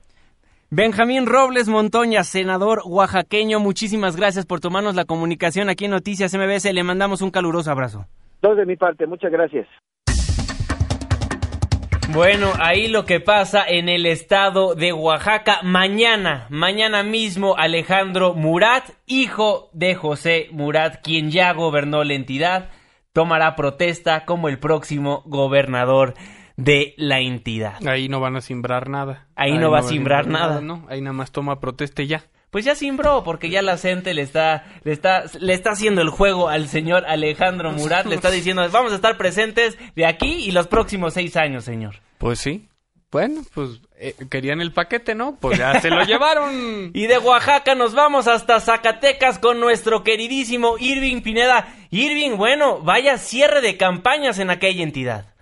Benjamín 0.70 1.26
Robles 1.26 1.68
Montoña, 1.68 2.24
senador 2.24 2.82
oaxaqueño, 2.84 3.60
muchísimas 3.60 4.16
gracias 4.16 4.46
por 4.46 4.60
tomarnos 4.60 4.94
la 4.94 5.04
comunicación 5.04 5.68
aquí 5.68 5.84
en 5.84 5.92
Noticias 5.92 6.34
MBS. 6.34 6.72
Le 6.72 6.82
mandamos 6.82 7.22
un 7.22 7.30
caluroso 7.30 7.70
abrazo. 7.70 8.06
Dos 8.42 8.56
de 8.56 8.66
mi 8.66 8.76
parte, 8.76 9.06
muchas 9.06 9.30
gracias. 9.30 9.66
Bueno, 12.12 12.52
ahí 12.60 12.88
lo 12.88 13.04
que 13.04 13.20
pasa 13.20 13.64
en 13.66 13.88
el 13.88 14.06
estado 14.06 14.74
de 14.74 14.92
Oaxaca 14.92 15.58
mañana, 15.62 16.46
mañana 16.50 17.02
mismo 17.02 17.56
Alejandro 17.56 18.32
Murat, 18.32 18.84
hijo 19.06 19.70
de 19.72 19.96
José 19.96 20.48
Murat, 20.52 21.02
quien 21.02 21.30
ya 21.30 21.52
gobernó 21.52 22.04
la 22.04 22.14
entidad, 22.14 22.70
tomará 23.12 23.56
protesta 23.56 24.24
como 24.24 24.48
el 24.48 24.58
próximo 24.58 25.24
gobernador 25.26 26.14
de 26.56 26.94
la 26.96 27.20
entidad. 27.20 27.86
Ahí 27.86 28.08
no 28.08 28.20
van 28.20 28.36
a 28.36 28.40
simbrar 28.40 28.88
nada. 28.88 29.26
Ahí, 29.34 29.58
no 29.58 29.70
va 29.70 29.80
a 29.80 29.82
simbrar 29.82 30.26
nada. 30.26 30.60
No, 30.60 30.86
ahí 30.88 31.00
nada 31.00 31.12
más 31.12 31.32
toma 31.32 31.60
protesta 31.60 32.02
y 32.02 32.06
ya. 32.06 32.24
Pues 32.50 32.64
ya 32.64 32.74
simbró 32.74 33.22
porque 33.24 33.50
ya 33.50 33.62
la 33.62 33.76
gente 33.76 34.14
le 34.14 34.22
está 34.22 34.64
le 34.84 34.92
está 34.92 35.24
le 35.38 35.52
está 35.52 35.70
haciendo 35.70 36.00
el 36.02 36.10
juego 36.10 36.48
al 36.48 36.68
señor 36.68 37.04
Alejandro 37.06 37.72
Murat, 37.72 38.06
le 38.06 38.14
está 38.14 38.30
diciendo, 38.30 38.68
"Vamos 38.70 38.92
a 38.92 38.96
estar 38.96 39.16
presentes 39.16 39.76
de 39.94 40.06
aquí 40.06 40.44
y 40.46 40.52
los 40.52 40.66
próximos 40.66 41.14
seis 41.14 41.36
años, 41.36 41.64
señor." 41.64 42.00
Pues 42.18 42.38
sí. 42.38 42.68
Bueno, 43.12 43.42
pues 43.54 43.80
eh, 43.98 44.14
querían 44.28 44.60
el 44.60 44.72
paquete, 44.72 45.14
¿no? 45.14 45.36
Pues 45.40 45.58
ya 45.58 45.80
se 45.80 45.90
lo 45.90 46.02
llevaron. 46.02 46.90
Y 46.94 47.06
de 47.06 47.18
Oaxaca 47.18 47.74
nos 47.74 47.94
vamos 47.94 48.26
hasta 48.26 48.60
Zacatecas 48.60 49.38
con 49.38 49.60
nuestro 49.60 50.02
queridísimo 50.02 50.76
Irving 50.78 51.22
Pineda. 51.22 51.74
Irving, 51.90 52.36
bueno, 52.36 52.80
vaya 52.80 53.16
cierre 53.16 53.60
de 53.60 53.76
campañas 53.76 54.38
en 54.38 54.50
aquella 54.50 54.82
entidad. 54.82 55.35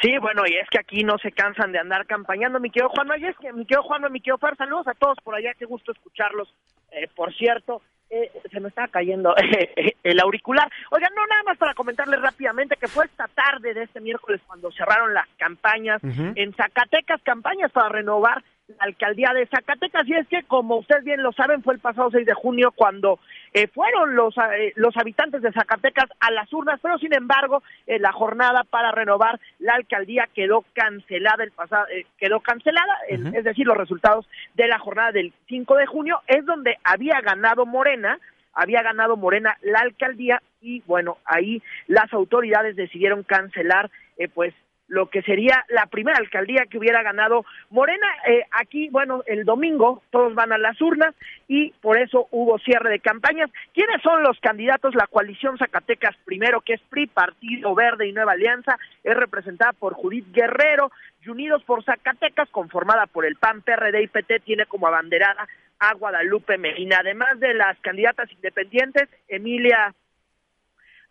Sí, 0.00 0.16
bueno, 0.18 0.42
y 0.46 0.56
es 0.56 0.68
que 0.70 0.78
aquí 0.78 1.02
no 1.02 1.18
se 1.18 1.32
cansan 1.32 1.72
de 1.72 1.78
andar 1.78 2.06
campañando, 2.06 2.60
mi 2.60 2.70
querido 2.70 2.90
Juan, 2.90 3.10
es 3.22 3.36
que 3.38 3.52
mi 3.52 3.66
querido 3.66 3.82
Juan, 3.82 4.02
mi 4.12 4.20
querido 4.20 4.38
Fer, 4.38 4.56
saludos 4.56 4.86
a 4.86 4.94
todos 4.94 5.18
por 5.24 5.34
allá, 5.34 5.54
qué 5.58 5.64
gusto 5.64 5.90
escucharlos. 5.90 6.54
Eh, 6.92 7.08
por 7.16 7.34
cierto, 7.34 7.82
eh, 8.08 8.30
se 8.50 8.60
me 8.60 8.68
está 8.68 8.86
cayendo 8.88 9.34
el 10.04 10.20
auricular. 10.20 10.70
Oigan, 10.90 11.12
no 11.14 11.26
nada 11.26 11.42
más 11.42 11.58
para 11.58 11.74
comentarles 11.74 12.20
rápidamente 12.20 12.76
que 12.76 12.86
fue 12.86 13.06
esta 13.06 13.26
tarde 13.28 13.74
de 13.74 13.82
este 13.82 14.00
miércoles 14.00 14.40
cuando 14.46 14.70
cerraron 14.70 15.12
las 15.12 15.28
campañas 15.36 16.00
en 16.02 16.54
Zacatecas, 16.54 17.20
campañas 17.22 17.72
para 17.72 17.88
renovar 17.88 18.42
la 18.68 18.84
alcaldía 18.84 19.32
de 19.32 19.46
Zacatecas. 19.46 20.06
Y 20.06 20.14
es 20.14 20.28
que, 20.28 20.42
como 20.44 20.76
ustedes 20.76 21.04
bien 21.04 21.22
lo 21.22 21.32
saben, 21.32 21.62
fue 21.62 21.74
el 21.74 21.80
pasado 21.80 22.10
6 22.10 22.26
de 22.26 22.34
junio 22.34 22.72
cuando 22.74 23.18
eh, 23.54 23.66
fueron 23.68 24.14
los, 24.14 24.36
eh, 24.38 24.72
los 24.76 24.96
habitantes 24.96 25.40
de 25.42 25.52
Zacatecas 25.52 26.10
a 26.20 26.30
las 26.30 26.52
urnas, 26.52 26.78
pero 26.82 26.98
sin 26.98 27.14
embargo, 27.14 27.62
eh, 27.86 27.98
la 27.98 28.12
jornada 28.12 28.64
para 28.64 28.92
renovar 28.92 29.40
la 29.58 29.74
alcaldía 29.74 30.28
quedó 30.34 30.64
cancelada 30.74 31.44
el 31.44 31.50
pasado, 31.52 31.86
eh, 31.88 32.06
quedó 32.18 32.40
cancelada, 32.40 32.94
el- 33.08 33.34
es 33.34 33.44
decir, 33.44 33.66
los 33.66 33.76
resultados 33.76 34.28
de 34.54 34.68
la 34.68 34.78
jornada 34.78 35.12
del 35.12 35.32
5 35.48 35.76
de 35.76 35.86
junio 35.86 36.20
es 36.26 36.44
donde 36.44 36.76
había 36.84 37.20
ganado 37.22 37.64
Morena, 37.64 38.18
había 38.52 38.82
ganado 38.82 39.16
Morena 39.16 39.56
la 39.62 39.80
alcaldía 39.80 40.42
y 40.60 40.82
bueno, 40.86 41.18
ahí 41.24 41.62
las 41.86 42.12
autoridades 42.12 42.76
decidieron 42.76 43.22
cancelar 43.22 43.90
eh, 44.18 44.28
pues 44.28 44.52
lo 44.88 45.06
que 45.10 45.22
sería 45.22 45.64
la 45.68 45.86
primera 45.86 46.18
alcaldía 46.18 46.66
que 46.68 46.78
hubiera 46.78 47.02
ganado 47.02 47.44
Morena. 47.70 48.06
Eh, 48.26 48.44
aquí, 48.50 48.88
bueno, 48.88 49.22
el 49.26 49.44
domingo 49.44 50.02
todos 50.10 50.34
van 50.34 50.52
a 50.52 50.58
las 50.58 50.80
urnas 50.80 51.14
y 51.46 51.70
por 51.80 51.98
eso 51.98 52.26
hubo 52.30 52.58
cierre 52.58 52.90
de 52.90 53.00
campañas. 53.00 53.50
¿Quiénes 53.74 54.02
son 54.02 54.22
los 54.22 54.40
candidatos? 54.40 54.94
La 54.94 55.06
coalición 55.06 55.58
Zacatecas 55.58 56.16
primero, 56.24 56.60
que 56.62 56.74
es 56.74 56.80
PRI, 56.88 57.06
Partido 57.06 57.74
Verde 57.74 58.08
y 58.08 58.12
Nueva 58.12 58.32
Alianza, 58.32 58.78
es 59.04 59.16
representada 59.16 59.72
por 59.72 59.94
Judith 59.94 60.26
Guerrero 60.32 60.90
y 61.24 61.28
Unidos 61.28 61.62
por 61.64 61.84
Zacatecas, 61.84 62.48
conformada 62.50 63.06
por 63.06 63.26
el 63.26 63.36
PAN, 63.36 63.62
PRD 63.62 64.02
y 64.02 64.08
PT, 64.08 64.40
tiene 64.40 64.66
como 64.66 64.86
abanderada 64.86 65.46
a 65.78 65.94
Guadalupe 65.94 66.58
Medina. 66.58 66.98
Además 67.00 67.38
de 67.38 67.54
las 67.54 67.78
candidatas 67.80 68.30
independientes, 68.32 69.08
Emilia, 69.28 69.94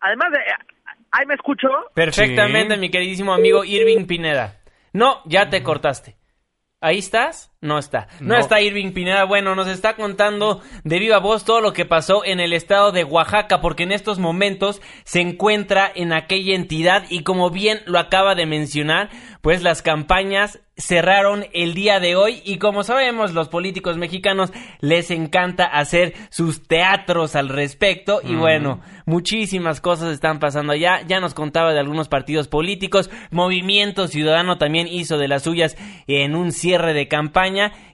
además 0.00 0.32
de... 0.32 0.38
¿Ahí 1.10 1.24
me 1.26 1.34
escucho? 1.34 1.68
Perfectamente, 1.94 2.76
mi 2.76 2.90
queridísimo 2.90 3.32
amigo 3.32 3.64
Irving 3.64 4.06
Pineda. 4.06 4.60
No, 4.92 5.22
ya 5.24 5.48
te 5.48 5.62
cortaste. 5.62 6.16
¿Ahí 6.80 6.98
estás? 6.98 7.52
No 7.60 7.78
está. 7.78 8.06
No, 8.20 8.34
No. 8.34 8.38
está 8.40 8.60
Irving 8.60 8.92
Pineda. 8.92 9.24
Bueno, 9.24 9.56
nos 9.56 9.66
está 9.66 9.96
contando 9.96 10.60
de 10.84 10.98
viva 11.00 11.18
voz 11.18 11.44
todo 11.44 11.60
lo 11.60 11.72
que 11.72 11.84
pasó 11.84 12.24
en 12.24 12.38
el 12.38 12.52
estado 12.52 12.92
de 12.92 13.02
Oaxaca, 13.02 13.60
porque 13.60 13.82
en 13.82 13.90
estos 13.90 14.20
momentos 14.20 14.80
se 15.04 15.20
encuentra 15.20 15.90
en 15.92 16.12
aquella 16.12 16.54
entidad 16.54 17.04
y 17.10 17.24
como 17.24 17.50
bien 17.50 17.80
lo 17.86 17.98
acaba 17.98 18.36
de 18.36 18.46
mencionar, 18.46 19.10
pues 19.42 19.62
las 19.62 19.82
campañas 19.82 20.60
cerraron 20.76 21.46
el 21.54 21.74
día 21.74 21.98
de 21.98 22.14
hoy 22.14 22.40
y 22.44 22.58
como 22.58 22.84
sabemos 22.84 23.32
los 23.34 23.48
políticos 23.48 23.96
mexicanos 23.96 24.52
les 24.80 25.10
encanta 25.10 25.64
hacer 25.64 26.14
sus 26.30 26.62
teatros 26.68 27.34
al 27.34 27.48
respecto 27.48 28.20
y 28.22 28.34
Mm. 28.34 28.38
bueno, 28.38 28.80
muchísimas 29.04 29.80
cosas 29.80 30.12
están 30.12 30.38
pasando 30.38 30.72
allá. 30.72 31.00
Ya 31.08 31.18
nos 31.18 31.34
contaba 31.34 31.72
de 31.72 31.80
algunos 31.80 32.08
partidos 32.08 32.46
políticos. 32.46 33.10
Movimiento 33.32 34.06
Ciudadano 34.06 34.56
también 34.58 34.86
hizo 34.86 35.18
de 35.18 35.26
las 35.26 35.42
suyas 35.42 35.76
en 36.06 36.36
un 36.36 36.52
cierre 36.52 36.94
de 36.94 37.08
campaña. 37.08 37.47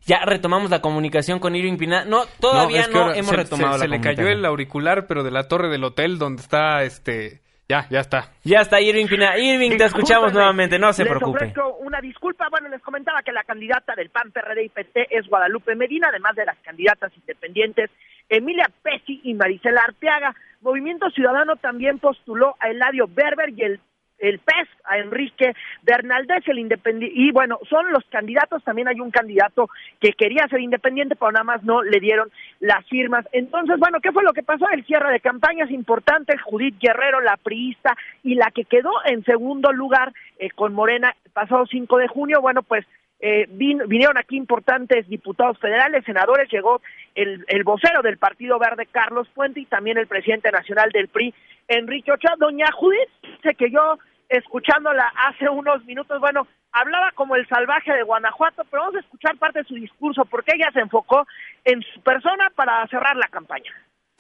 Ya 0.06 0.20
retomamos 0.24 0.70
la 0.70 0.80
comunicación 0.80 1.38
con 1.38 1.54
Irving 1.56 1.76
Pineda. 1.76 2.04
No, 2.04 2.24
todavía 2.40 2.80
es 2.82 2.88
que 2.88 2.94
no, 2.94 3.12
hemos 3.12 3.30
se- 3.30 3.36
retomado 3.36 3.72
se, 3.74 3.78
la 3.78 3.84
se 3.84 3.88
le 3.88 4.00
cayó 4.00 4.28
el 4.28 4.44
auricular, 4.44 5.06
pero 5.06 5.22
de 5.22 5.30
la 5.30 5.48
torre 5.48 5.68
del 5.68 5.84
hotel 5.84 6.18
donde 6.18 6.42
está 6.42 6.82
este. 6.82 7.40
Ya, 7.66 7.86
ya 7.88 8.00
está. 8.00 8.30
Ya 8.44 8.60
está 8.60 8.78
Irving 8.80 9.06
Pineda. 9.06 9.38
Irving, 9.38 9.78
te 9.78 9.84
escuchamos 9.86 10.34
nuevamente, 10.34 10.78
no 10.78 10.92
se 10.92 11.02
les 11.04 11.12
preocupe. 11.12 11.38
ofrezco 11.38 11.76
una 11.80 11.98
disculpa. 12.02 12.48
Bueno, 12.50 12.68
les 12.68 12.82
comentaba 12.82 13.22
que 13.22 13.32
la 13.32 13.42
candidata 13.42 13.94
del 13.94 14.10
PAN, 14.10 14.32
PRD 14.32 14.64
y 14.64 14.68
PT 14.68 15.06
es 15.10 15.26
Guadalupe 15.28 15.74
Medina, 15.74 16.08
además 16.10 16.36
de 16.36 16.44
las 16.44 16.58
candidatas 16.58 17.10
independientes 17.16 17.90
Emilia 18.28 18.70
Pesci 18.82 19.20
y 19.24 19.32
Marisela 19.34 19.80
Arteaga. 19.82 20.34
Movimiento 20.60 21.08
Ciudadano 21.10 21.56
también 21.56 21.98
postuló 21.98 22.54
a 22.60 22.68
Eladio 22.68 23.06
Berber 23.08 23.50
y 23.56 23.62
el 23.62 23.80
el 24.28 24.38
PES, 24.38 24.68
a 24.84 24.98
Enrique 24.98 25.54
Bernaldez, 25.82 26.42
el 26.46 26.58
independiente, 26.58 27.18
y 27.18 27.30
bueno, 27.30 27.58
son 27.68 27.90
los 27.92 28.04
candidatos, 28.06 28.62
también 28.64 28.88
hay 28.88 29.00
un 29.00 29.10
candidato 29.10 29.68
que 30.00 30.12
quería 30.12 30.46
ser 30.48 30.60
independiente, 30.60 31.16
pero 31.16 31.32
nada 31.32 31.44
más 31.44 31.62
no 31.62 31.82
le 31.82 32.00
dieron 32.00 32.30
las 32.60 32.86
firmas. 32.88 33.26
Entonces, 33.32 33.78
bueno, 33.78 34.00
¿qué 34.00 34.12
fue 34.12 34.22
lo 34.22 34.32
que 34.32 34.42
pasó? 34.42 34.68
El 34.70 34.84
cierre 34.84 35.12
de 35.12 35.20
campañas 35.20 35.70
importante, 35.70 36.36
Judith 36.38 36.76
Guerrero, 36.80 37.20
la 37.20 37.36
priista, 37.36 37.96
y 38.22 38.34
la 38.34 38.50
que 38.50 38.64
quedó 38.64 38.90
en 39.06 39.24
segundo 39.24 39.72
lugar 39.72 40.12
eh, 40.38 40.50
con 40.50 40.72
Morena 40.74 41.14
el 41.24 41.30
pasado 41.32 41.66
5 41.66 41.96
de 41.98 42.08
junio, 42.08 42.40
bueno, 42.40 42.62
pues 42.62 42.84
eh, 43.20 43.46
vin- 43.50 43.86
vinieron 43.88 44.18
aquí 44.18 44.36
importantes 44.36 45.08
diputados 45.08 45.58
federales, 45.58 46.04
senadores, 46.04 46.50
llegó 46.50 46.82
el, 47.14 47.44
el 47.48 47.64
vocero 47.64 48.02
del 48.02 48.18
Partido 48.18 48.58
Verde, 48.58 48.86
Carlos 48.90 49.28
Puente, 49.34 49.60
y 49.60 49.66
también 49.66 49.96
el 49.98 50.06
presidente 50.06 50.50
nacional 50.50 50.90
del 50.92 51.08
PRI, 51.08 51.32
Enrique 51.68 52.12
Ochoa. 52.12 52.34
Doña 52.38 52.66
Judith, 52.72 53.08
dice 53.22 53.54
que 53.54 53.70
yo, 53.70 53.98
escuchándola 54.28 55.12
hace 55.28 55.48
unos 55.48 55.84
minutos, 55.84 56.20
bueno, 56.20 56.46
hablaba 56.72 57.12
como 57.14 57.36
el 57.36 57.46
salvaje 57.48 57.92
de 57.92 58.02
Guanajuato, 58.02 58.62
pero 58.70 58.82
vamos 58.82 58.96
a 58.96 59.00
escuchar 59.00 59.36
parte 59.38 59.60
de 59.60 59.64
su 59.64 59.74
discurso, 59.74 60.24
porque 60.24 60.52
ella 60.54 60.70
se 60.72 60.80
enfocó 60.80 61.26
en 61.64 61.80
su 61.82 62.00
persona 62.00 62.50
para 62.54 62.86
cerrar 62.88 63.16
la 63.16 63.28
campaña. 63.28 63.72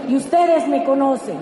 Y 0.08 0.16
ustedes 0.16 0.66
me 0.68 0.84
conocen, 0.84 1.38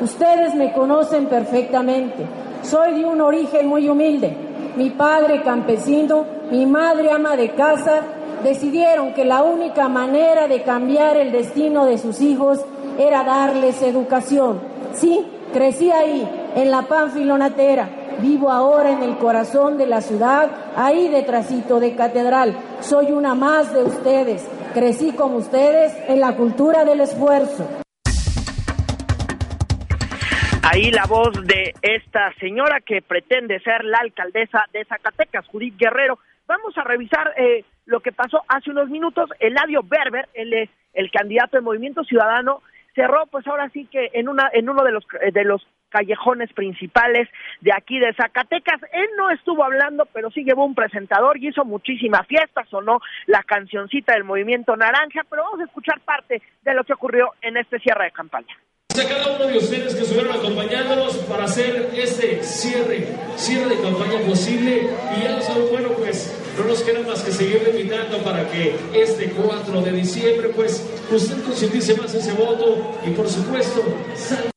ustedes 0.00 0.54
me 0.54 0.72
conocen 0.72 1.28
perfectamente. 1.28 2.26
Soy 2.62 2.94
de 2.94 3.04
un 3.04 3.20
origen 3.20 3.66
muy 3.66 3.88
humilde. 3.88 4.36
Mi 4.76 4.90
padre 4.90 5.42
campesino, 5.42 6.26
mi 6.50 6.66
madre 6.66 7.10
ama 7.12 7.36
de 7.36 7.50
casa, 7.50 8.02
decidieron 8.42 9.14
que 9.14 9.24
la 9.24 9.42
única 9.42 9.88
manera 9.88 10.48
de 10.48 10.62
cambiar 10.62 11.16
el 11.16 11.32
destino 11.32 11.86
de 11.86 11.98
sus 11.98 12.20
hijos 12.20 12.64
era 12.98 13.24
darles 13.24 13.82
educación. 13.82 14.60
Sí, 14.92 15.26
crecí 15.52 15.90
ahí, 15.90 16.28
en 16.54 16.70
la 16.70 16.82
Panfilonatera. 16.82 17.88
Vivo 18.20 18.50
ahora 18.50 18.90
en 18.90 19.02
el 19.02 19.16
corazón 19.18 19.78
de 19.78 19.86
la 19.86 20.00
ciudad, 20.00 20.50
ahí 20.76 21.08
detrásito 21.08 21.80
de 21.80 21.94
Catedral. 21.94 22.56
Soy 22.80 23.12
una 23.12 23.34
más 23.34 23.72
de 23.72 23.82
ustedes. 23.82 24.48
Crecí 24.72 25.12
como 25.12 25.36
ustedes 25.36 25.92
en 26.08 26.20
la 26.20 26.36
cultura 26.36 26.84
del 26.84 27.00
esfuerzo. 27.00 27.68
Ahí 30.62 30.90
la 30.90 31.04
voz 31.06 31.32
de 31.46 31.74
esta 31.82 32.32
señora 32.40 32.80
que 32.80 33.02
pretende 33.02 33.60
ser 33.60 33.84
la 33.84 33.98
alcaldesa 33.98 34.64
de 34.72 34.84
Zacatecas, 34.84 35.46
Judith 35.48 35.76
Guerrero. 35.78 36.18
Vamos 36.46 36.76
a 36.78 36.84
revisar 36.84 37.32
eh, 37.36 37.64
lo 37.86 38.00
que 38.00 38.12
pasó 38.12 38.42
hace 38.48 38.70
unos 38.70 38.88
minutos. 38.88 39.30
Eladio 39.40 39.82
Berber, 39.82 40.28
es 40.34 40.70
el 40.94 41.10
candidato 41.10 41.56
del 41.56 41.64
Movimiento 41.64 42.02
Ciudadano, 42.04 42.62
cerró 42.94 43.26
pues 43.26 43.46
ahora 43.46 43.68
sí 43.70 43.86
que 43.90 44.10
en 44.14 44.28
una 44.28 44.48
en 44.52 44.68
uno 44.68 44.82
de 44.84 44.92
los 44.92 45.04
eh, 45.20 45.32
de 45.32 45.44
los 45.44 45.66
callejones 45.94 46.52
principales 46.52 47.28
de 47.60 47.72
aquí 47.72 48.00
de 48.00 48.12
Zacatecas. 48.14 48.82
Él 48.92 49.06
no 49.16 49.30
estuvo 49.30 49.62
hablando, 49.62 50.06
pero 50.12 50.28
sí 50.32 50.42
llevó 50.42 50.64
un 50.64 50.74
presentador 50.74 51.38
y 51.38 51.48
hizo 51.48 51.64
muchísima 51.64 52.24
fiesta, 52.24 52.64
sonó 52.68 52.98
la 53.26 53.44
cancioncita 53.44 54.14
del 54.14 54.24
Movimiento 54.24 54.76
Naranja, 54.76 55.22
pero 55.30 55.44
vamos 55.44 55.60
a 55.60 55.64
escuchar 55.64 56.00
parte 56.00 56.42
de 56.62 56.74
lo 56.74 56.82
que 56.82 56.94
ocurrió 56.94 57.30
en 57.42 57.56
este 57.58 57.78
cierre 57.78 58.06
de 58.06 58.10
campaña. 58.10 58.56
a 58.90 59.08
cada 59.08 59.36
uno 59.36 59.46
de 59.46 59.58
ustedes 59.58 59.94
que 59.94 60.02
estuvieron 60.02 60.36
acompañándonos 60.36 61.16
para 61.28 61.44
hacer 61.44 61.90
este 61.94 62.42
cierre, 62.42 63.06
cierre 63.36 63.76
de 63.76 63.82
campaña 63.82 64.18
posible. 64.26 64.88
Y 65.16 65.22
ya 65.22 65.30
lo 65.36 65.42
saben, 65.42 65.66
bueno, 65.70 65.90
pues 65.90 66.44
no 66.58 66.64
nos 66.64 66.82
queda 66.82 67.06
más 67.06 67.22
que 67.22 67.30
seguirle 67.30 67.70
invitando 67.70 68.18
para 68.18 68.48
que 68.50 68.74
este 68.94 69.30
4 69.30 69.80
de 69.80 69.92
diciembre, 69.92 70.48
pues 70.56 70.88
usted 71.10 71.42
concientice 71.44 71.94
más 72.00 72.12
ese 72.14 72.32
voto 72.32 72.98
y 73.06 73.10
por 73.10 73.28
supuesto, 73.28 73.82
salga 74.14 74.53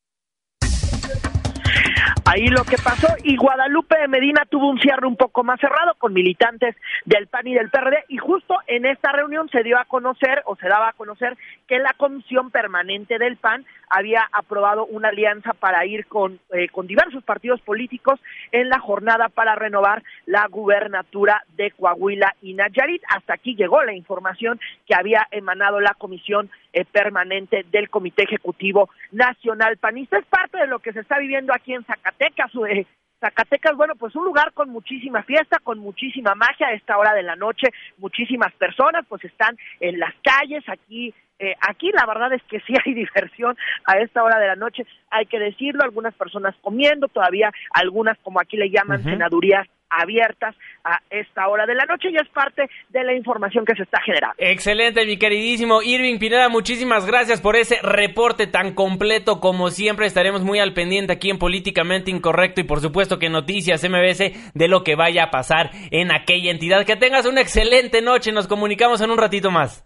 ahí 2.28 2.48
lo 2.48 2.64
que 2.64 2.76
pasó 2.76 3.08
y 3.24 3.36
Guadalupe 3.36 3.98
de 3.98 4.06
Medina 4.06 4.44
tuvo 4.50 4.68
un 4.68 4.78
cierre 4.78 5.06
un 5.06 5.16
poco 5.16 5.44
más 5.44 5.58
cerrado 5.60 5.94
con 5.96 6.12
militantes 6.12 6.76
del 7.06 7.26
PAN 7.26 7.46
y 7.46 7.54
del 7.54 7.70
PRD 7.70 8.04
y 8.08 8.18
justo 8.18 8.58
en 8.66 8.84
esta 8.84 9.12
reunión 9.12 9.48
se 9.48 9.62
dio 9.62 9.78
a 9.78 9.86
conocer 9.86 10.42
o 10.44 10.54
se 10.56 10.68
daba 10.68 10.90
a 10.90 10.92
conocer 10.92 11.38
que 11.66 11.78
la 11.78 11.94
comisión 11.96 12.50
permanente 12.50 13.18
del 13.18 13.38
PAN 13.38 13.64
había 13.90 14.28
aprobado 14.32 14.86
una 14.86 15.08
alianza 15.08 15.52
para 15.54 15.84
ir 15.86 16.06
con, 16.06 16.40
eh, 16.52 16.68
con 16.68 16.86
diversos 16.86 17.22
partidos 17.24 17.60
políticos 17.60 18.20
en 18.52 18.68
la 18.68 18.78
jornada 18.78 19.28
para 19.28 19.54
renovar 19.54 20.02
la 20.26 20.46
gubernatura 20.48 21.42
de 21.56 21.70
Coahuila 21.72 22.34
y 22.42 22.54
Nayarit. 22.54 23.02
Hasta 23.08 23.34
aquí 23.34 23.54
llegó 23.54 23.82
la 23.82 23.94
información 23.94 24.60
que 24.86 24.94
había 24.94 25.26
emanado 25.30 25.80
la 25.80 25.94
comisión 25.94 26.50
eh, 26.72 26.84
permanente 26.84 27.64
del 27.70 27.90
Comité 27.90 28.24
Ejecutivo 28.24 28.90
Nacional 29.12 29.76
Panista. 29.78 30.18
Es 30.18 30.26
parte 30.26 30.58
de 30.58 30.66
lo 30.66 30.78
que 30.78 30.92
se 30.92 31.00
está 31.00 31.18
viviendo 31.18 31.52
aquí 31.54 31.74
en 31.74 31.84
Zacatecas. 31.84 32.50
Eh, 32.68 32.86
Zacatecas, 33.20 33.76
bueno, 33.76 33.94
pues 33.96 34.14
un 34.14 34.24
lugar 34.24 34.52
con 34.52 34.70
muchísima 34.70 35.22
fiesta, 35.22 35.58
con 35.58 35.78
muchísima 35.78 36.34
magia 36.34 36.68
a 36.68 36.72
esta 36.72 36.96
hora 36.98 37.14
de 37.14 37.22
la 37.22 37.36
noche, 37.36 37.68
muchísimas 37.98 38.52
personas 38.54 39.04
pues 39.08 39.24
están 39.24 39.56
en 39.80 39.98
las 39.98 40.14
calles, 40.22 40.62
aquí 40.68 41.12
eh, 41.38 41.54
aquí 41.60 41.90
la 41.92 42.04
verdad 42.06 42.32
es 42.32 42.42
que 42.44 42.60
sí 42.60 42.74
hay 42.84 42.94
diversión 42.94 43.56
a 43.84 43.98
esta 43.98 44.22
hora 44.22 44.38
de 44.38 44.46
la 44.46 44.56
noche, 44.56 44.84
hay 45.10 45.26
que 45.26 45.38
decirlo, 45.38 45.84
algunas 45.84 46.14
personas 46.14 46.54
comiendo, 46.60 47.08
todavía 47.08 47.52
algunas 47.72 48.18
como 48.18 48.40
aquí 48.40 48.56
le 48.56 48.70
llaman 48.70 49.02
senadurías 49.02 49.66
abiertas 49.90 50.54
a 50.84 51.00
esta 51.08 51.48
hora 51.48 51.64
de 51.64 51.74
la 51.74 51.84
noche 51.86 52.10
y 52.10 52.16
es 52.16 52.28
parte 52.28 52.68
de 52.90 53.04
la 53.04 53.14
información 53.14 53.64
que 53.64 53.74
se 53.74 53.84
está 53.84 54.00
generando. 54.02 54.34
Excelente, 54.36 55.06
mi 55.06 55.16
queridísimo 55.16 55.80
Irving 55.82 56.18
Pineda, 56.18 56.48
muchísimas 56.48 57.06
gracias 57.06 57.40
por 57.40 57.56
ese 57.56 57.78
reporte 57.82 58.46
tan 58.46 58.74
completo 58.74 59.40
como 59.40 59.70
siempre. 59.70 60.06
Estaremos 60.06 60.42
muy 60.42 60.58
al 60.58 60.74
pendiente 60.74 61.14
aquí 61.14 61.30
en 61.30 61.38
Políticamente 61.38 62.10
Incorrecto 62.10 62.60
y 62.60 62.64
por 62.64 62.80
supuesto 62.80 63.18
que 63.18 63.30
Noticias 63.30 63.82
MBS 63.88 64.52
de 64.54 64.68
lo 64.68 64.84
que 64.84 64.94
vaya 64.94 65.24
a 65.24 65.30
pasar 65.30 65.70
en 65.90 66.12
aquella 66.12 66.50
entidad. 66.50 66.84
Que 66.84 66.96
tengas 66.96 67.26
una 67.26 67.40
excelente 67.40 68.02
noche, 68.02 68.32
nos 68.32 68.46
comunicamos 68.46 69.00
en 69.00 69.10
un 69.10 69.18
ratito 69.18 69.50
más. 69.50 69.84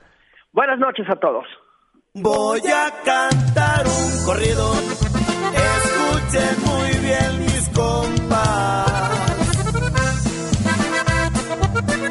Buenas 0.55 0.79
noches 0.79 1.07
a 1.09 1.17
todos. 1.17 1.47
Voy 2.13 2.61
a 2.61 2.93
cantar 3.05 3.87
un 3.87 4.27
corrido, 4.27 4.71
escuchen 5.55 6.65
muy 6.67 6.91
bien 7.01 7.39
mis 7.41 7.69
compas. 7.71 8.91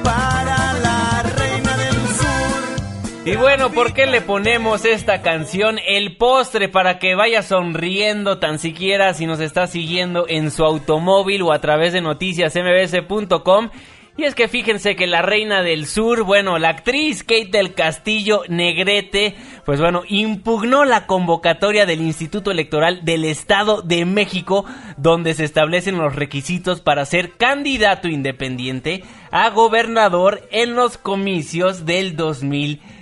Para 0.04 0.74
la 0.74 1.24
reina 1.38 1.78
del 1.78 1.94
sur. 1.94 3.28
Y 3.28 3.36
bueno, 3.36 3.70
¿por 3.70 3.94
qué 3.94 4.08
le 4.08 4.22
ponemos 4.22 4.86
esta 4.86 5.22
canción? 5.22 5.78
El 5.88 6.18
postre 6.18 6.68
para 6.68 6.98
que 6.98 7.14
vaya 7.14 7.44
sonriendo 7.44 8.39
tan 8.39 8.58
siquiera 8.58 9.14
si 9.14 9.28
nos 9.28 9.39
está 9.39 9.68
siguiendo 9.68 10.26
en 10.28 10.50
su 10.50 10.64
automóvil 10.64 11.44
o 11.44 11.52
a 11.52 11.62
través 11.62 11.94
de 11.94 12.02
noticiasmbs.com. 12.02 13.70
Y 14.18 14.26
es 14.26 14.36
que 14.36 14.49
fíjense 14.49 14.97
que 14.97 15.07
la 15.07 15.22
reina 15.22 15.64
del 15.64 15.86
sur, 15.86 16.24
bueno, 16.24 16.59
la 16.59 16.70
actriz 16.70 17.24
Kate 17.24 17.49
del 17.49 17.74
Castillo 17.74 18.41
Negrete, 18.49 19.36
pues 19.66 19.80
bueno, 19.80 20.03
impugnó 20.07 20.84
la 20.84 21.07
convocatoria 21.07 21.86
del 21.86 22.01
Instituto 22.01 22.51
Electoral 22.51 23.05
del 23.05 23.24
Estado 23.24 23.82
de 23.82 24.03
México, 24.03 24.66
donde 24.97 25.34
se 25.34 25.45
establecen 25.45 25.97
los 25.97 26.14
requisitos 26.14 26.82
para 26.82 27.05
ser 27.05 27.38
candidato 27.38 28.09
independiente 28.09 29.03
a 29.32 29.49
gobernador 29.49 30.45
en 30.51 30.76
los 30.76 30.97
comicios 30.97 31.86
del 31.86 32.18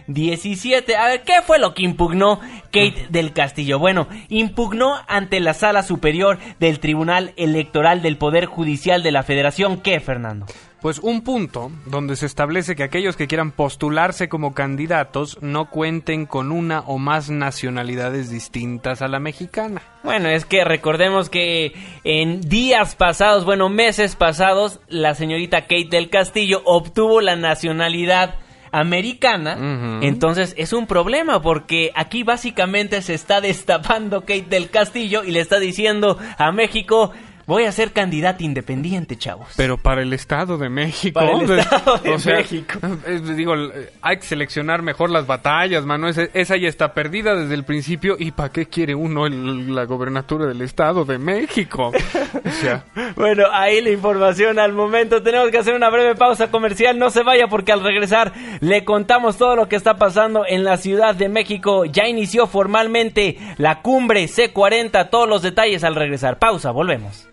2017. 0.10 0.96
A 0.96 1.08
ver, 1.08 1.24
¿qué 1.24 1.42
fue 1.46 1.60
lo 1.60 1.74
que 1.74 1.84
impugnó 1.84 2.40
Kate 2.66 3.08
del 3.10 3.32
Castillo? 3.32 3.80
Bueno, 3.80 4.08
impugnó 4.28 4.96
ante 5.08 5.40
la 5.40 5.54
Sala 5.54 5.84
Superior 5.84 6.40
del 6.60 6.80
Tribunal 6.80 7.34
Electoral 7.38 8.02
del 8.02 8.18
Poder 8.18 8.46
Judicial 8.46 9.04
de 9.04 9.12
la 9.12 9.24
Federación. 9.24 9.82
¿Qué, 9.82 10.00
Fernando? 10.00 10.46
Pues 10.82 11.00
un 11.00 11.24
punto 11.24 11.72
donde 11.86 12.16
se 12.16 12.26
establece 12.26 12.74
que 12.74 12.84
aquellos 12.84 13.18
que 13.18 13.28
quieran 13.28 13.52
postularse 13.52 14.30
como 14.30 14.54
candidatos 14.54 15.38
no 15.42 15.70
cuenten 15.70 16.26
con 16.26 16.54
una 16.54 16.80
o 16.82 16.98
más 16.98 17.30
nacionalidades 17.30 18.30
distintas 18.30 19.02
a 19.02 19.10
la 19.10 19.20
mexicana. 19.20 19.82
Bueno, 20.04 20.30
es 20.30 20.46
que 20.46 20.64
recordemos 20.64 21.30
que 21.30 21.74
en 22.06 22.40
días 22.40 22.96
pasados, 22.96 23.44
bueno, 23.44 23.68
meses 23.68 24.16
pasados, 24.16 24.80
la 24.88 25.16
señorita 25.16 25.64
Kate 25.64 25.90
del 25.92 26.10
Castillo 26.10 26.62
obtuvo 26.64 27.20
la 27.20 27.36
nacionalidad 27.36 28.36
americana, 28.72 30.00
entonces 30.02 30.54
es 30.58 30.74
un 30.74 30.88
problema 30.88 31.42
porque 31.42 31.92
aquí 31.96 32.24
básicamente 32.24 33.02
se 33.02 33.14
está 33.14 33.42
destapando 33.42 34.22
Kate 34.22 34.48
del 34.50 34.70
Castillo 34.70 35.24
y 35.24 35.32
le 35.32 35.40
está 35.40 35.60
diciendo 35.60 36.18
a 36.38 36.52
México 36.52 37.12
Voy 37.50 37.66
a 37.66 37.72
ser 37.72 37.94
candidata 37.94 38.44
independiente, 38.44 39.18
chavos. 39.18 39.48
Pero 39.58 39.76
para 39.80 40.04
el 40.04 40.14
Estado 40.14 40.60
de 40.60 40.70
México. 40.70 41.20
Para 41.20 41.32
el 41.32 41.50
Estado 41.60 41.98
de 41.98 42.10
o 42.12 42.20
sea, 42.20 42.36
México. 42.36 42.78
es- 43.08 43.36
digo, 43.36 43.56
hay 44.04 44.18
que 44.18 44.22
seleccionar 44.28 44.84
mejor 44.84 45.10
las 45.10 45.26
batallas, 45.26 45.84
mano. 45.84 46.08
Esa, 46.08 46.26
esa 46.36 46.58
ya 46.58 46.68
está 46.70 46.94
perdida 46.94 47.34
desde 47.34 47.56
el 47.56 47.64
principio. 47.66 48.18
¿Y 48.20 48.30
para 48.34 48.50
qué 48.50 48.68
quiere 48.68 48.94
uno 48.94 49.26
el- 49.26 49.74
la 49.74 49.86
gobernatura 49.86 50.46
del 50.46 50.62
Estado 50.62 51.06
de 51.06 51.18
México? 51.18 51.92
O 51.92 52.50
sea, 52.62 52.84
Bueno, 53.16 53.46
ahí 53.52 53.82
la 53.82 53.90
información 53.90 54.60
al 54.60 54.74
momento. 54.74 55.24
Tenemos 55.24 55.50
que 55.50 55.58
hacer 55.58 55.74
una 55.74 55.90
breve 55.90 56.14
pausa 56.14 56.52
comercial. 56.52 57.00
No 57.00 57.10
se 57.10 57.24
vaya 57.24 57.48
porque 57.48 57.72
al 57.72 57.82
regresar 57.84 58.32
le 58.60 58.86
contamos 58.86 59.38
todo 59.40 59.56
lo 59.56 59.68
que 59.68 59.76
está 59.76 59.96
pasando 59.96 60.44
en 60.48 60.64
la 60.64 60.78
Ciudad 60.78 61.16
de 61.16 61.30
México. 61.30 61.86
Ya 61.86 62.08
inició 62.08 62.46
formalmente 62.46 63.40
la 63.58 63.82
cumbre 63.82 64.26
C40. 64.26 65.10
Todos 65.10 65.28
los 65.28 65.42
detalles 65.42 65.84
al 65.84 65.96
regresar. 65.96 66.38
Pausa, 66.38 66.70
volvemos. 66.70 67.26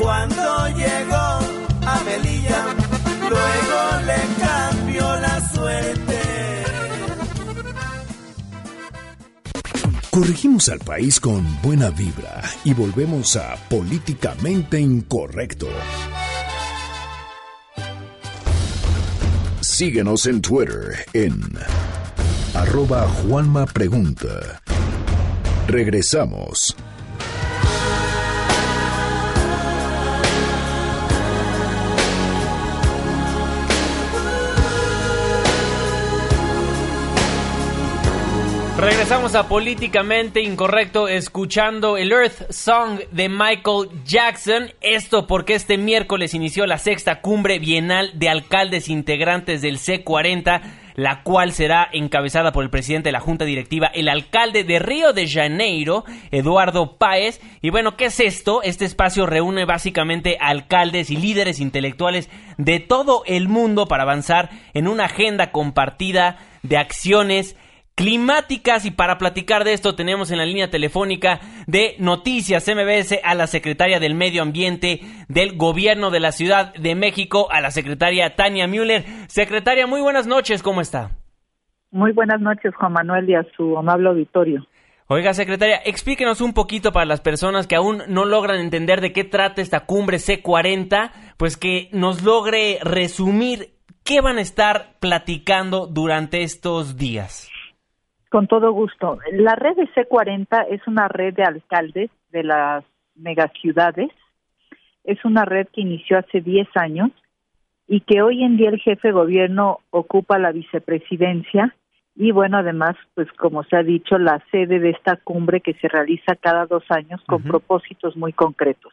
Cuando 0.00 0.68
llegó 0.68 1.38
a 1.86 2.02
Melilla, 2.04 2.64
luego 3.28 4.06
le 4.06 4.44
cambió 4.44 5.16
la 5.16 5.48
suerte. 5.48 6.20
Corregimos 10.10 10.68
al 10.68 10.80
país 10.80 11.20
con 11.20 11.44
buena 11.62 11.90
vibra 11.90 12.42
y 12.64 12.74
volvemos 12.74 13.36
a 13.36 13.56
Políticamente 13.68 14.80
Incorrecto. 14.80 15.68
Síguenos 19.60 20.26
en 20.26 20.42
Twitter 20.42 21.06
en 21.12 21.40
arroba 22.60 23.08
Juanma 23.08 23.64
Pregunta. 23.64 24.60
Regresamos. 25.66 26.76
Regresamos 38.76 39.34
a 39.34 39.48
Políticamente 39.48 40.42
Incorrecto 40.42 41.08
escuchando 41.08 41.96
el 41.96 42.12
Earth 42.12 42.50
Song 42.50 43.00
de 43.10 43.28
Michael 43.30 43.88
Jackson. 44.04 44.72
Esto 44.82 45.26
porque 45.26 45.54
este 45.54 45.78
miércoles 45.78 46.34
inició 46.34 46.66
la 46.66 46.78
sexta 46.78 47.22
cumbre 47.22 47.58
bienal 47.58 48.10
de 48.14 48.28
alcaldes 48.28 48.88
integrantes 48.88 49.62
del 49.62 49.78
C40, 49.78 50.60
la 51.00 51.22
cual 51.22 51.52
será 51.52 51.88
encabezada 51.92 52.52
por 52.52 52.62
el 52.62 52.68
presidente 52.68 53.08
de 53.08 53.12
la 53.12 53.20
Junta 53.20 53.46
Directiva, 53.46 53.86
el 53.86 54.06
alcalde 54.06 54.64
de 54.64 54.78
Río 54.78 55.14
de 55.14 55.26
Janeiro, 55.26 56.04
Eduardo 56.30 56.98
Páez. 56.98 57.40
Y 57.62 57.70
bueno, 57.70 57.96
¿qué 57.96 58.06
es 58.06 58.20
esto? 58.20 58.62
Este 58.62 58.84
espacio 58.84 59.24
reúne 59.24 59.64
básicamente 59.64 60.36
alcaldes 60.38 61.08
y 61.08 61.16
líderes 61.16 61.58
intelectuales 61.58 62.28
de 62.58 62.80
todo 62.80 63.22
el 63.24 63.48
mundo 63.48 63.88
para 63.88 64.02
avanzar 64.02 64.50
en 64.74 64.88
una 64.88 65.06
agenda 65.06 65.52
compartida 65.52 66.36
de 66.62 66.76
acciones 66.76 67.56
climáticas 68.00 68.86
y 68.86 68.92
para 68.92 69.18
platicar 69.18 69.62
de 69.62 69.74
esto 69.74 69.94
tenemos 69.94 70.30
en 70.30 70.38
la 70.38 70.46
línea 70.46 70.70
telefónica 70.70 71.40
de 71.66 71.96
Noticias 71.98 72.66
MBS 72.66 73.20
a 73.22 73.34
la 73.34 73.46
secretaria 73.46 74.00
del 74.00 74.14
Medio 74.14 74.40
Ambiente 74.40 75.02
del 75.28 75.58
Gobierno 75.58 76.10
de 76.10 76.18
la 76.18 76.32
Ciudad 76.32 76.72
de 76.72 76.94
México, 76.94 77.48
a 77.52 77.60
la 77.60 77.70
secretaria 77.70 78.36
Tania 78.36 78.66
Müller. 78.66 79.04
Secretaria, 79.28 79.86
muy 79.86 80.00
buenas 80.00 80.26
noches, 80.26 80.62
¿cómo 80.62 80.80
está? 80.80 81.10
Muy 81.90 82.12
buenas 82.12 82.40
noches, 82.40 82.74
Juan 82.74 82.94
Manuel, 82.94 83.28
y 83.28 83.34
a 83.34 83.44
su 83.54 83.76
amable 83.76 84.08
auditorio. 84.08 84.66
Oiga, 85.06 85.34
secretaria, 85.34 85.82
explíquenos 85.84 86.40
un 86.40 86.54
poquito 86.54 86.92
para 86.92 87.04
las 87.04 87.20
personas 87.20 87.66
que 87.66 87.76
aún 87.76 88.04
no 88.08 88.24
logran 88.24 88.60
entender 88.60 89.02
de 89.02 89.12
qué 89.12 89.24
trata 89.24 89.60
esta 89.60 89.80
cumbre 89.80 90.16
C40, 90.16 91.10
pues 91.36 91.58
que 91.58 91.90
nos 91.92 92.22
logre 92.22 92.78
resumir 92.82 93.74
qué 94.04 94.22
van 94.22 94.38
a 94.38 94.40
estar 94.40 94.94
platicando 95.00 95.86
durante 95.86 96.42
estos 96.42 96.96
días. 96.96 97.49
Con 98.30 98.46
todo 98.46 98.72
gusto. 98.72 99.18
La 99.32 99.56
red 99.56 99.76
de 99.76 99.88
C40 99.88 100.66
es 100.70 100.86
una 100.86 101.08
red 101.08 101.34
de 101.34 101.42
alcaldes 101.42 102.10
de 102.30 102.44
las 102.44 102.84
megaciudades. 103.16 104.10
Es 105.04 105.24
una 105.24 105.44
red 105.44 105.66
que 105.72 105.80
inició 105.80 106.18
hace 106.18 106.40
10 106.40 106.68
años 106.76 107.10
y 107.88 108.00
que 108.02 108.22
hoy 108.22 108.44
en 108.44 108.56
día 108.56 108.70
el 108.70 108.78
jefe 108.78 109.08
de 109.08 109.12
gobierno 109.12 109.80
ocupa 109.90 110.38
la 110.38 110.52
vicepresidencia 110.52 111.74
y 112.16 112.32
bueno, 112.32 112.58
además, 112.58 112.96
pues 113.14 113.32
como 113.32 113.64
se 113.64 113.76
ha 113.76 113.82
dicho, 113.82 114.18
la 114.18 114.42
sede 114.50 114.78
de 114.78 114.90
esta 114.90 115.16
cumbre 115.16 115.60
que 115.60 115.74
se 115.74 115.88
realiza 115.88 116.36
cada 116.36 116.66
dos 116.66 116.84
años 116.90 117.20
con 117.26 117.42
propósitos 117.42 118.16
muy 118.16 118.32
concretos. 118.32 118.92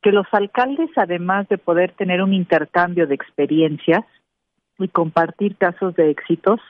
Que 0.00 0.12
los 0.12 0.26
alcaldes, 0.32 0.90
además 0.96 1.48
de 1.48 1.58
poder 1.58 1.92
tener 1.92 2.22
un 2.22 2.32
intercambio 2.32 3.06
de 3.06 3.14
experiencias 3.14 4.04
y 4.78 4.88
compartir 4.88 5.56
casos 5.56 5.94
de 5.96 6.10
éxitos, 6.10 6.60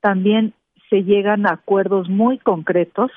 también 0.00 0.54
se 0.92 1.04
llegan 1.04 1.46
a 1.46 1.52
acuerdos 1.52 2.10
muy 2.10 2.36
concretos 2.36 3.10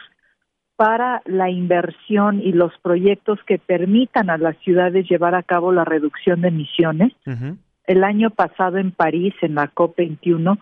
para 0.77 1.21
la 1.25 1.49
inversión 1.49 2.41
y 2.41 2.53
los 2.53 2.71
proyectos 2.81 3.37
que 3.45 3.59
permitan 3.59 4.29
a 4.29 4.37
las 4.37 4.55
ciudades 4.59 5.09
llevar 5.09 5.35
a 5.35 5.43
cabo 5.43 5.73
la 5.73 5.83
reducción 5.83 6.39
de 6.39 6.47
emisiones. 6.47 7.11
El 7.85 8.05
año 8.05 8.29
pasado 8.29 8.77
en 8.77 8.91
París, 8.91 9.33
en 9.41 9.55
la 9.55 9.73
COP21, 9.73 10.57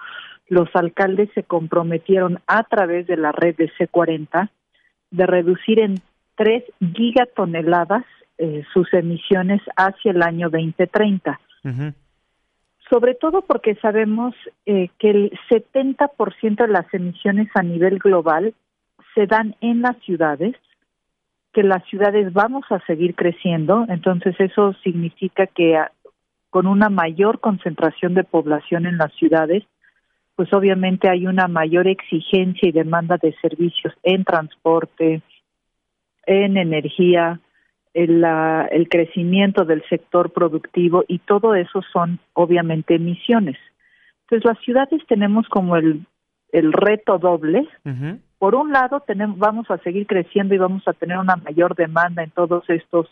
los 0.50 0.70
alcaldes 0.74 1.30
se 1.36 1.44
comprometieron 1.44 2.40
a 2.48 2.64
través 2.64 3.06
de 3.06 3.18
la 3.18 3.32
red 3.32 3.56
de 3.58 3.72
C40 3.74 4.50
de 5.12 5.28
reducir 5.28 5.80
en 5.80 6.02
3 6.36 6.64
gigatoneladas 6.96 8.06
eh, 8.40 8.64
sus 8.74 8.92
emisiones 8.92 9.62
hacia 9.78 10.12
el 10.12 10.24
año 10.24 10.50
2030. 10.50 11.40
Sobre 12.90 13.16
todo 13.16 13.42
porque 13.42 13.76
sabemos 13.76 14.36
eh, 14.66 14.90
que 15.00 15.10
el 15.10 15.40
70% 15.50 16.56
de 16.56 16.68
las 16.68 16.94
emisiones 16.94 17.50
a 17.56 17.64
nivel 17.64 18.00
global 18.00 18.54
se 19.16 19.26
dan 19.26 19.56
en 19.62 19.82
las 19.82 19.98
ciudades, 20.00 20.56
que 21.54 21.64
las 21.64 21.84
ciudades 21.86 22.34
vamos 22.34 22.66
a 22.70 22.80
seguir 22.86 23.16
creciendo, 23.16 23.86
entonces 23.88 24.36
eso 24.40 24.74
significa 24.84 25.48
que 25.48 25.78
ah, 25.78 25.92
con 26.50 26.68
una 26.68 26.90
mayor 26.90 27.40
concentración 27.40 28.14
de 28.14 28.24
población 28.24 28.86
en 28.86 28.98
las 28.98 29.14
ciudades, 29.14 29.64
pues 30.36 30.52
obviamente 30.54 31.10
hay 31.10 31.28
una 31.28 31.48
mayor 31.48 31.88
exigencia 31.88 32.68
y 32.68 32.72
demanda 32.72 33.18
de 33.18 33.36
servicios 33.42 33.94
en 34.04 34.24
transporte, 34.24 35.22
en 36.26 36.58
energía, 36.58 37.40
el, 37.94 38.24
el 38.72 38.90
crecimiento 38.90 39.66
del 39.66 39.84
sector 39.88 40.32
productivo 40.32 41.04
y 41.08 41.20
todo 41.20 41.56
eso 41.56 41.82
son 41.92 42.20
obviamente 42.34 42.96
emisiones. 42.96 43.58
Entonces 44.24 44.46
las 44.46 44.60
ciudades 44.64 45.02
tenemos 45.08 45.48
como 45.48 45.76
el, 45.76 46.06
el 46.52 46.74
reto 46.74 47.18
doble. 47.20 47.68
Por 48.40 48.56
un 48.56 48.72
lado 48.72 49.02
tenemos, 49.02 49.38
vamos 49.38 49.70
a 49.70 49.78
seguir 49.80 50.08
creciendo 50.08 50.56
y 50.56 50.58
vamos 50.58 50.88
a 50.88 50.94
tener 50.94 51.18
una 51.18 51.36
mayor 51.36 51.76
demanda 51.76 52.24
en 52.24 52.32
todos 52.32 52.68
estos 52.70 53.08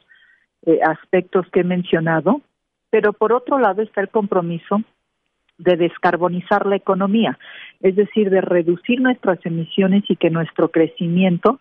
eh, 0.66 0.80
aspectos 0.84 1.46
que 1.52 1.62
he 1.62 1.64
mencionado, 1.64 2.42
pero 2.90 3.14
por 3.14 3.34
otro 3.34 3.60
lado 3.60 3.82
está 3.82 4.02
el 4.02 4.10
compromiso 4.10 4.82
de 5.58 5.76
descarbonizar 5.76 6.66
la 6.66 6.76
economía, 6.76 7.38
es 7.82 7.96
decir, 7.96 8.30
de 8.30 8.42
reducir 8.42 9.00
nuestras 9.00 9.44
emisiones 9.46 10.04
y 10.10 10.16
que 10.16 10.32
nuestro 10.32 10.70
crecimiento 10.70 11.60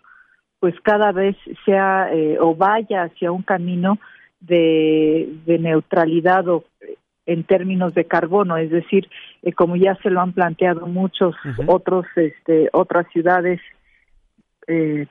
pues 0.61 0.74
cada 0.82 1.11
vez 1.11 1.36
sea 1.64 2.08
eh, 2.12 2.38
o 2.38 2.54
vaya 2.54 3.04
hacia 3.04 3.32
un 3.32 3.42
camino 3.42 3.98
de, 4.40 5.28
neutralidad 5.46 6.46
o, 6.48 6.64
en 7.26 7.44
términos 7.44 7.94
de 7.94 8.04
carbono, 8.04 8.56
es 8.56 8.70
decir, 8.70 9.08
eh, 9.42 9.52
como 9.52 9.76
ya 9.76 9.96
se 9.96 10.11
lo 10.11 10.20
han 10.20 10.32
planteado 10.32 10.86
muchos 10.86 11.34
otros 11.66 12.06
este, 12.16 12.68
otras 12.72 13.06
ciudades 13.12 13.61
eh, 14.66 15.06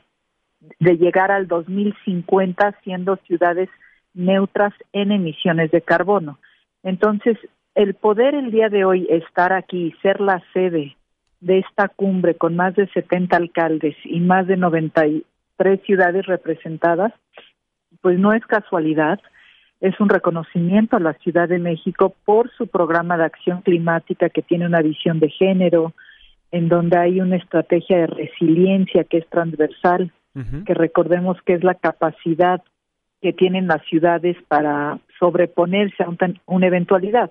de 0.79 0.97
llegar 0.97 1.31
al 1.31 1.47
2050 1.47 2.75
siendo 2.83 3.17
ciudades 3.27 3.69
neutras 4.13 4.73
en 4.93 5.11
emisiones 5.11 5.71
de 5.71 5.81
carbono. 5.81 6.39
Entonces, 6.83 7.37
el 7.75 7.93
poder 7.93 8.35
el 8.35 8.51
día 8.51 8.69
de 8.69 8.85
hoy 8.85 9.07
estar 9.09 9.53
aquí 9.53 9.87
y 9.87 10.01
ser 10.01 10.19
la 10.19 10.43
sede 10.53 10.95
de 11.39 11.59
esta 11.59 11.87
cumbre 11.87 12.35
con 12.35 12.55
más 12.55 12.75
de 12.75 12.87
70 12.87 13.37
alcaldes 13.37 13.95
y 14.03 14.19
más 14.19 14.47
de 14.47 14.57
93 15.59 15.81
ciudades 15.85 16.25
representadas, 16.25 17.13
pues 18.01 18.17
no 18.17 18.33
es 18.33 18.45
casualidad, 18.45 19.19
es 19.81 19.99
un 19.99 20.09
reconocimiento 20.09 20.97
a 20.97 20.99
la 20.99 21.13
Ciudad 21.13 21.47
de 21.47 21.59
México 21.59 22.13
por 22.25 22.51
su 22.51 22.67
programa 22.67 23.17
de 23.17 23.25
acción 23.25 23.61
climática 23.61 24.29
que 24.29 24.41
tiene 24.41 24.65
una 24.65 24.81
visión 24.81 25.19
de 25.19 25.29
género, 25.29 25.93
en 26.51 26.67
donde 26.67 26.97
hay 26.97 27.21
una 27.21 27.37
estrategia 27.37 27.97
de 27.97 28.07
resiliencia 28.07 29.03
que 29.03 29.17
es 29.17 29.27
transversal, 29.29 30.11
que 30.65 30.73
recordemos 30.73 31.37
que 31.45 31.53
es 31.53 31.63
la 31.63 31.73
capacidad 31.73 32.61
que 33.21 33.33
tienen 33.33 33.67
las 33.67 33.83
ciudades 33.85 34.37
para 34.47 34.99
sobreponerse 35.19 36.03
a 36.03 36.09
una 36.45 36.67
eventualidad. 36.67 37.29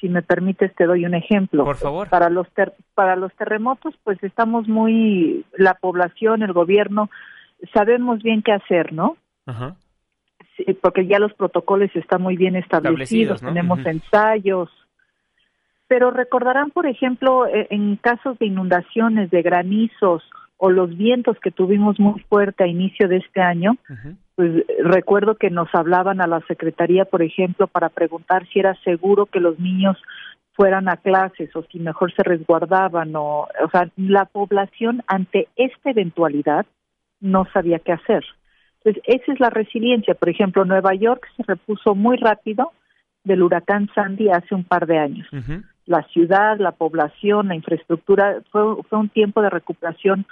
Si 0.00 0.08
me 0.08 0.22
permites, 0.22 0.72
te 0.76 0.84
doy 0.84 1.04
un 1.04 1.14
ejemplo. 1.14 1.64
Por 1.64 1.76
favor. 1.76 2.08
Para 2.08 2.30
los, 2.30 2.46
para 2.94 3.16
los 3.16 3.34
terremotos, 3.34 3.94
pues 4.04 4.22
estamos 4.22 4.68
muy, 4.68 5.44
la 5.56 5.74
población, 5.74 6.42
el 6.42 6.52
gobierno, 6.52 7.10
sabemos 7.72 8.22
bien 8.22 8.42
qué 8.42 8.52
hacer, 8.52 8.92
¿no? 8.92 9.16
porque 10.80 11.06
ya 11.06 11.18
los 11.18 11.32
protocolos 11.34 11.90
están 11.94 12.22
muy 12.22 12.36
bien 12.36 12.56
establecidos, 12.56 13.40
tenemos 13.40 13.84
ensayos. 13.84 14.70
Pero 15.88 16.10
recordarán, 16.10 16.70
por 16.70 16.86
ejemplo, 16.86 17.46
e, 17.46 17.68
en 17.70 17.96
casos 17.96 18.38
de 18.38 18.46
inundaciones, 18.46 19.30
de 19.30 19.42
granizos 19.42 20.22
o 20.56 20.70
los 20.70 20.96
vientos 20.96 21.38
que 21.40 21.50
tuvimos 21.50 22.00
muy 22.00 22.20
fuerte 22.28 22.64
a 22.64 22.66
inicio 22.66 23.08
de 23.08 23.18
este 23.18 23.40
año, 23.40 23.76
pues 24.34 24.64
recuerdo 24.82 25.36
que 25.36 25.50
nos 25.50 25.68
hablaban 25.74 26.20
a 26.20 26.26
la 26.26 26.40
secretaría, 26.48 27.04
por 27.04 27.22
ejemplo, 27.22 27.66
para 27.66 27.90
preguntar 27.90 28.46
si 28.48 28.60
era 28.60 28.74
seguro 28.82 29.26
que 29.26 29.38
los 29.38 29.58
niños 29.60 29.98
fueran 30.54 30.88
a 30.88 30.96
clases 30.96 31.54
o 31.54 31.62
si 31.70 31.78
mejor 31.78 32.14
se 32.14 32.22
resguardaban 32.22 33.14
o, 33.14 33.42
o 33.42 33.70
sea, 33.70 33.90
la 33.96 34.24
población 34.24 35.02
ante 35.06 35.48
esta 35.56 35.90
eventualidad 35.90 36.64
no 37.20 37.46
sabía 37.52 37.78
qué 37.78 37.92
hacer. 37.92 38.24
Entonces, 38.78 39.02
esa 39.06 39.32
es 39.32 39.40
la 39.40 39.50
resiliencia. 39.50 40.14
Por 40.14 40.28
ejemplo, 40.28 40.64
Nueva 40.64 40.94
York 40.94 41.26
se 41.36 41.42
repuso 41.42 41.94
muy 41.94 42.16
rápido 42.16 42.72
del 43.24 43.42
huracán 43.42 43.88
Sandy 43.94 44.28
hace 44.30 44.54
un 44.54 44.64
par 44.64 44.86
de 44.86 44.98
años. 44.98 45.26
La 45.86 46.02
ciudad, 46.04 46.58
la 46.58 46.72
población, 46.72 47.48
la 47.48 47.54
infraestructura, 47.54 48.42
fue, 48.50 48.82
fue 48.84 48.98
un 48.98 49.08
tiempo 49.08 49.42
de 49.42 49.50
recuperación 49.50 50.26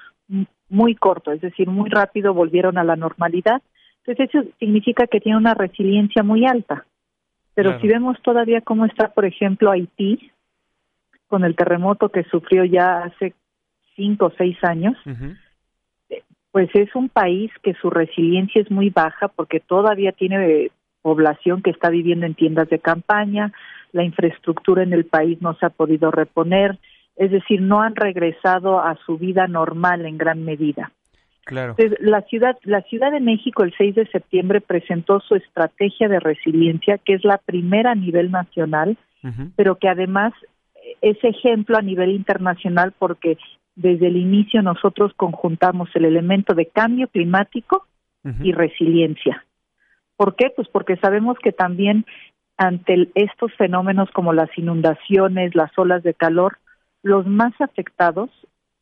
muy 0.69 0.95
corto, 0.95 1.33
es 1.33 1.41
decir, 1.41 1.69
muy 1.69 1.91
rápido 1.91 2.33
volvieron 2.33 2.79
a 2.79 2.85
la 2.85 2.97
normalidad 2.97 3.61
entonces 4.07 4.35
eso 4.35 4.51
significa 4.59 5.07
que 5.07 5.21
tiene 5.21 5.39
una 5.39 5.55
resiliencia 5.55 6.23
muy 6.23 6.47
alta. 6.47 6.85
Pero 7.55 7.81
si 7.81 7.87
vemos 7.87 8.21
todavía 8.23 8.61
cómo 8.61 8.85
está, 8.85 9.09
por 9.09 9.25
ejemplo, 9.25 9.71
Haití, 9.71 10.31
con 11.29 11.45
el 11.45 11.55
terremoto 11.55 12.09
que 12.11 12.25
sufrió 12.25 12.65
ya 12.65 13.05
hace 13.05 13.33
cinco 13.95 14.27
o 14.27 14.33
seis 14.37 14.57
años, 14.63 14.97
pues 16.55 16.71
es 16.75 16.95
un 16.95 17.09
país 17.09 17.51
que 17.65 17.75
su 17.75 17.91
resiliencia 17.91 18.63
es 18.63 18.71
muy 18.71 18.89
baja 18.89 19.27
porque 19.27 19.59
todavía 19.59 20.13
tiene 20.13 20.71
población 21.03 21.63
que 21.63 21.71
está 21.71 21.91
viviendo 21.91 22.27
en 22.27 22.35
tiendas 22.35 22.69
de 22.69 22.79
campaña, 22.79 23.53
la 23.91 24.05
infraestructura 24.05 24.85
en 24.85 24.93
el 24.93 25.05
país 25.05 25.43
no 25.43 25.57
se 25.57 25.67
ha 25.67 25.71
podido 25.71 26.13
reponer, 26.13 26.79
es 27.17 27.33
decir, 27.33 27.61
no 27.61 27.83
han 27.83 27.97
regresado 27.97 28.79
a 28.79 28.97
su 29.05 29.19
vida 29.19 29.49
normal 29.49 30.07
en 30.07 30.17
gran 30.17 30.45
medida. 30.45 30.93
Claro. 31.45 31.75
la 31.99 32.23
ciudad, 32.23 32.57
la 32.63 32.83
Ciudad 32.83 33.11
de 33.11 33.19
México 33.19 33.65
el 33.65 33.75
6 33.77 33.97
de 33.97 34.07
septiembre 34.07 34.61
presentó 34.61 35.19
su 35.19 35.35
estrategia 35.35 36.07
de 36.07 36.21
resiliencia, 36.21 36.99
que 36.99 37.15
es 37.15 37.25
la 37.25 37.39
primera 37.39 37.91
a 37.91 37.97
nivel 37.97 38.31
nacional, 38.31 38.97
pero 39.57 39.75
que 39.75 39.89
además 39.89 40.33
es 41.01 41.17
ejemplo 41.25 41.77
a 41.77 41.83
nivel 41.83 42.11
internacional 42.11 42.93
porque 42.97 43.39
desde 43.77 44.07
el 44.07 44.17
inicio 44.17 44.63
nosotros 44.63 45.13
conjuntamos 45.17 45.89
el 45.95 46.05
elemento 46.05 46.55
de 46.55 46.67
cambio 46.67 47.09
climático 47.09 47.87
y 48.43 48.53
resiliencia. 48.53 49.45
¿Por 50.17 50.35
qué? 50.35 50.51
Pues 50.55 50.67
porque 50.69 50.97
sabemos 50.97 51.37
que 51.43 51.53
también 51.53 52.07
ante 52.57 53.11
estos 53.15 53.53
fenómenos 53.55 54.11
como 54.13 54.33
las 54.33 54.49
inundaciones, 54.57 55.55
las 55.55 55.77
olas 55.77 56.03
de 56.03 56.15
calor, 56.15 56.59
los 57.03 57.27
más 57.27 57.53
afectados 57.61 58.31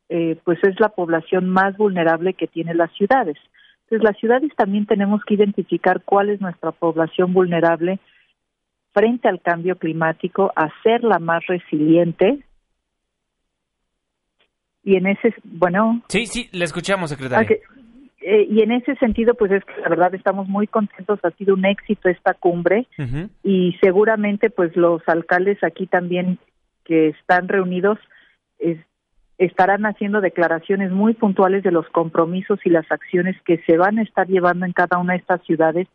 eh, 0.09 0.37
pues 0.43 0.59
es 0.63 0.79
la 0.79 0.89
población 0.89 1.49
más 1.49 1.75
vulnerable 1.75 2.35
que 2.35 2.47
tiene 2.47 2.73
las 2.73 2.91
ciudades. 2.93 3.37
Entonces, 3.83 4.03
las 4.03 4.17
ciudades 4.17 4.51
también 4.55 4.85
tenemos 4.85 5.23
que 5.25 5.33
identificar 5.33 6.03
cuál 6.03 6.29
es 6.29 6.39
nuestra 6.39 6.71
población 6.71 7.33
vulnerable 7.33 7.99
frente 8.93 9.27
al 9.27 9.41
cambio 9.41 9.77
climático, 9.77 10.51
hacerla 10.55 11.19
más 11.19 11.45
resiliente. 11.47 12.43
Y 14.83 14.97
en 14.97 15.07
ese, 15.07 15.33
bueno. 15.43 16.01
Sí, 16.07 16.25
sí, 16.25 16.49
le 16.51 16.65
escuchamos, 16.65 17.09
secretaria. 17.09 17.57
Eh, 18.25 18.47
y 18.49 18.61
en 18.61 18.71
ese 18.71 18.95
sentido, 18.95 19.33
pues 19.33 19.51
es 19.51 19.65
que 19.65 19.81
la 19.81 19.89
verdad 19.89 20.15
estamos 20.15 20.47
muy 20.47 20.65
contentos, 20.65 21.19
ha 21.23 21.31
sido 21.31 21.55
un 21.55 21.65
éxito 21.65 22.07
esta 22.07 22.33
cumbre 22.33 22.87
y 23.43 23.75
seguramente 23.81 24.49
pues 24.49 24.73
los 24.77 25.01
alcaldes 25.07 25.61
aquí 25.61 25.87
también 25.87 26.39
que 26.85 27.09
están 27.09 27.49
reunidos 27.49 27.99
es, 28.59 28.77
estarán 29.37 29.85
haciendo 29.85 30.21
declaraciones 30.21 30.91
muy 30.91 31.15
puntuales 31.15 31.63
de 31.63 31.71
los 31.71 31.85
compromisos 31.89 32.59
y 32.63 32.69
las 32.69 32.89
acciones 32.91 33.35
que 33.43 33.57
se 33.65 33.77
van 33.77 33.99
a 33.99 34.03
estar 34.03 34.27
llevando 34.27 34.65
en 34.65 34.71
cada 34.71 34.99
una 34.99 35.13
de 35.13 35.19
estas 35.19 35.43
ciudades 35.43 35.87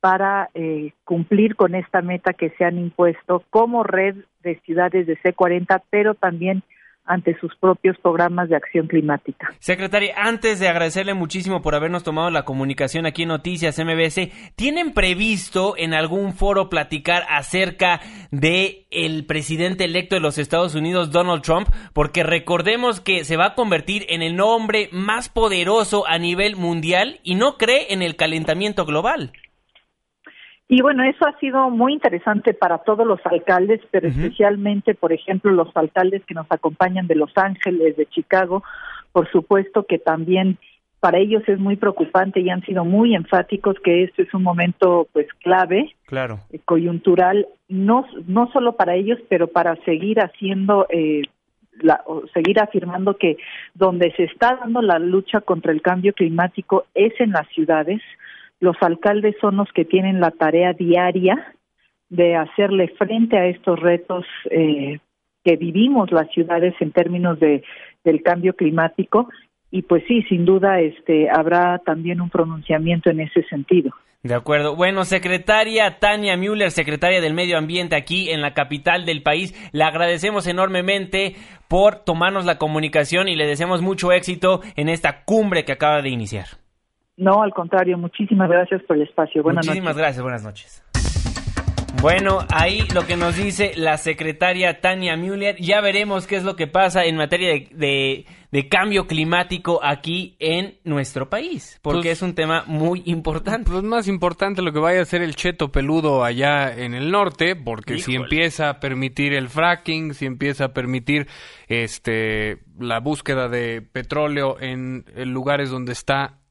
para 0.00 0.50
eh, 0.54 0.92
cumplir 1.04 1.56
con 1.56 1.74
esta 1.74 2.02
meta 2.02 2.34
que 2.34 2.50
se 2.58 2.64
han 2.64 2.78
impuesto 2.78 3.44
como 3.48 3.82
red 3.82 4.16
de 4.42 4.60
ciudades 4.66 5.06
de 5.06 5.16
C40, 5.18 5.80
pero 5.88 6.14
también 6.14 6.62
ante 7.04 7.38
sus 7.38 7.54
propios 7.56 7.96
programas 7.98 8.48
de 8.48 8.56
acción 8.56 8.86
climática. 8.86 9.48
Secretaria, 9.58 10.14
antes 10.16 10.60
de 10.60 10.68
agradecerle 10.68 11.14
muchísimo 11.14 11.60
por 11.60 11.74
habernos 11.74 12.04
tomado 12.04 12.30
la 12.30 12.44
comunicación 12.44 13.06
aquí 13.06 13.22
en 13.22 13.28
Noticias 13.28 13.78
MBS, 13.78 14.30
¿tienen 14.54 14.92
previsto 14.92 15.74
en 15.76 15.94
algún 15.94 16.32
foro 16.32 16.68
platicar 16.68 17.24
acerca 17.28 18.00
de 18.30 18.86
el 18.90 19.26
presidente 19.26 19.84
electo 19.84 20.14
de 20.14 20.20
los 20.20 20.38
Estados 20.38 20.74
Unidos, 20.74 21.10
Donald 21.10 21.42
Trump? 21.42 21.68
Porque 21.92 22.22
recordemos 22.22 23.00
que 23.00 23.24
se 23.24 23.36
va 23.36 23.46
a 23.46 23.54
convertir 23.54 24.06
en 24.08 24.22
el 24.22 24.40
hombre 24.40 24.88
más 24.92 25.28
poderoso 25.28 26.06
a 26.06 26.18
nivel 26.18 26.56
mundial 26.56 27.20
y 27.22 27.34
no 27.34 27.56
cree 27.56 27.92
en 27.92 28.02
el 28.02 28.16
calentamiento 28.16 28.84
global. 28.84 29.32
Y 30.72 30.80
bueno, 30.80 31.04
eso 31.04 31.26
ha 31.28 31.38
sido 31.38 31.68
muy 31.68 31.92
interesante 31.92 32.54
para 32.54 32.78
todos 32.78 33.06
los 33.06 33.20
alcaldes, 33.26 33.82
pero 33.90 34.08
especialmente, 34.08 34.94
por 34.94 35.12
ejemplo, 35.12 35.52
los 35.52 35.68
alcaldes 35.76 36.24
que 36.24 36.32
nos 36.32 36.46
acompañan 36.48 37.06
de 37.06 37.14
Los 37.14 37.30
Ángeles, 37.36 37.94
de 37.98 38.06
Chicago, 38.06 38.64
por 39.12 39.30
supuesto 39.30 39.84
que 39.84 39.98
también 39.98 40.56
para 40.98 41.18
ellos 41.18 41.42
es 41.46 41.58
muy 41.58 41.76
preocupante 41.76 42.40
y 42.40 42.48
han 42.48 42.62
sido 42.62 42.86
muy 42.86 43.14
enfáticos 43.14 43.76
que 43.84 44.04
este 44.04 44.22
es 44.22 44.32
un 44.32 44.44
momento 44.44 45.08
pues 45.12 45.26
clave, 45.42 45.94
claro. 46.06 46.38
Eh, 46.50 46.60
coyuntural, 46.64 47.48
no 47.68 48.06
no 48.26 48.50
solo 48.50 48.74
para 48.74 48.94
ellos, 48.94 49.18
pero 49.28 49.48
para 49.48 49.76
seguir 49.84 50.20
haciendo 50.20 50.86
eh, 50.88 51.24
la, 51.82 52.02
seguir 52.32 52.58
afirmando 52.60 53.18
que 53.18 53.36
donde 53.74 54.10
se 54.12 54.24
está 54.24 54.56
dando 54.56 54.80
la 54.80 54.98
lucha 54.98 55.42
contra 55.42 55.70
el 55.70 55.82
cambio 55.82 56.14
climático 56.14 56.86
es 56.94 57.12
en 57.20 57.32
las 57.32 57.46
ciudades, 57.48 58.00
los 58.62 58.76
alcaldes 58.80 59.34
son 59.40 59.56
los 59.56 59.68
que 59.72 59.84
tienen 59.84 60.20
la 60.20 60.30
tarea 60.30 60.72
diaria 60.72 61.54
de 62.08 62.36
hacerle 62.36 62.88
frente 62.96 63.36
a 63.36 63.46
estos 63.46 63.78
retos 63.80 64.24
eh, 64.50 65.00
que 65.44 65.56
vivimos 65.56 66.12
las 66.12 66.30
ciudades 66.30 66.72
en 66.80 66.92
términos 66.92 67.40
de 67.40 67.64
del 68.04 68.22
cambio 68.22 68.54
climático 68.54 69.28
y 69.72 69.82
pues 69.82 70.04
sí, 70.06 70.22
sin 70.28 70.44
duda 70.44 70.80
este 70.80 71.28
habrá 71.28 71.78
también 71.78 72.20
un 72.20 72.30
pronunciamiento 72.30 73.10
en 73.10 73.20
ese 73.20 73.42
sentido. 73.44 73.90
De 74.22 74.34
acuerdo. 74.34 74.76
Bueno, 74.76 75.04
secretaria 75.04 75.98
Tania 75.98 76.36
Müller, 76.36 76.70
secretaria 76.70 77.20
del 77.20 77.34
Medio 77.34 77.58
Ambiente 77.58 77.96
aquí 77.96 78.30
en 78.30 78.42
la 78.42 78.54
capital 78.54 79.04
del 79.04 79.24
país, 79.24 79.52
le 79.72 79.82
agradecemos 79.82 80.46
enormemente 80.46 81.34
por 81.66 81.96
tomarnos 81.96 82.44
la 82.44 82.58
comunicación 82.58 83.26
y 83.28 83.34
le 83.34 83.48
deseamos 83.48 83.82
mucho 83.82 84.12
éxito 84.12 84.60
en 84.76 84.88
esta 84.88 85.24
cumbre 85.24 85.64
que 85.64 85.72
acaba 85.72 86.00
de 86.00 86.10
iniciar. 86.10 86.61
No, 87.16 87.42
al 87.42 87.52
contrario, 87.52 87.98
muchísimas 87.98 88.48
gracias 88.48 88.82
por 88.84 88.96
el 88.96 89.02
espacio. 89.02 89.42
Buenas 89.42 89.66
muchísimas 89.66 89.96
gracias, 89.96 90.22
buenas 90.22 90.42
noches. 90.42 90.82
Bueno, 92.00 92.38
ahí 92.52 92.80
lo 92.92 93.06
que 93.06 93.16
nos 93.16 93.36
dice 93.36 93.74
la 93.76 93.96
secretaria 93.96 94.80
Tania 94.80 95.16
Müller, 95.16 95.56
ya 95.60 95.80
veremos 95.80 96.26
qué 96.26 96.34
es 96.36 96.42
lo 96.42 96.56
que 96.56 96.66
pasa 96.66 97.04
en 97.04 97.16
materia 97.16 97.50
de, 97.70 98.26
de, 98.50 98.68
cambio 98.68 99.06
climático 99.06 99.78
aquí 99.84 100.34
en 100.40 100.78
nuestro 100.82 101.30
país, 101.30 101.78
porque 101.80 102.08
pues 102.08 102.18
es 102.18 102.22
un 102.22 102.34
tema 102.34 102.64
muy 102.66 103.02
importante. 103.04 103.70
Pues 103.70 103.84
más 103.84 104.08
importante 104.08 104.62
lo 104.62 104.72
que 104.72 104.80
vaya 104.80 104.98
a 104.98 105.02
hacer 105.02 105.22
el 105.22 105.36
cheto 105.36 105.70
peludo 105.70 106.24
allá 106.24 106.74
en 106.74 106.94
el 106.94 107.12
norte, 107.12 107.54
porque 107.54 107.98
si 107.98 108.16
empieza 108.16 108.68
a 108.68 108.80
permitir 108.80 109.32
el 109.32 109.48
fracking, 109.48 110.14
si 110.14 110.26
empieza 110.26 110.64
a 110.64 110.72
permitir 110.72 111.28
este 111.68 112.62
la 112.80 112.98
búsqueda 112.98 113.48
de 113.48 113.80
petróleo 113.80 114.56
en 114.58 115.04
lugares 115.14 115.70
donde 115.70 115.92
está 115.92 116.41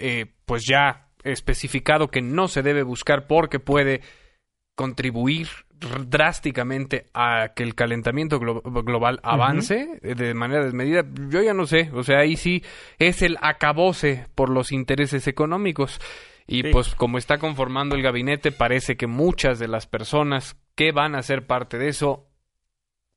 eh, 0.00 0.26
pues 0.46 0.64
ya 0.66 1.08
especificado 1.22 2.08
que 2.08 2.22
no 2.22 2.48
se 2.48 2.62
debe 2.62 2.82
buscar 2.82 3.26
porque 3.26 3.60
puede 3.60 4.00
contribuir 4.74 5.48
drásticamente 6.08 7.06
a 7.14 7.52
que 7.54 7.62
el 7.62 7.74
calentamiento 7.74 8.38
global 8.38 9.20
avance 9.22 9.98
de 10.02 10.34
manera 10.34 10.64
desmedida, 10.64 11.04
yo 11.28 11.42
ya 11.42 11.54
no 11.54 11.66
sé, 11.66 11.90
o 11.94 12.02
sea, 12.02 12.18
ahí 12.18 12.36
sí 12.36 12.62
es 12.98 13.22
el 13.22 13.38
acabose 13.40 14.26
por 14.34 14.50
los 14.50 14.72
intereses 14.72 15.26
económicos. 15.26 16.00
Y 16.46 16.64
pues 16.72 16.96
como 16.96 17.16
está 17.16 17.38
conformando 17.38 17.94
el 17.94 18.02
gabinete, 18.02 18.50
parece 18.50 18.96
que 18.96 19.06
muchas 19.06 19.60
de 19.60 19.68
las 19.68 19.86
personas 19.86 20.56
que 20.74 20.90
van 20.90 21.14
a 21.14 21.22
ser 21.22 21.46
parte 21.46 21.78
de 21.78 21.88
eso, 21.88 22.26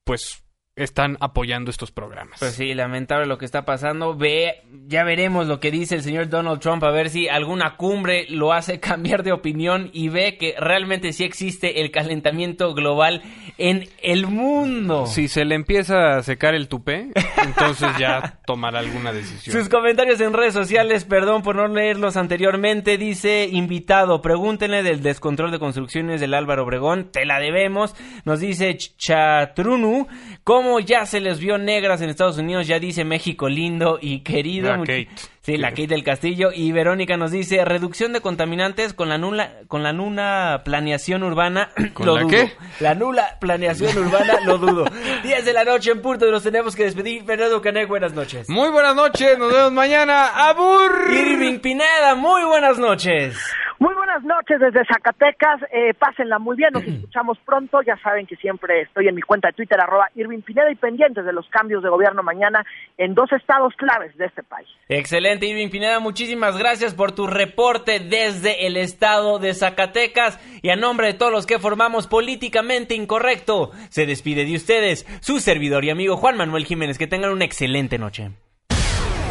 pues 0.03 0.42
están 0.75 1.17
apoyando 1.19 1.69
estos 1.69 1.91
programas. 1.91 2.39
Pues 2.39 2.55
sí, 2.55 2.73
lamentable 2.73 3.27
lo 3.27 3.37
que 3.37 3.45
está 3.45 3.63
pasando. 3.63 4.15
Ve, 4.15 4.63
ya 4.87 5.03
veremos 5.03 5.47
lo 5.47 5.59
que 5.59 5.69
dice 5.69 5.95
el 5.95 6.01
señor 6.01 6.29
Donald 6.29 6.59
Trump 6.61 6.83
a 6.83 6.89
ver 6.89 7.11
si 7.11 7.29
alguna 7.29 7.77
cumbre 7.77 8.25
lo 8.29 8.53
hace 8.53 8.79
cambiar 8.79 9.23
de 9.23 9.31
opinión 9.31 9.91
y 9.93 10.09
ve 10.09 10.37
que 10.37 10.55
realmente 10.57 11.13
sí 11.13 11.23
existe 11.23 11.81
el 11.81 11.91
calentamiento 11.91 12.73
global 12.73 13.21
en 13.59 13.87
el 14.01 14.25
mundo. 14.25 15.05
Si 15.05 15.27
se 15.27 15.45
le 15.45 15.53
empieza 15.55 16.15
a 16.15 16.23
secar 16.23 16.55
el 16.55 16.67
tupé, 16.67 17.11
entonces 17.45 17.89
ya 17.99 18.39
tomará 18.47 18.79
alguna 18.79 19.13
decisión. 19.13 19.55
Sus 19.55 19.69
comentarios 19.69 20.19
en 20.21 20.33
redes 20.33 20.55
sociales, 20.55 21.05
perdón 21.05 21.43
por 21.43 21.55
no 21.55 21.67
leerlos 21.67 22.17
anteriormente, 22.17 22.97
dice 22.97 23.47
invitado, 23.51 24.23
pregúntenle 24.23 24.81
del 24.81 25.03
descontrol 25.03 25.51
de 25.51 25.59
construcciones 25.59 26.19
del 26.19 26.33
Álvaro 26.33 26.63
Obregón, 26.63 27.11
te 27.11 27.25
la 27.25 27.39
debemos. 27.39 27.95
Nos 28.25 28.39
dice 28.39 28.75
Chatrunu, 28.75 30.07
¿cómo 30.43 30.62
como 30.63 30.79
ya 30.79 31.05
se 31.05 31.19
les 31.19 31.39
vio 31.39 31.57
negras 31.57 32.01
en 32.01 32.09
Estados 32.09 32.37
Unidos, 32.37 32.67
ya 32.67 32.79
dice 32.79 33.03
México 33.03 33.49
lindo 33.49 33.99
y 34.01 34.21
querido. 34.21 34.71
La 34.71 34.79
Kate. 34.79 35.09
Sí, 35.41 35.57
la 35.57 35.71
Kate 35.71 35.87
del 35.87 36.05
Castillo. 36.05 36.51
Y 36.53 36.71
Verónica 36.71 37.17
nos 37.17 37.31
dice, 37.31 37.65
reducción 37.65 38.13
de 38.13 38.21
contaminantes 38.21 38.93
con 38.93 39.09
la 39.09 39.17
nula, 39.17 39.51
con 39.67 39.83
la 39.83 39.91
nula 39.91 40.61
planeación 40.63 41.23
urbana. 41.23 41.69
¿Con 41.93 42.15
la 42.15 42.27
qué? 42.27 42.53
La 42.79 42.95
nula 42.95 43.37
planeación 43.41 43.97
urbana, 43.97 44.39
lo 44.45 44.57
dudo. 44.57 44.85
10 45.23 45.43
de 45.43 45.51
la 45.51 45.65
noche 45.65 45.91
en 45.91 46.01
punto 46.01 46.25
y 46.25 46.31
nos 46.31 46.43
tenemos 46.43 46.77
que 46.77 46.85
despedir. 46.85 47.25
Fernando 47.25 47.61
Canek, 47.61 47.89
buenas 47.89 48.13
noches. 48.13 48.47
Muy 48.49 48.69
buenas 48.69 48.95
noches, 48.95 49.37
nos 49.37 49.51
vemos 49.51 49.73
mañana. 49.73 50.47
¡Abur! 50.47 51.11
Irving 51.11 51.59
Pineda, 51.59 52.15
muy 52.15 52.45
buenas 52.45 52.77
noches. 52.77 53.35
Muy 53.79 53.95
buenas 53.95 54.23
noches 54.23 54.59
desde 54.59 54.85
Zacatecas, 54.85 55.61
eh, 55.71 55.93
pásenla 55.93 56.39
muy 56.39 56.55
bien, 56.55 56.69
nos 56.73 56.83
escuchamos 56.83 57.37
pronto, 57.45 57.81
ya 57.81 57.97
saben 57.97 58.25
que 58.25 58.35
siempre 58.35 58.81
estoy 58.81 59.07
en 59.07 59.15
mi 59.15 59.21
cuenta 59.21 59.47
de 59.49 59.53
Twitter, 59.53 59.79
arroba 59.79 60.09
Irving 60.15 60.41
Pineda 60.41 60.71
y 60.71 60.75
pendientes 60.75 61.25
de 61.25 61.33
los 61.33 61.47
cambios 61.49 61.83
de 61.83 61.89
gobierno 61.89 62.23
mañana 62.23 62.63
en 62.97 63.13
dos 63.13 63.31
estados 63.31 63.73
claves 63.75 64.15
de 64.17 64.25
este 64.25 64.43
país. 64.43 64.67
Excelente, 64.89 65.47
Irving 65.47 65.69
Pineda, 65.69 65.99
muchísimas 65.99 66.57
gracias 66.57 66.93
por 66.93 67.13
tu 67.13 67.27
reporte 67.27 67.99
desde 67.99 68.67
el 68.67 68.77
estado 68.77 69.39
de 69.39 69.53
Zacatecas 69.53 70.39
y 70.61 70.69
a 70.69 70.75
nombre 70.75 71.07
de 71.07 71.13
todos 71.13 71.31
los 71.31 71.45
que 71.45 71.59
formamos 71.59 72.07
Políticamente 72.07 72.95
Incorrecto, 72.95 73.71
se 73.89 74.05
despide 74.05 74.45
de 74.45 74.55
ustedes 74.55 75.05
su 75.21 75.39
servidor 75.39 75.83
y 75.83 75.89
amigo 75.89 76.17
Juan 76.17 76.37
Manuel 76.37 76.65
Jiménez, 76.65 76.97
que 76.97 77.07
tengan 77.07 77.31
una 77.31 77.45
excelente 77.45 77.97
noche. 77.97 78.31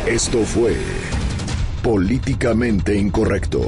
Esto 0.07 0.39
fue 0.39 0.75
Políticamente 1.83 2.97
Incorrecto. 2.97 3.61